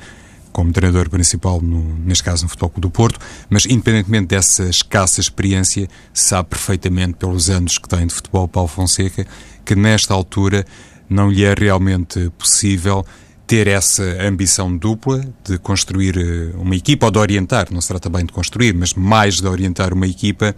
como 0.54 0.72
treinador 0.72 1.10
principal, 1.10 1.60
no, 1.60 1.98
neste 1.98 2.24
caso 2.24 2.44
no 2.44 2.50
Futebol 2.50 2.70
Clube 2.70 2.88
do 2.88 2.92
Porto, 2.92 3.20
mas 3.50 3.66
independentemente 3.66 4.28
dessa 4.28 4.70
escassa 4.70 5.20
experiência, 5.20 5.90
sabe 6.14 6.50
perfeitamente 6.50 7.16
pelos 7.16 7.50
anos 7.50 7.78
que 7.78 7.90
tem 7.90 8.06
de 8.06 8.14
futebol 8.14 8.48
Paulo 8.48 8.70
Fonseca 8.70 9.26
que 9.66 9.76
nesta 9.76 10.14
altura 10.14 10.66
não 11.10 11.30
lhe 11.30 11.44
é 11.44 11.54
realmente 11.54 12.32
possível 12.38 13.06
ter 13.46 13.68
essa 13.68 14.04
ambição 14.22 14.76
dupla 14.76 15.24
de 15.44 15.58
construir 15.58 16.18
eh, 16.18 16.56
uma 16.56 16.76
equipa 16.76 17.08
ou 17.08 17.12
de 17.12 17.20
orientar, 17.20 17.68
não 17.72 17.82
se 17.82 17.88
trata 17.90 18.10
bem 18.10 18.26
de 18.26 18.32
construir, 18.32 18.74
mas 18.74 18.94
mais 18.94 19.42
de 19.42 19.48
orientar 19.48 19.94
uma 19.94 20.08
equipa 20.08 20.56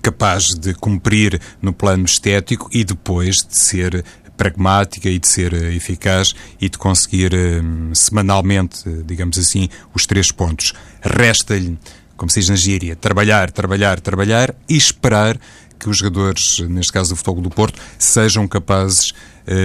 capaz 0.00 0.54
de 0.54 0.72
cumprir 0.74 1.40
no 1.60 1.72
plano 1.72 2.04
estético 2.04 2.68
e 2.72 2.84
depois 2.84 3.36
de 3.36 3.56
ser 3.56 4.04
pragmática 4.36 5.10
e 5.10 5.18
de 5.18 5.28
ser 5.28 5.52
eh, 5.52 5.74
eficaz 5.74 6.34
e 6.58 6.70
de 6.70 6.78
conseguir 6.78 7.34
um, 7.34 7.94
semanalmente, 7.94 8.88
digamos 9.04 9.38
assim, 9.38 9.68
os 9.94 10.06
três 10.06 10.32
pontos. 10.32 10.72
Resta-lhe, 11.02 11.78
como 12.16 12.30
se 12.30 12.40
diz 12.40 12.48
na 12.48 12.56
gíria, 12.56 12.96
trabalhar, 12.96 13.50
trabalhar, 13.50 14.00
trabalhar 14.00 14.54
e 14.66 14.76
esperar 14.76 15.38
que 15.78 15.90
os 15.90 15.98
jogadores, 15.98 16.60
neste 16.60 16.92
caso 16.92 17.10
do 17.10 17.16
Futebol 17.16 17.42
do 17.42 17.50
Porto, 17.50 17.78
sejam 17.98 18.48
capazes 18.48 19.12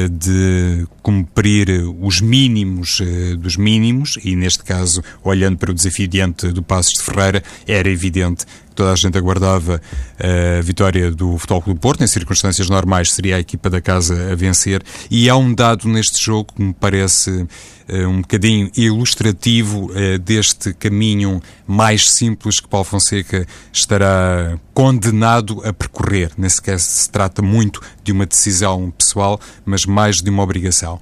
de 0.10 0.88
cumprir 1.02 1.70
os 2.02 2.22
mínimos 2.22 3.00
uh, 3.00 3.38
dos 3.38 3.58
mínimos 3.58 4.18
e, 4.24 4.36
neste 4.36 4.64
caso, 4.64 5.04
olhando 5.24 5.58
para 5.58 5.72
o 5.72 5.74
desafio 5.74 6.08
diante 6.08 6.48
do 6.52 6.64
Passos 6.64 6.94
de 6.94 7.04
Ferreira, 7.04 7.44
era 7.68 7.90
evidente 7.90 8.46
toda 8.76 8.92
a 8.92 8.96
gente 8.96 9.18
aguardava 9.18 9.82
a 10.20 10.62
vitória 10.62 11.12
do 11.12 11.38
Futebol 11.38 11.62
Clube 11.62 11.80
do 11.80 11.82
Porto, 11.82 12.04
em 12.04 12.08
circunstâncias 12.08 12.70
normais 12.70 13.12
seria 13.12 13.38
a 13.38 13.40
equipa 13.40 13.70
da 13.70 13.82
casa 13.82 14.32
a 14.32 14.36
vencer, 14.36 14.84
e 15.10 15.30
há 15.30 15.36
um 15.36 15.54
dado 15.54 15.88
neste 15.88 16.24
jogo 16.24 16.54
que 16.54 16.62
me 16.62 16.74
parece 16.74 17.30
uh, 17.32 18.08
um 18.08 18.22
bocadinho 18.22 18.70
ilustrativo 18.76 19.92
uh, 19.92 20.20
deste 20.20 20.74
caminho 20.74 21.42
mais 21.68 22.10
simples 22.10 22.60
que 22.60 22.68
Paulo 22.68 22.86
Fonseca 22.86 23.48
estará 23.72 24.58
condenado 24.74 25.62
a 25.66 25.74
percorrer. 25.74 26.32
Nem 26.38 26.50
sequer 26.50 26.80
se 26.80 27.10
trata 27.10 27.42
muito 27.42 27.82
de 28.04 28.12
uma 28.12 28.26
decisão 28.26 28.92
pessoal, 28.92 29.40
mas 29.66 29.86
mais 29.86 30.22
de 30.22 30.30
uma 30.30 30.44
obrigação. 30.44 31.00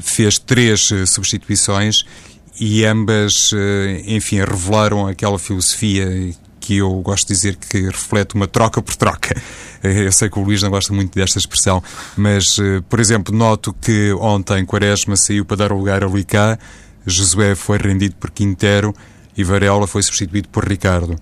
Fez 0.00 0.38
três 0.38 0.90
uh, 0.90 1.06
substituições 1.06 2.04
e 2.60 2.84
ambas, 2.84 3.50
enfim, 4.06 4.36
revelaram 4.36 5.08
aquela 5.08 5.40
filosofia 5.40 6.32
que 6.64 6.78
eu 6.78 6.90
gosto 7.02 7.28
de 7.28 7.34
dizer 7.34 7.56
que 7.56 7.82
reflete 7.82 8.34
uma 8.34 8.46
troca 8.46 8.80
por 8.80 8.96
troca. 8.96 9.36
Eu 9.82 10.10
sei 10.10 10.30
que 10.30 10.38
o 10.38 10.42
Luís 10.42 10.62
não 10.62 10.70
gosta 10.70 10.94
muito 10.94 11.14
desta 11.14 11.38
expressão, 11.38 11.82
mas, 12.16 12.58
eh, 12.58 12.80
por 12.88 12.98
exemplo, 12.98 13.36
noto 13.36 13.74
que 13.82 14.14
ontem 14.14 14.64
Quaresma 14.64 15.14
saiu 15.14 15.44
para 15.44 15.58
dar 15.58 15.72
o 15.72 15.76
lugar 15.76 16.02
a 16.02 16.06
Licá, 16.06 16.58
Josué 17.04 17.54
foi 17.54 17.76
rendido 17.76 18.14
por 18.16 18.30
Quintero 18.30 18.94
e 19.36 19.44
Varela 19.44 19.86
foi 19.86 20.02
substituído 20.02 20.48
por 20.48 20.66
Ricardo. 20.66 21.16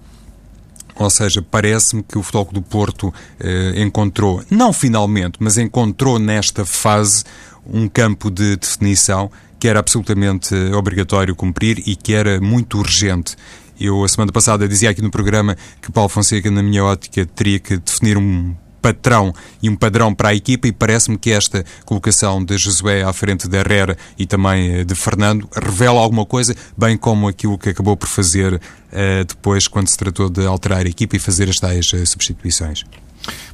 Ou 0.94 1.10
seja, 1.10 1.42
parece-me 1.42 2.04
que 2.04 2.16
o 2.16 2.22
Futebol 2.22 2.52
do 2.52 2.62
Porto 2.62 3.12
eh, 3.40 3.72
encontrou, 3.82 4.44
não 4.48 4.72
finalmente, 4.72 5.38
mas 5.40 5.58
encontrou 5.58 6.20
nesta 6.20 6.64
fase 6.64 7.24
um 7.66 7.88
campo 7.88 8.30
de 8.30 8.56
definição 8.56 9.28
que 9.58 9.66
era 9.66 9.78
absolutamente 9.78 10.54
eh, 10.54 10.74
obrigatório 10.74 11.34
cumprir 11.34 11.82
e 11.86 11.96
que 11.96 12.14
era 12.14 12.40
muito 12.40 12.78
urgente. 12.78 13.36
Eu, 13.82 14.04
a 14.04 14.08
semana 14.08 14.30
passada, 14.30 14.68
dizia 14.68 14.90
aqui 14.90 15.02
no 15.02 15.10
programa 15.10 15.56
que 15.80 15.90
Paulo 15.90 16.08
Fonseca, 16.08 16.48
na 16.52 16.62
minha 16.62 16.84
ótica, 16.84 17.26
teria 17.26 17.58
que 17.58 17.76
definir 17.76 18.16
um 18.16 18.54
patrão 18.80 19.34
e 19.60 19.68
um 19.68 19.74
padrão 19.74 20.14
para 20.14 20.28
a 20.28 20.34
equipa 20.34 20.68
e 20.68 20.72
parece-me 20.72 21.18
que 21.18 21.32
esta 21.32 21.64
colocação 21.84 22.44
de 22.44 22.56
Josué 22.56 23.02
à 23.02 23.12
frente 23.12 23.48
de 23.48 23.56
Herrera 23.56 23.96
e 24.16 24.24
também 24.24 24.72
eh, 24.72 24.84
de 24.84 24.94
Fernando 24.94 25.48
revela 25.52 26.00
alguma 26.00 26.24
coisa, 26.24 26.54
bem 26.78 26.96
como 26.96 27.26
aquilo 27.26 27.58
que 27.58 27.70
acabou 27.70 27.96
por 27.96 28.08
fazer 28.08 28.54
uh, 28.54 29.24
depois 29.26 29.66
quando 29.66 29.88
se 29.88 29.98
tratou 29.98 30.30
de 30.30 30.46
alterar 30.46 30.86
a 30.86 30.88
equipa 30.88 31.16
e 31.16 31.18
fazer 31.18 31.48
as 31.48 31.58
tais 31.58 31.92
uh, 31.92 32.06
substituições. 32.06 32.84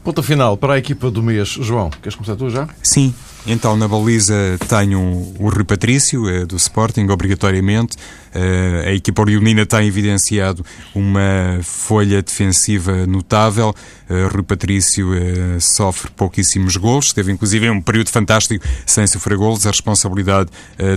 Ponto 0.05 0.23
final 0.23 0.59
para 0.59 0.75
a 0.75 0.79
equipa 0.79 1.11
do 1.11 1.23
mês. 1.23 1.49
João, 1.49 1.89
queres 1.91 2.15
começar 2.15 2.37
tu 2.37 2.51
já? 2.51 2.69
Sim. 2.83 3.15
Então, 3.51 3.79
na 3.79 3.89
baliza 3.89 4.35
tenho 4.69 5.01
o 5.39 5.49
Rui 5.49 5.65
Patrício, 5.65 6.29
é, 6.29 6.45
do 6.45 6.57
Sporting, 6.57 7.09
obrigatoriamente. 7.09 7.97
Uh, 8.29 8.89
a 8.89 8.93
equipa 8.93 9.25
leonina 9.25 9.65
tem 9.65 9.89
evidenciado 9.89 10.65
uma 10.95 11.59
folha 11.63 12.23
defensiva 12.23 13.07
notável. 13.07 13.75
Uh, 14.09 14.29
Rui 14.29 14.43
Patrício 14.43 15.09
uh, 15.13 15.61
sofre 15.61 16.11
pouquíssimos 16.11 16.77
golos, 16.77 17.13
teve 17.13 17.33
inclusive 17.33 17.71
um 17.71 17.81
período 17.81 18.11
fantástico 18.11 18.65
sem 18.85 19.07
sofrer 19.07 19.39
golos. 19.39 19.67
A 19.67 19.71
responsabilidade 19.71 20.51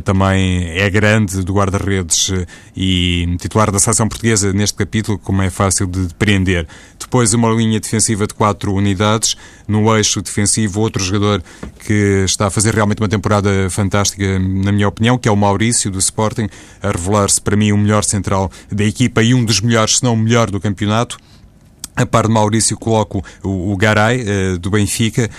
também 0.04 0.72
é 0.78 0.90
grande 0.90 1.44
do 1.44 1.54
guarda-redes 1.54 2.32
e 2.76 3.36
titular 3.40 3.72
da 3.72 3.80
seleção 3.80 4.08
portuguesa 4.08 4.54
neste 4.54 4.76
capítulo, 4.76 5.18
como 5.18 5.42
é 5.42 5.50
fácil 5.50 5.88
de 5.88 6.08
depreender. 6.08 6.68
Depois, 7.00 7.34
uma 7.34 7.50
linha 7.50 7.80
defensiva 7.80 8.28
de 8.28 8.34
quatro 8.34 8.74
unidades. 8.74 9.36
No 9.68 9.96
eixo 9.96 10.22
defensivo, 10.22 10.82
outro 10.82 11.04
jogador 11.04 11.42
que 11.86 12.24
está 12.26 12.41
a 12.48 12.52
fazer 12.52 12.74
realmente 12.74 13.02
uma 13.02 13.10
temporada 13.10 13.70
fantástica, 13.70 14.40
na 14.40 14.72
minha 14.72 14.88
opinião, 14.88 15.18
que 15.18 15.28
é 15.28 15.32
o 15.32 15.36
Maurício, 15.36 15.92
do 15.92 16.00
Sporting, 16.00 16.48
a 16.82 16.92
revelar-se 16.92 17.42
para 17.42 17.56
mim 17.56 17.72
o 17.72 17.78
melhor 17.78 18.04
central 18.04 18.52
da 18.72 18.84
equipa 18.84 19.24
e 19.24 19.34
um 19.34 19.44
dos 19.44 19.62
melhores, 19.62 19.98
se 19.98 20.04
não 20.04 20.14
o 20.14 20.18
melhor 20.18 20.50
do 20.50 20.60
campeonato. 20.60 21.18
A 21.96 22.06
par 22.06 22.28
de 22.28 22.34
Maurício 22.34 22.78
coloco 22.78 23.24
o, 23.44 23.76
Garay, 23.76 24.22
uh, 24.22 24.58
do 24.58 24.70
Benfica, 24.70 25.30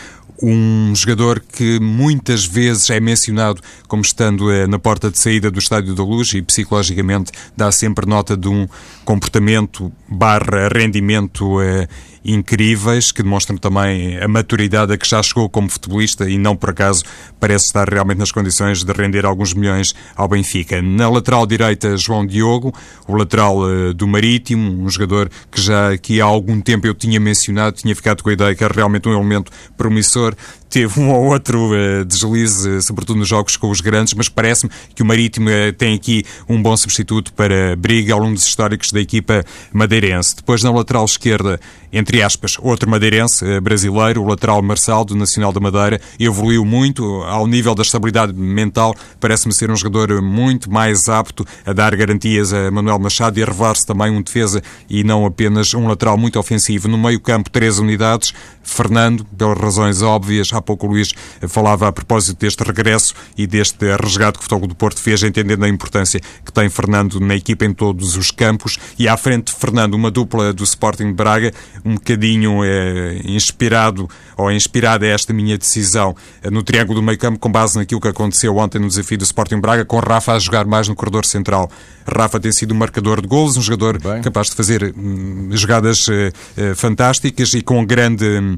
um 0.42 0.92
jogador 0.94 1.40
que 1.40 1.78
muitas 1.78 2.44
vezes 2.44 2.90
é 2.90 2.98
mencionado 2.98 3.62
como 3.86 4.02
estando 4.02 4.50
eh, 4.50 4.66
na 4.66 4.78
porta 4.78 5.08
de 5.08 5.18
saída 5.18 5.50
do 5.50 5.58
Estádio 5.60 5.94
da 5.94 6.02
Luz 6.02 6.32
e 6.34 6.42
psicologicamente 6.42 7.30
dá 7.56 7.70
sempre 7.70 8.06
nota 8.06 8.36
de 8.36 8.48
um 8.48 8.66
comportamento 9.04 9.92
barra 10.08 10.68
rendimento 10.68 11.62
eh, 11.62 11.86
incríveis, 12.24 13.12
que 13.12 13.22
demonstram 13.22 13.56
também 13.56 14.18
a 14.18 14.28
maturidade 14.28 14.92
a 14.92 14.98
que 14.98 15.08
já 15.08 15.22
chegou 15.22 15.48
como 15.48 15.68
futebolista 15.68 16.28
e 16.28 16.38
não 16.38 16.56
por 16.56 16.70
acaso 16.70 17.04
parece 17.40 17.66
estar 17.66 17.88
realmente 17.88 18.18
nas 18.18 18.30
condições 18.30 18.84
de 18.84 18.92
render 18.92 19.24
alguns 19.24 19.54
milhões 19.54 19.94
ao 20.14 20.28
Benfica. 20.28 20.80
Na 20.80 21.08
lateral 21.08 21.46
direita, 21.46 21.96
João 21.96 22.26
Diogo, 22.26 22.72
o 23.06 23.14
lateral 23.14 23.58
uh, 23.58 23.94
do 23.94 24.06
Marítimo, 24.06 24.84
um 24.84 24.88
jogador 24.88 25.30
que 25.50 25.60
já 25.60 25.92
aqui 25.92 26.20
há 26.20 26.24
algum 26.24 26.60
tempo 26.60 26.86
eu 26.86 26.94
tinha 26.94 27.18
mencionado, 27.18 27.76
tinha 27.76 27.94
ficado 27.94 28.22
com 28.22 28.30
a 28.30 28.32
ideia 28.32 28.54
que 28.54 28.62
era 28.62 28.74
realmente 28.74 29.08
um 29.08 29.12
elemento 29.12 29.50
promissor 29.76 30.34
teve 30.72 30.98
um 30.98 31.10
ou 31.10 31.26
outro 31.26 31.70
uh, 31.70 32.04
deslize, 32.04 32.66
uh, 32.66 32.80
sobretudo 32.80 33.18
nos 33.18 33.28
jogos 33.28 33.58
com 33.58 33.70
os 33.70 33.82
grandes, 33.82 34.14
mas 34.14 34.30
parece-me 34.30 34.72
que 34.94 35.02
o 35.02 35.04
Marítimo 35.04 35.50
uh, 35.50 35.72
tem 35.76 35.94
aqui 35.94 36.24
um 36.48 36.62
bom 36.62 36.74
substituto 36.74 37.30
para 37.34 37.76
briga 37.76 38.14
ao 38.14 38.20
longo 38.20 38.32
dos 38.32 38.46
históricos 38.46 38.90
da 38.90 38.98
equipa 38.98 39.44
madeirense. 39.70 40.34
Depois, 40.36 40.62
na 40.62 40.72
lateral 40.72 41.04
esquerda, 41.04 41.60
entre 41.92 42.22
aspas, 42.22 42.56
outro 42.60 42.88
madeirense 42.88 43.60
brasileiro, 43.60 44.22
o 44.22 44.26
lateral 44.26 44.62
Marçal, 44.62 45.04
do 45.04 45.14
Nacional 45.14 45.52
da 45.52 45.60
Madeira, 45.60 46.00
evoluiu 46.18 46.64
muito 46.64 47.04
ao 47.24 47.46
nível 47.46 47.74
da 47.74 47.82
estabilidade 47.82 48.32
mental, 48.32 48.94
parece-me 49.20 49.52
ser 49.52 49.70
um 49.70 49.76
jogador 49.76 50.22
muito 50.22 50.70
mais 50.70 51.08
apto 51.08 51.44
a 51.66 51.72
dar 51.72 51.94
garantias 51.94 52.52
a 52.52 52.70
Manuel 52.70 52.98
Machado 52.98 53.38
e 53.38 53.42
a 53.42 53.46
revelar-se 53.46 53.86
também 53.86 54.10
um 54.10 54.22
defesa 54.22 54.62
e 54.88 55.04
não 55.04 55.26
apenas 55.26 55.74
um 55.74 55.86
lateral 55.86 56.16
muito 56.16 56.38
ofensivo. 56.38 56.88
No 56.88 56.96
meio 56.96 57.20
campo, 57.20 57.50
três 57.50 57.78
unidades, 57.78 58.32
Fernando, 58.62 59.24
pelas 59.24 59.58
razões 59.58 60.02
óbvias, 60.02 60.52
há 60.52 60.62
pouco 60.62 60.86
o 60.86 60.90
Luís 60.90 61.12
falava 61.48 61.88
a 61.88 61.92
propósito 61.92 62.38
deste 62.40 62.62
regresso 62.62 63.14
e 63.36 63.46
deste 63.46 63.84
resgate 63.96 64.38
que 64.38 64.40
o 64.40 64.42
Futebol 64.42 64.68
do 64.68 64.74
Porto 64.74 65.00
fez, 65.00 65.22
entendendo 65.22 65.64
a 65.64 65.68
importância 65.68 66.20
que 66.44 66.52
tem 66.52 66.68
Fernando 66.68 67.20
na 67.20 67.34
equipa 67.34 67.64
em 67.64 67.72
todos 67.72 68.16
os 68.16 68.30
campos. 68.30 68.78
E 68.98 69.08
à 69.08 69.16
frente, 69.16 69.52
Fernando, 69.52 69.94
uma 69.94 70.10
dupla 70.10 70.52
do 70.52 70.64
Sporting 70.64 71.08
de 71.08 71.12
Braga, 71.12 71.52
um 71.84 71.94
bocadinho 71.94 72.64
é, 72.64 73.20
inspirado 73.24 74.08
ou 74.36 74.50
inspirada 74.50 75.06
esta 75.06 75.32
minha 75.32 75.58
decisão 75.58 76.16
é, 76.42 76.50
no 76.50 76.62
triângulo 76.62 77.00
do 77.00 77.04
meio 77.04 77.18
campo, 77.18 77.38
com 77.38 77.50
base 77.50 77.76
naquilo 77.76 78.00
que 78.00 78.08
aconteceu 78.08 78.56
ontem 78.56 78.78
no 78.78 78.88
desafio 78.88 79.18
do 79.18 79.24
Sporting 79.24 79.60
Braga, 79.60 79.84
com 79.84 79.98
Rafa 79.98 80.32
a 80.32 80.38
jogar 80.38 80.66
mais 80.66 80.88
no 80.88 80.94
corredor 80.94 81.24
central. 81.24 81.70
Rafa 82.06 82.40
tem 82.40 82.52
sido 82.52 82.74
um 82.74 82.76
marcador 82.76 83.20
de 83.20 83.28
golos, 83.28 83.56
um 83.56 83.62
jogador 83.62 84.00
Bem. 84.00 84.22
capaz 84.22 84.48
de 84.48 84.56
fazer 84.56 84.94
hum, 84.96 85.50
jogadas 85.52 86.06
eh, 86.08 86.32
eh, 86.56 86.74
fantásticas 86.74 87.54
e 87.54 87.62
com 87.62 87.84
grande 87.84 88.24
hum, 88.24 88.51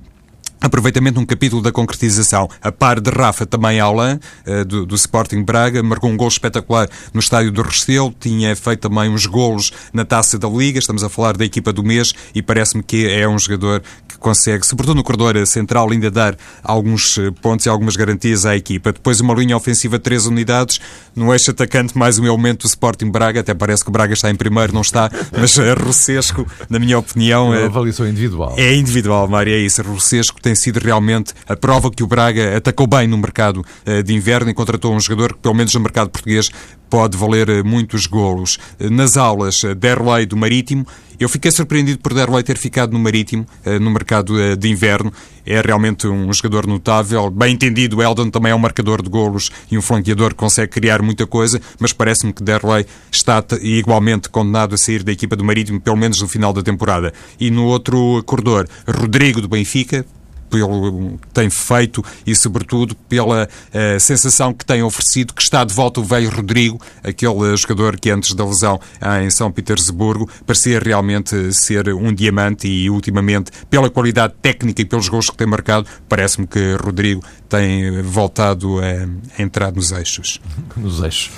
aproveitamento 0.64 1.20
num 1.20 1.26
capítulo 1.26 1.60
da 1.60 1.70
concretização. 1.70 2.48
A 2.62 2.72
par 2.72 2.98
de 2.98 3.10
Rafa, 3.10 3.44
também 3.44 3.78
Alain, 3.78 4.18
uh, 4.46 4.64
do, 4.64 4.86
do, 4.86 4.94
Sporting 4.94 5.42
Braga, 5.42 5.82
marcou 5.82 6.10
um 6.10 6.16
gol 6.16 6.28
espetacular 6.28 6.88
no 7.12 7.20
estádio 7.20 7.52
do 7.52 7.62
Restelo, 7.62 8.14
tinha 8.18 8.56
feito 8.56 8.88
também 8.88 9.10
uns 9.10 9.26
golos 9.26 9.72
na 9.92 10.04
Taça 10.04 10.38
da 10.38 10.48
Liga, 10.48 10.78
estamos 10.78 11.04
a 11.04 11.08
falar 11.08 11.36
da 11.36 11.44
equipa 11.44 11.72
do 11.72 11.82
mês 11.82 12.14
e 12.34 12.42
parece-me 12.42 12.82
que 12.82 13.06
é 13.06 13.28
um 13.28 13.38
jogador 13.38 13.82
consegue, 14.24 14.66
sobretudo 14.66 14.96
no 14.96 15.04
corredor 15.04 15.46
central, 15.46 15.90
ainda 15.90 16.10
dar 16.10 16.34
alguns 16.62 17.18
eh, 17.18 17.30
pontos 17.42 17.66
e 17.66 17.68
algumas 17.68 17.94
garantias 17.94 18.46
à 18.46 18.56
equipa. 18.56 18.90
Depois 18.90 19.20
uma 19.20 19.34
linha 19.34 19.54
ofensiva 19.54 19.98
de 19.98 20.02
três 20.02 20.24
unidades, 20.24 20.80
no 21.14 21.30
eixo 21.30 21.50
atacante 21.50 21.96
mais 21.96 22.18
um 22.18 22.24
elemento 22.24 22.62
do 22.62 22.66
Sporting 22.66 23.10
Braga, 23.10 23.40
até 23.40 23.52
parece 23.52 23.84
que 23.84 23.90
o 23.90 23.92
Braga 23.92 24.14
está 24.14 24.30
em 24.30 24.34
primeiro, 24.34 24.72
não 24.72 24.80
está, 24.80 25.10
mas 25.38 25.58
é 25.58 25.74
Rossesco, 25.74 26.46
na 26.70 26.78
minha 26.78 26.98
opinião... 26.98 27.52
É 27.52 27.58
uma 27.58 27.66
avaliação 27.66 28.08
individual. 28.08 28.54
É 28.56 28.74
individual, 28.74 29.28
Mário, 29.28 29.52
é 29.52 29.58
isso. 29.58 29.82
Rossesco 29.82 30.40
tem 30.40 30.54
sido 30.54 30.78
realmente 30.78 31.34
a 31.46 31.54
prova 31.54 31.90
que 31.90 32.02
o 32.02 32.06
Braga 32.06 32.56
atacou 32.56 32.86
bem 32.86 33.06
no 33.06 33.18
mercado 33.18 33.62
eh, 33.84 34.02
de 34.02 34.14
inverno 34.14 34.50
e 34.50 34.54
contratou 34.54 34.94
um 34.94 35.00
jogador 35.00 35.34
que, 35.34 35.40
pelo 35.40 35.54
menos 35.54 35.74
no 35.74 35.80
mercado 35.80 36.08
português, 36.08 36.50
pode 36.88 37.16
valer 37.18 37.50
eh, 37.50 37.62
muitos 37.62 38.06
golos. 38.06 38.58
Eh, 38.80 38.88
nas 38.88 39.18
aulas, 39.18 39.60
Derlei 39.76 40.24
do 40.24 40.36
Marítimo, 40.36 40.86
eu 41.18 41.28
fiquei 41.28 41.50
surpreendido 41.50 41.98
por 42.00 42.12
Derlei 42.14 42.42
ter 42.42 42.58
ficado 42.58 42.92
no 42.92 42.98
Marítimo, 42.98 43.46
no 43.80 43.90
mercado 43.90 44.56
de 44.56 44.68
inverno. 44.68 45.12
É 45.46 45.60
realmente 45.60 46.06
um 46.06 46.32
jogador 46.32 46.66
notável. 46.66 47.30
Bem 47.30 47.52
entendido, 47.52 48.00
Eldon 48.02 48.30
também 48.30 48.52
é 48.52 48.54
um 48.54 48.58
marcador 48.58 49.02
de 49.02 49.10
golos 49.10 49.50
e 49.70 49.76
um 49.76 49.82
flanqueador 49.82 50.30
que 50.30 50.36
consegue 50.36 50.72
criar 50.72 51.02
muita 51.02 51.26
coisa, 51.26 51.60
mas 51.78 51.92
parece-me 51.92 52.32
que 52.32 52.42
Derlei 52.42 52.86
está 53.12 53.44
igualmente 53.60 54.28
condenado 54.28 54.74
a 54.74 54.78
sair 54.78 55.02
da 55.02 55.12
equipa 55.12 55.36
do 55.36 55.44
Marítimo, 55.44 55.80
pelo 55.80 55.96
menos 55.96 56.20
no 56.20 56.28
final 56.28 56.52
da 56.52 56.62
temporada. 56.62 57.12
E 57.38 57.50
no 57.50 57.64
outro 57.66 58.22
corredor, 58.24 58.66
Rodrigo 58.88 59.40
do 59.40 59.48
Benfica, 59.48 60.06
pelo 60.54 61.18
que 61.18 61.28
tem 61.32 61.50
feito 61.50 62.04
e, 62.24 62.34
sobretudo, 62.36 62.94
pela 63.08 63.48
uh, 63.48 64.00
sensação 64.00 64.54
que 64.54 64.64
tem 64.64 64.82
oferecido 64.82 65.34
que 65.34 65.42
está 65.42 65.64
de 65.64 65.74
volta 65.74 66.00
o 66.00 66.04
velho 66.04 66.30
Rodrigo, 66.30 66.80
aquele 67.02 67.56
jogador 67.56 67.98
que 67.98 68.10
antes 68.10 68.34
da 68.34 68.44
lesão 68.44 68.80
em 69.22 69.30
São 69.30 69.50
Petersburgo 69.50 70.28
parecia 70.46 70.78
realmente 70.78 71.52
ser 71.52 71.88
um 71.88 72.14
diamante 72.14 72.68
e, 72.68 72.88
ultimamente, 72.88 73.50
pela 73.68 73.90
qualidade 73.90 74.34
técnica 74.40 74.82
e 74.82 74.84
pelos 74.84 75.08
gols 75.08 75.28
que 75.28 75.36
tem 75.36 75.46
marcado, 75.46 75.88
parece-me 76.08 76.46
que 76.46 76.76
Rodrigo 76.76 77.22
tem 77.48 78.00
voltado 78.02 78.78
a, 78.78 79.42
entrar 79.42 79.72
nos 79.72 79.90
eixos. 79.90 80.40
Nos 80.76 81.02
eixos. 81.02 81.32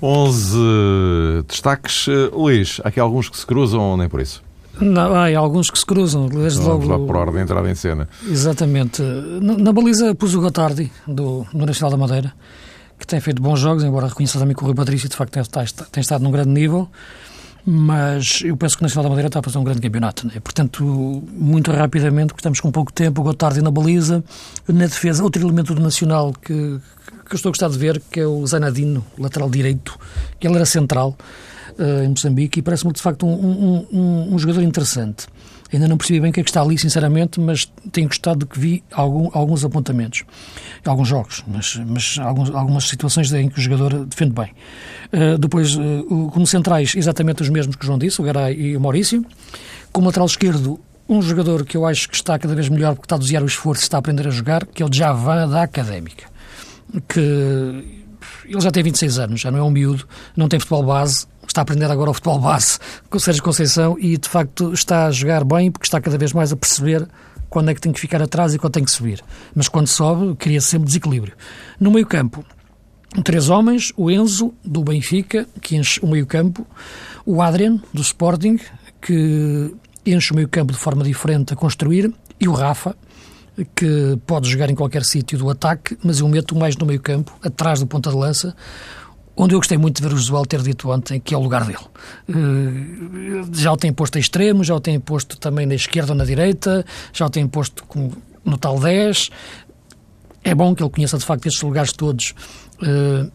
11 0.00 0.56
destaques. 1.48 2.06
Uh, 2.06 2.30
Luís, 2.32 2.80
há 2.84 2.88
aqui 2.88 3.00
alguns 3.00 3.28
que 3.28 3.36
se 3.36 3.46
cruzam 3.46 3.96
nem 3.96 4.08
por 4.08 4.20
isso? 4.20 4.49
Não, 4.80 5.14
há 5.14 5.36
alguns 5.38 5.70
que 5.70 5.78
se 5.78 5.84
cruzam, 5.84 6.26
desde 6.26 6.60
Vamos 6.60 6.86
logo. 6.86 7.00
lá 7.02 7.06
por 7.06 7.16
ordem 7.16 7.36
de 7.36 7.42
entrada 7.42 7.70
em 7.70 7.74
cena. 7.74 8.08
Exatamente. 8.26 9.02
Na, 9.02 9.56
na 9.56 9.72
baliza 9.72 10.14
pus 10.14 10.34
o 10.34 10.40
Gotardi, 10.40 10.90
do, 11.06 11.46
do 11.52 11.66
Nacional 11.66 11.90
da 11.90 11.96
Madeira, 11.96 12.32
que 12.98 13.06
tem 13.06 13.20
feito 13.20 13.42
bons 13.42 13.60
jogos, 13.60 13.84
embora 13.84 14.06
reconheça 14.08 14.38
também 14.38 14.54
que 14.54 14.62
o 14.62 14.66
Rui 14.66 14.74
Patrício 14.74 15.08
de 15.08 15.16
facto 15.16 15.32
tem, 15.32 15.64
tem 15.90 16.00
estado 16.00 16.22
num 16.22 16.30
grande 16.30 16.50
nível, 16.50 16.88
mas 17.64 18.40
eu 18.42 18.56
penso 18.56 18.76
que 18.76 18.82
o 18.82 18.84
Nacional 18.84 19.04
da 19.04 19.08
Madeira 19.10 19.26
está 19.28 19.40
a 19.40 19.42
fazer 19.42 19.58
um 19.58 19.64
grande 19.64 19.80
campeonato. 19.80 20.26
Né? 20.26 20.34
Portanto, 20.42 20.82
muito 21.32 21.70
rapidamente, 21.70 22.28
porque 22.28 22.40
estamos 22.40 22.60
com 22.60 22.70
pouco 22.70 22.92
tempo, 22.92 23.20
o 23.20 23.24
Gotardi 23.24 23.60
na 23.60 23.70
baliza, 23.70 24.24
na 24.66 24.86
defesa, 24.86 25.22
outro 25.22 25.42
elemento 25.42 25.74
do 25.74 25.82
Nacional 25.82 26.32
que, 26.32 26.52
que 26.52 27.34
eu 27.34 27.36
estou 27.36 27.50
a 27.50 27.52
gostar 27.52 27.68
de 27.68 27.78
ver, 27.78 28.00
que 28.10 28.20
é 28.20 28.26
o 28.26 28.46
Zanadino, 28.46 29.04
lateral 29.18 29.50
direito, 29.50 29.98
que 30.38 30.46
ele 30.46 30.56
era 30.56 30.64
central 30.64 31.16
uh, 31.80 32.04
em 32.04 32.08
Moçambique 32.08 32.60
e 32.60 32.62
parece-me 32.62 32.92
de 32.92 33.00
facto 33.00 33.26
um, 33.26 33.32
um, 33.32 33.86
um, 33.92 34.34
um, 34.34 34.38
jogador 34.38 34.62
interessante. 34.62 35.26
Ainda 35.72 35.86
não 35.88 35.96
percebi 35.96 36.20
bem 36.20 36.30
o 36.30 36.32
que 36.32 36.40
é 36.40 36.42
que 36.42 36.50
está 36.50 36.60
ali, 36.60 36.76
sinceramente, 36.76 37.40
mas 37.40 37.70
tenho 37.92 38.08
gostado 38.08 38.40
de 38.40 38.46
que 38.46 38.58
vi 38.58 38.84
algum, 38.92 39.30
alguns 39.32 39.64
apontamentos, 39.64 40.24
alguns 40.84 41.08
jogos, 41.08 41.44
mas, 41.46 41.76
mas 41.86 42.18
alguns, 42.18 42.50
algumas 42.50 42.88
situações 42.88 43.32
em 43.32 43.48
que 43.48 43.58
o 43.58 43.62
jogador 43.62 44.04
defende 44.04 44.32
bem. 44.32 44.50
Uh, 45.12 45.38
depois, 45.38 45.76
uh, 45.76 46.30
como 46.32 46.46
centrais, 46.46 46.94
exatamente 46.94 47.42
os 47.42 47.48
mesmos 47.48 47.76
que 47.76 47.84
o 47.84 47.86
João 47.86 47.98
disse, 47.98 48.20
o 48.20 48.24
Garay 48.24 48.54
e 48.60 48.76
o 48.76 48.80
Maurício. 48.80 49.24
Como 49.92 50.06
lateral 50.06 50.26
esquerdo, 50.26 50.80
um 51.08 51.22
jogador 51.22 51.64
que 51.64 51.76
eu 51.76 51.86
acho 51.86 52.08
que 52.08 52.16
está 52.16 52.38
cada 52.38 52.54
vez 52.54 52.68
melhor 52.68 52.94
porque 52.94 53.06
está 53.06 53.16
a 53.16 53.18
dosear 53.18 53.42
o 53.42 53.46
esforço, 53.46 53.82
está 53.82 53.96
a 53.96 54.00
aprender 54.00 54.26
a 54.26 54.30
jogar, 54.30 54.66
que 54.66 54.82
é 54.82 54.86
o 54.86 54.92
Javan 54.92 55.48
da 55.48 55.62
Académica. 55.62 56.26
Que 57.08 58.00
ele 58.50 58.60
já 58.60 58.70
tem 58.70 58.82
26 58.82 59.18
anos, 59.18 59.40
já 59.40 59.50
não 59.50 59.58
é 59.58 59.62
um 59.62 59.70
miúdo, 59.70 60.06
não 60.36 60.48
tem 60.48 60.58
futebol 60.58 60.82
base, 60.82 61.26
está 61.50 61.60
a 61.60 61.62
aprender 61.62 61.90
agora 61.90 62.10
o 62.10 62.14
futebol 62.14 62.38
base 62.38 62.78
com 63.08 63.16
o 63.16 63.20
Sérgio 63.20 63.42
Conceição 63.42 63.96
e 63.98 64.16
de 64.16 64.28
facto 64.28 64.72
está 64.72 65.06
a 65.06 65.10
jogar 65.10 65.44
bem 65.44 65.70
porque 65.70 65.86
está 65.86 66.00
cada 66.00 66.16
vez 66.16 66.32
mais 66.32 66.52
a 66.52 66.56
perceber 66.56 67.06
quando 67.48 67.70
é 67.70 67.74
que 67.74 67.80
tem 67.80 67.92
que 67.92 68.00
ficar 68.00 68.22
atrás 68.22 68.54
e 68.54 68.58
quando 68.58 68.74
tem 68.74 68.84
que 68.84 68.90
subir. 68.90 69.22
Mas 69.54 69.68
quando 69.68 69.88
sobe, 69.88 70.36
cria 70.36 70.60
sempre 70.60 70.86
desequilíbrio. 70.86 71.34
No 71.80 71.90
meio 71.90 72.06
campo, 72.06 72.44
três 73.24 73.48
homens, 73.48 73.92
o 73.96 74.10
Enzo, 74.10 74.54
do 74.64 74.84
Benfica, 74.84 75.46
que 75.60 75.76
enche 75.76 76.00
o 76.00 76.06
meio 76.06 76.26
campo, 76.26 76.64
o 77.26 77.42
Adrian, 77.42 77.80
do 77.92 78.00
Sporting, 78.00 78.58
que 79.02 79.74
enche 80.06 80.32
o 80.32 80.36
meio 80.36 80.48
campo 80.48 80.72
de 80.72 80.78
forma 80.78 81.02
diferente 81.02 81.52
a 81.52 81.56
construir, 81.56 82.12
e 82.38 82.48
o 82.48 82.52
Rafa, 82.52 82.96
que 83.74 84.18
pode 84.26 84.48
jogar 84.48 84.70
em 84.70 84.74
qualquer 84.74 85.04
sítio 85.04 85.36
do 85.36 85.50
ataque, 85.50 85.98
mas 86.02 86.20
eu 86.20 86.28
meto 86.28 86.56
mais 86.56 86.76
no 86.76 86.86
meio 86.86 87.00
campo, 87.00 87.36
atrás 87.42 87.80
do 87.80 87.86
ponta 87.86 88.10
de 88.10 88.16
lança, 88.16 88.54
onde 89.36 89.54
eu 89.54 89.58
gostei 89.58 89.78
muito 89.78 89.96
de 89.96 90.08
ver 90.08 90.14
o 90.14 90.18
Josuel 90.18 90.44
ter 90.46 90.62
dito 90.62 90.90
ontem 90.90 91.20
que 91.20 91.34
é 91.34 91.38
o 91.38 91.40
lugar 91.40 91.64
dele. 91.64 91.78
Uh, 92.28 93.48
já 93.52 93.72
o 93.72 93.76
tem 93.76 93.92
posto 93.92 94.16
a 94.16 94.20
extremo, 94.20 94.62
já 94.64 94.74
o 94.74 94.80
tem 94.80 94.98
posto 95.00 95.38
também 95.38 95.66
na 95.66 95.74
esquerda 95.74 96.12
ou 96.12 96.18
na 96.18 96.24
direita, 96.24 96.84
já 97.12 97.26
o 97.26 97.30
tem 97.30 97.46
posto 97.46 97.84
no 98.44 98.58
tal 98.58 98.78
10. 98.78 99.30
É 100.42 100.54
bom 100.54 100.74
que 100.74 100.82
ele 100.82 100.90
conheça 100.90 101.18
de 101.18 101.24
facto 101.24 101.46
estes 101.46 101.62
lugares 101.62 101.92
todos 101.92 102.34
uh, 102.82 103.30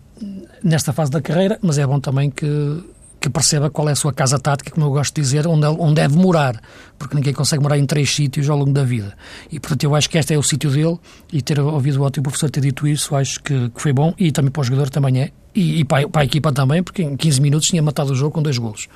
nesta 0.64 0.94
fase 0.94 1.12
da 1.12 1.22
carreira, 1.22 1.60
mas 1.62 1.78
é 1.78 1.86
bom 1.86 2.00
também 2.00 2.30
que 2.30 2.84
que 3.26 3.30
perceba 3.32 3.72
qual 3.72 3.90
é 3.90 3.94
a 3.94 3.96
sua 3.96 4.14
casa 4.14 4.38
tática, 4.38 4.70
como 4.70 4.86
eu 4.86 4.92
gosto 4.92 5.16
de 5.16 5.22
dizer, 5.22 5.48
onde, 5.48 5.66
onde 5.66 5.96
deve 5.96 6.16
morar, 6.16 6.62
porque 6.96 7.16
ninguém 7.16 7.34
consegue 7.34 7.64
morar 7.64 7.76
em 7.76 7.84
três 7.84 8.14
sítios 8.14 8.48
ao 8.52 8.56
longo 8.56 8.72
da 8.72 8.84
vida. 8.84 9.18
E, 9.52 9.60
portanto, 9.60 9.84
eu 9.84 9.96
acho 9.96 10.08
que 10.08 10.20
este 10.20 10.36
é 10.36 10.38
o 10.38 10.44
sítio 10.44 10.70
dele 10.70 11.00
e 11.34 11.42
ter 11.42 11.60
ouvido 11.60 12.00
o 12.00 12.04
ótimo 12.04 12.26
professor 12.26 12.52
ter 12.52 12.62
dito 12.62 12.88
isso, 12.88 13.16
acho 13.16 13.42
que, 13.42 13.72
que 13.72 13.82
foi 13.82 13.92
bom 13.92 14.14
e 14.20 14.32
também 14.32 14.52
para 14.52 14.62
o 14.62 14.64
jogador 14.64 14.92
também 14.92 15.22
é. 15.24 15.32
E, 15.56 15.80
e 15.80 15.86
para, 15.86 16.08
para, 16.08 16.22
a 16.22 16.26
equipa 16.26 16.52
também, 16.52 16.84
porque 16.84 17.02
em 17.02 17.18
15 17.18 17.42
minutos 17.42 17.68
tinha 17.68 17.82
matado 17.82 18.12
o 18.12 18.16
jogo 18.16 18.30
com 18.30 18.44
dois 18.44 18.60
golos. 18.60 18.88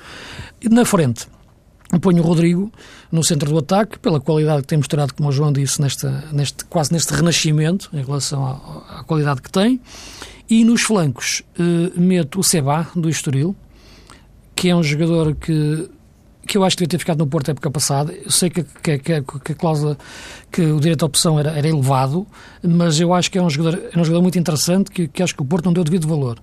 E 0.62 0.68
na 0.68 0.84
frente, 0.84 1.26
ponho 2.00 2.22
o 2.22 2.24
Rodrigo 2.24 2.70
no 3.10 3.24
centro 3.24 3.50
do 3.50 3.58
ataque, 3.58 3.98
pela 3.98 4.20
qualidade 4.20 4.62
que 4.62 4.68
tem 4.68 4.78
mostrado, 4.78 5.12
como 5.12 5.28
o 5.28 5.32
João 5.32 5.52
disse, 5.52 5.82
nesta, 5.82 6.22
neste, 6.30 6.64
quase 6.66 6.92
neste 6.92 7.12
renascimento 7.12 7.90
em 7.92 8.04
relação 8.04 8.46
à, 8.46 9.00
à 9.00 9.02
qualidade 9.02 9.42
que 9.42 9.50
tem. 9.50 9.80
E 10.48 10.64
nos 10.64 10.82
flancos, 10.82 11.42
eh, 11.58 11.98
meto 11.98 12.38
o 12.38 12.44
Seba, 12.44 12.86
do 12.94 13.08
Estoril, 13.08 13.56
que 14.60 14.68
é 14.68 14.76
um 14.76 14.82
jogador 14.82 15.34
que 15.36 15.88
que 16.46 16.58
eu 16.58 16.64
acho 16.64 16.76
que 16.76 16.80
devia 16.80 16.90
ter 16.90 16.98
ficado 16.98 17.18
no 17.18 17.26
Porto 17.26 17.48
a 17.48 17.52
época 17.52 17.70
passada. 17.70 18.12
Eu 18.12 18.30
sei 18.30 18.50
que, 18.50 18.62
que, 18.62 18.98
que, 18.98 19.22
que 19.22 19.52
a 19.52 19.54
cláusula, 19.54 19.96
que 20.50 20.60
o 20.62 20.80
direito 20.80 21.02
à 21.02 21.06
opção 21.06 21.38
era, 21.38 21.50
era, 21.52 21.66
elevado, 21.66 22.26
mas 22.62 23.00
eu 23.00 23.14
acho 23.14 23.30
que 23.30 23.38
é 23.38 23.42
um 23.42 23.48
jogador, 23.48 23.80
é 23.90 23.98
um 23.98 24.04
jogador 24.04 24.20
muito 24.20 24.38
interessante 24.38 24.90
que, 24.90 25.06
que 25.06 25.22
acho 25.22 25.34
que 25.34 25.40
o 25.40 25.44
Porto 25.44 25.66
não 25.66 25.72
deu 25.72 25.84
devido 25.84 26.06
valor. 26.06 26.38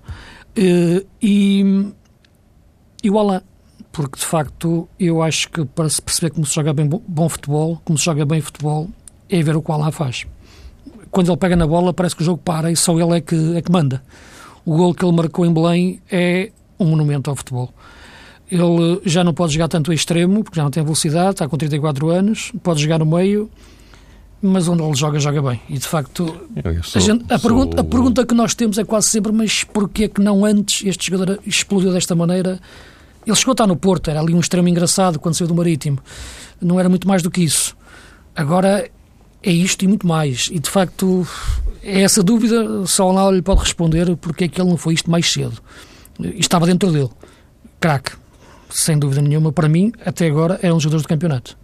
Uh, 0.56 1.06
e, 1.22 1.92
e 3.04 3.10
o 3.10 3.18
Alain, 3.18 3.40
porque 3.92 4.18
de 4.18 4.24
facto 4.24 4.88
eu 4.98 5.22
acho 5.22 5.48
que 5.50 5.64
para 5.64 5.88
se 5.88 6.02
perceber 6.02 6.30
como 6.30 6.44
se 6.44 6.54
joga 6.54 6.72
bem 6.72 6.88
bom 6.88 7.28
futebol, 7.28 7.80
como 7.84 7.98
se 7.98 8.04
joga 8.04 8.24
bem 8.24 8.40
futebol, 8.40 8.88
é 9.28 9.42
ver 9.42 9.54
o 9.54 9.62
que 9.62 9.70
o 9.70 9.74
Alain 9.74 9.92
faz. 9.92 10.26
Quando 11.10 11.30
ele 11.30 11.36
pega 11.36 11.54
na 11.54 11.66
bola, 11.66 11.92
parece 11.92 12.16
que 12.16 12.22
o 12.22 12.24
jogo 12.24 12.40
para 12.42 12.72
e 12.72 12.76
só 12.76 12.98
ele 12.98 13.18
é 13.18 13.20
que, 13.20 13.56
é 13.56 13.62
que 13.62 13.70
manda. 13.70 14.02
O 14.64 14.76
gol 14.76 14.94
que 14.94 15.04
ele 15.04 15.14
marcou 15.14 15.46
em 15.46 15.52
Belém 15.52 16.00
é 16.10 16.50
um 16.78 16.86
monumento 16.86 17.30
ao 17.30 17.36
futebol. 17.36 17.72
Ele 18.50 19.00
já 19.04 19.22
não 19.22 19.34
pode 19.34 19.52
jogar 19.52 19.68
tanto 19.68 19.90
a 19.90 19.94
extremo, 19.94 20.42
porque 20.42 20.56
já 20.56 20.62
não 20.62 20.70
tem 20.70 20.82
velocidade, 20.82 21.30
está 21.32 21.48
com 21.48 21.56
34 21.56 22.08
anos, 22.08 22.52
pode 22.62 22.80
jogar 22.80 22.98
no 22.98 23.06
meio, 23.06 23.50
mas 24.40 24.68
onde 24.68 24.82
ele 24.82 24.94
joga, 24.94 25.18
joga 25.18 25.42
bem. 25.42 25.60
E 25.68 25.78
de 25.78 25.86
facto, 25.86 26.26
sou, 26.82 27.00
a, 27.00 27.04
gente, 27.04 27.24
a, 27.28 27.38
sou... 27.38 27.50
pergunta, 27.50 27.80
a, 27.80 27.84
pergunta, 27.84 28.26
que 28.26 28.34
nós 28.34 28.54
temos 28.54 28.78
é 28.78 28.84
quase 28.84 29.08
sempre: 29.08 29.32
mas 29.32 29.64
porquê 29.64 30.08
que 30.08 30.20
não 30.20 30.44
antes 30.44 30.86
este 30.86 31.10
jogador 31.10 31.40
explodiu 31.46 31.92
desta 31.92 32.14
maneira? 32.14 32.58
Ele 33.26 33.36
chegou 33.36 33.52
a 33.52 33.54
estar 33.54 33.66
no 33.66 33.76
Porto, 33.76 34.08
era 34.08 34.20
ali 34.20 34.32
um 34.32 34.40
extremo 34.40 34.68
engraçado 34.68 35.18
quando 35.18 35.34
saiu 35.34 35.48
do 35.48 35.54
Marítimo, 35.54 35.98
não 36.62 36.80
era 36.80 36.88
muito 36.88 37.06
mais 37.06 37.22
do 37.22 37.30
que 37.30 37.42
isso. 37.42 37.76
Agora 38.34 38.88
é 39.42 39.50
isto 39.50 39.84
e 39.84 39.88
muito 39.88 40.06
mais. 40.06 40.48
E 40.50 40.58
de 40.58 40.70
facto, 40.70 41.26
é 41.82 42.02
essa 42.02 42.22
dúvida, 42.22 42.86
só 42.86 43.10
lá 43.12 43.30
lhe 43.30 43.42
pode 43.42 43.60
responder 43.60 44.16
porque 44.16 44.44
é 44.44 44.48
que 44.48 44.60
ele 44.60 44.70
não 44.70 44.76
foi 44.76 44.94
isto 44.94 45.10
mais 45.10 45.30
cedo. 45.30 45.60
Estava 46.20 46.66
dentro 46.66 46.90
dele. 46.90 47.10
Craque, 47.80 48.12
sem 48.70 48.98
dúvida 48.98 49.22
nenhuma, 49.22 49.52
para 49.52 49.68
mim, 49.68 49.92
até 50.04 50.26
agora, 50.26 50.58
é 50.62 50.72
um 50.72 50.80
jogador 50.80 51.02
do 51.02 51.08
campeonato. 51.08 51.56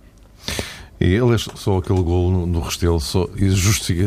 E 1.00 1.06
ele 1.06 1.36
só 1.38 1.78
aquele 1.78 2.02
gol 2.02 2.30
no, 2.30 2.46
no 2.46 2.60
Restelo 2.60 3.00
só, 3.00 3.28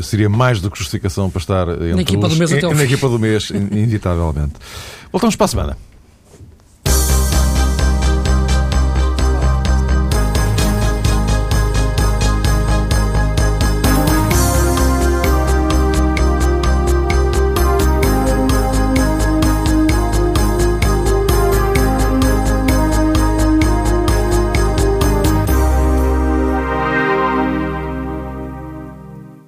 seria 0.01 0.29
mais 0.29 0.61
do 0.61 0.71
que 0.71 0.79
justificação 0.79 1.29
para 1.29 1.39
estar 1.39 1.67
na 1.67 2.01
equipa 2.01 2.27
os, 2.27 2.33
do 2.33 2.39
mês 2.39 2.53
até 2.53 2.73
Na 2.73 2.83
equipa 2.83 3.09
do 3.09 3.19
mês, 3.19 3.49
inevitavelmente. 3.49 4.53
Voltamos 5.11 5.35
para 5.35 5.45
a 5.45 5.47
semana. 5.47 5.77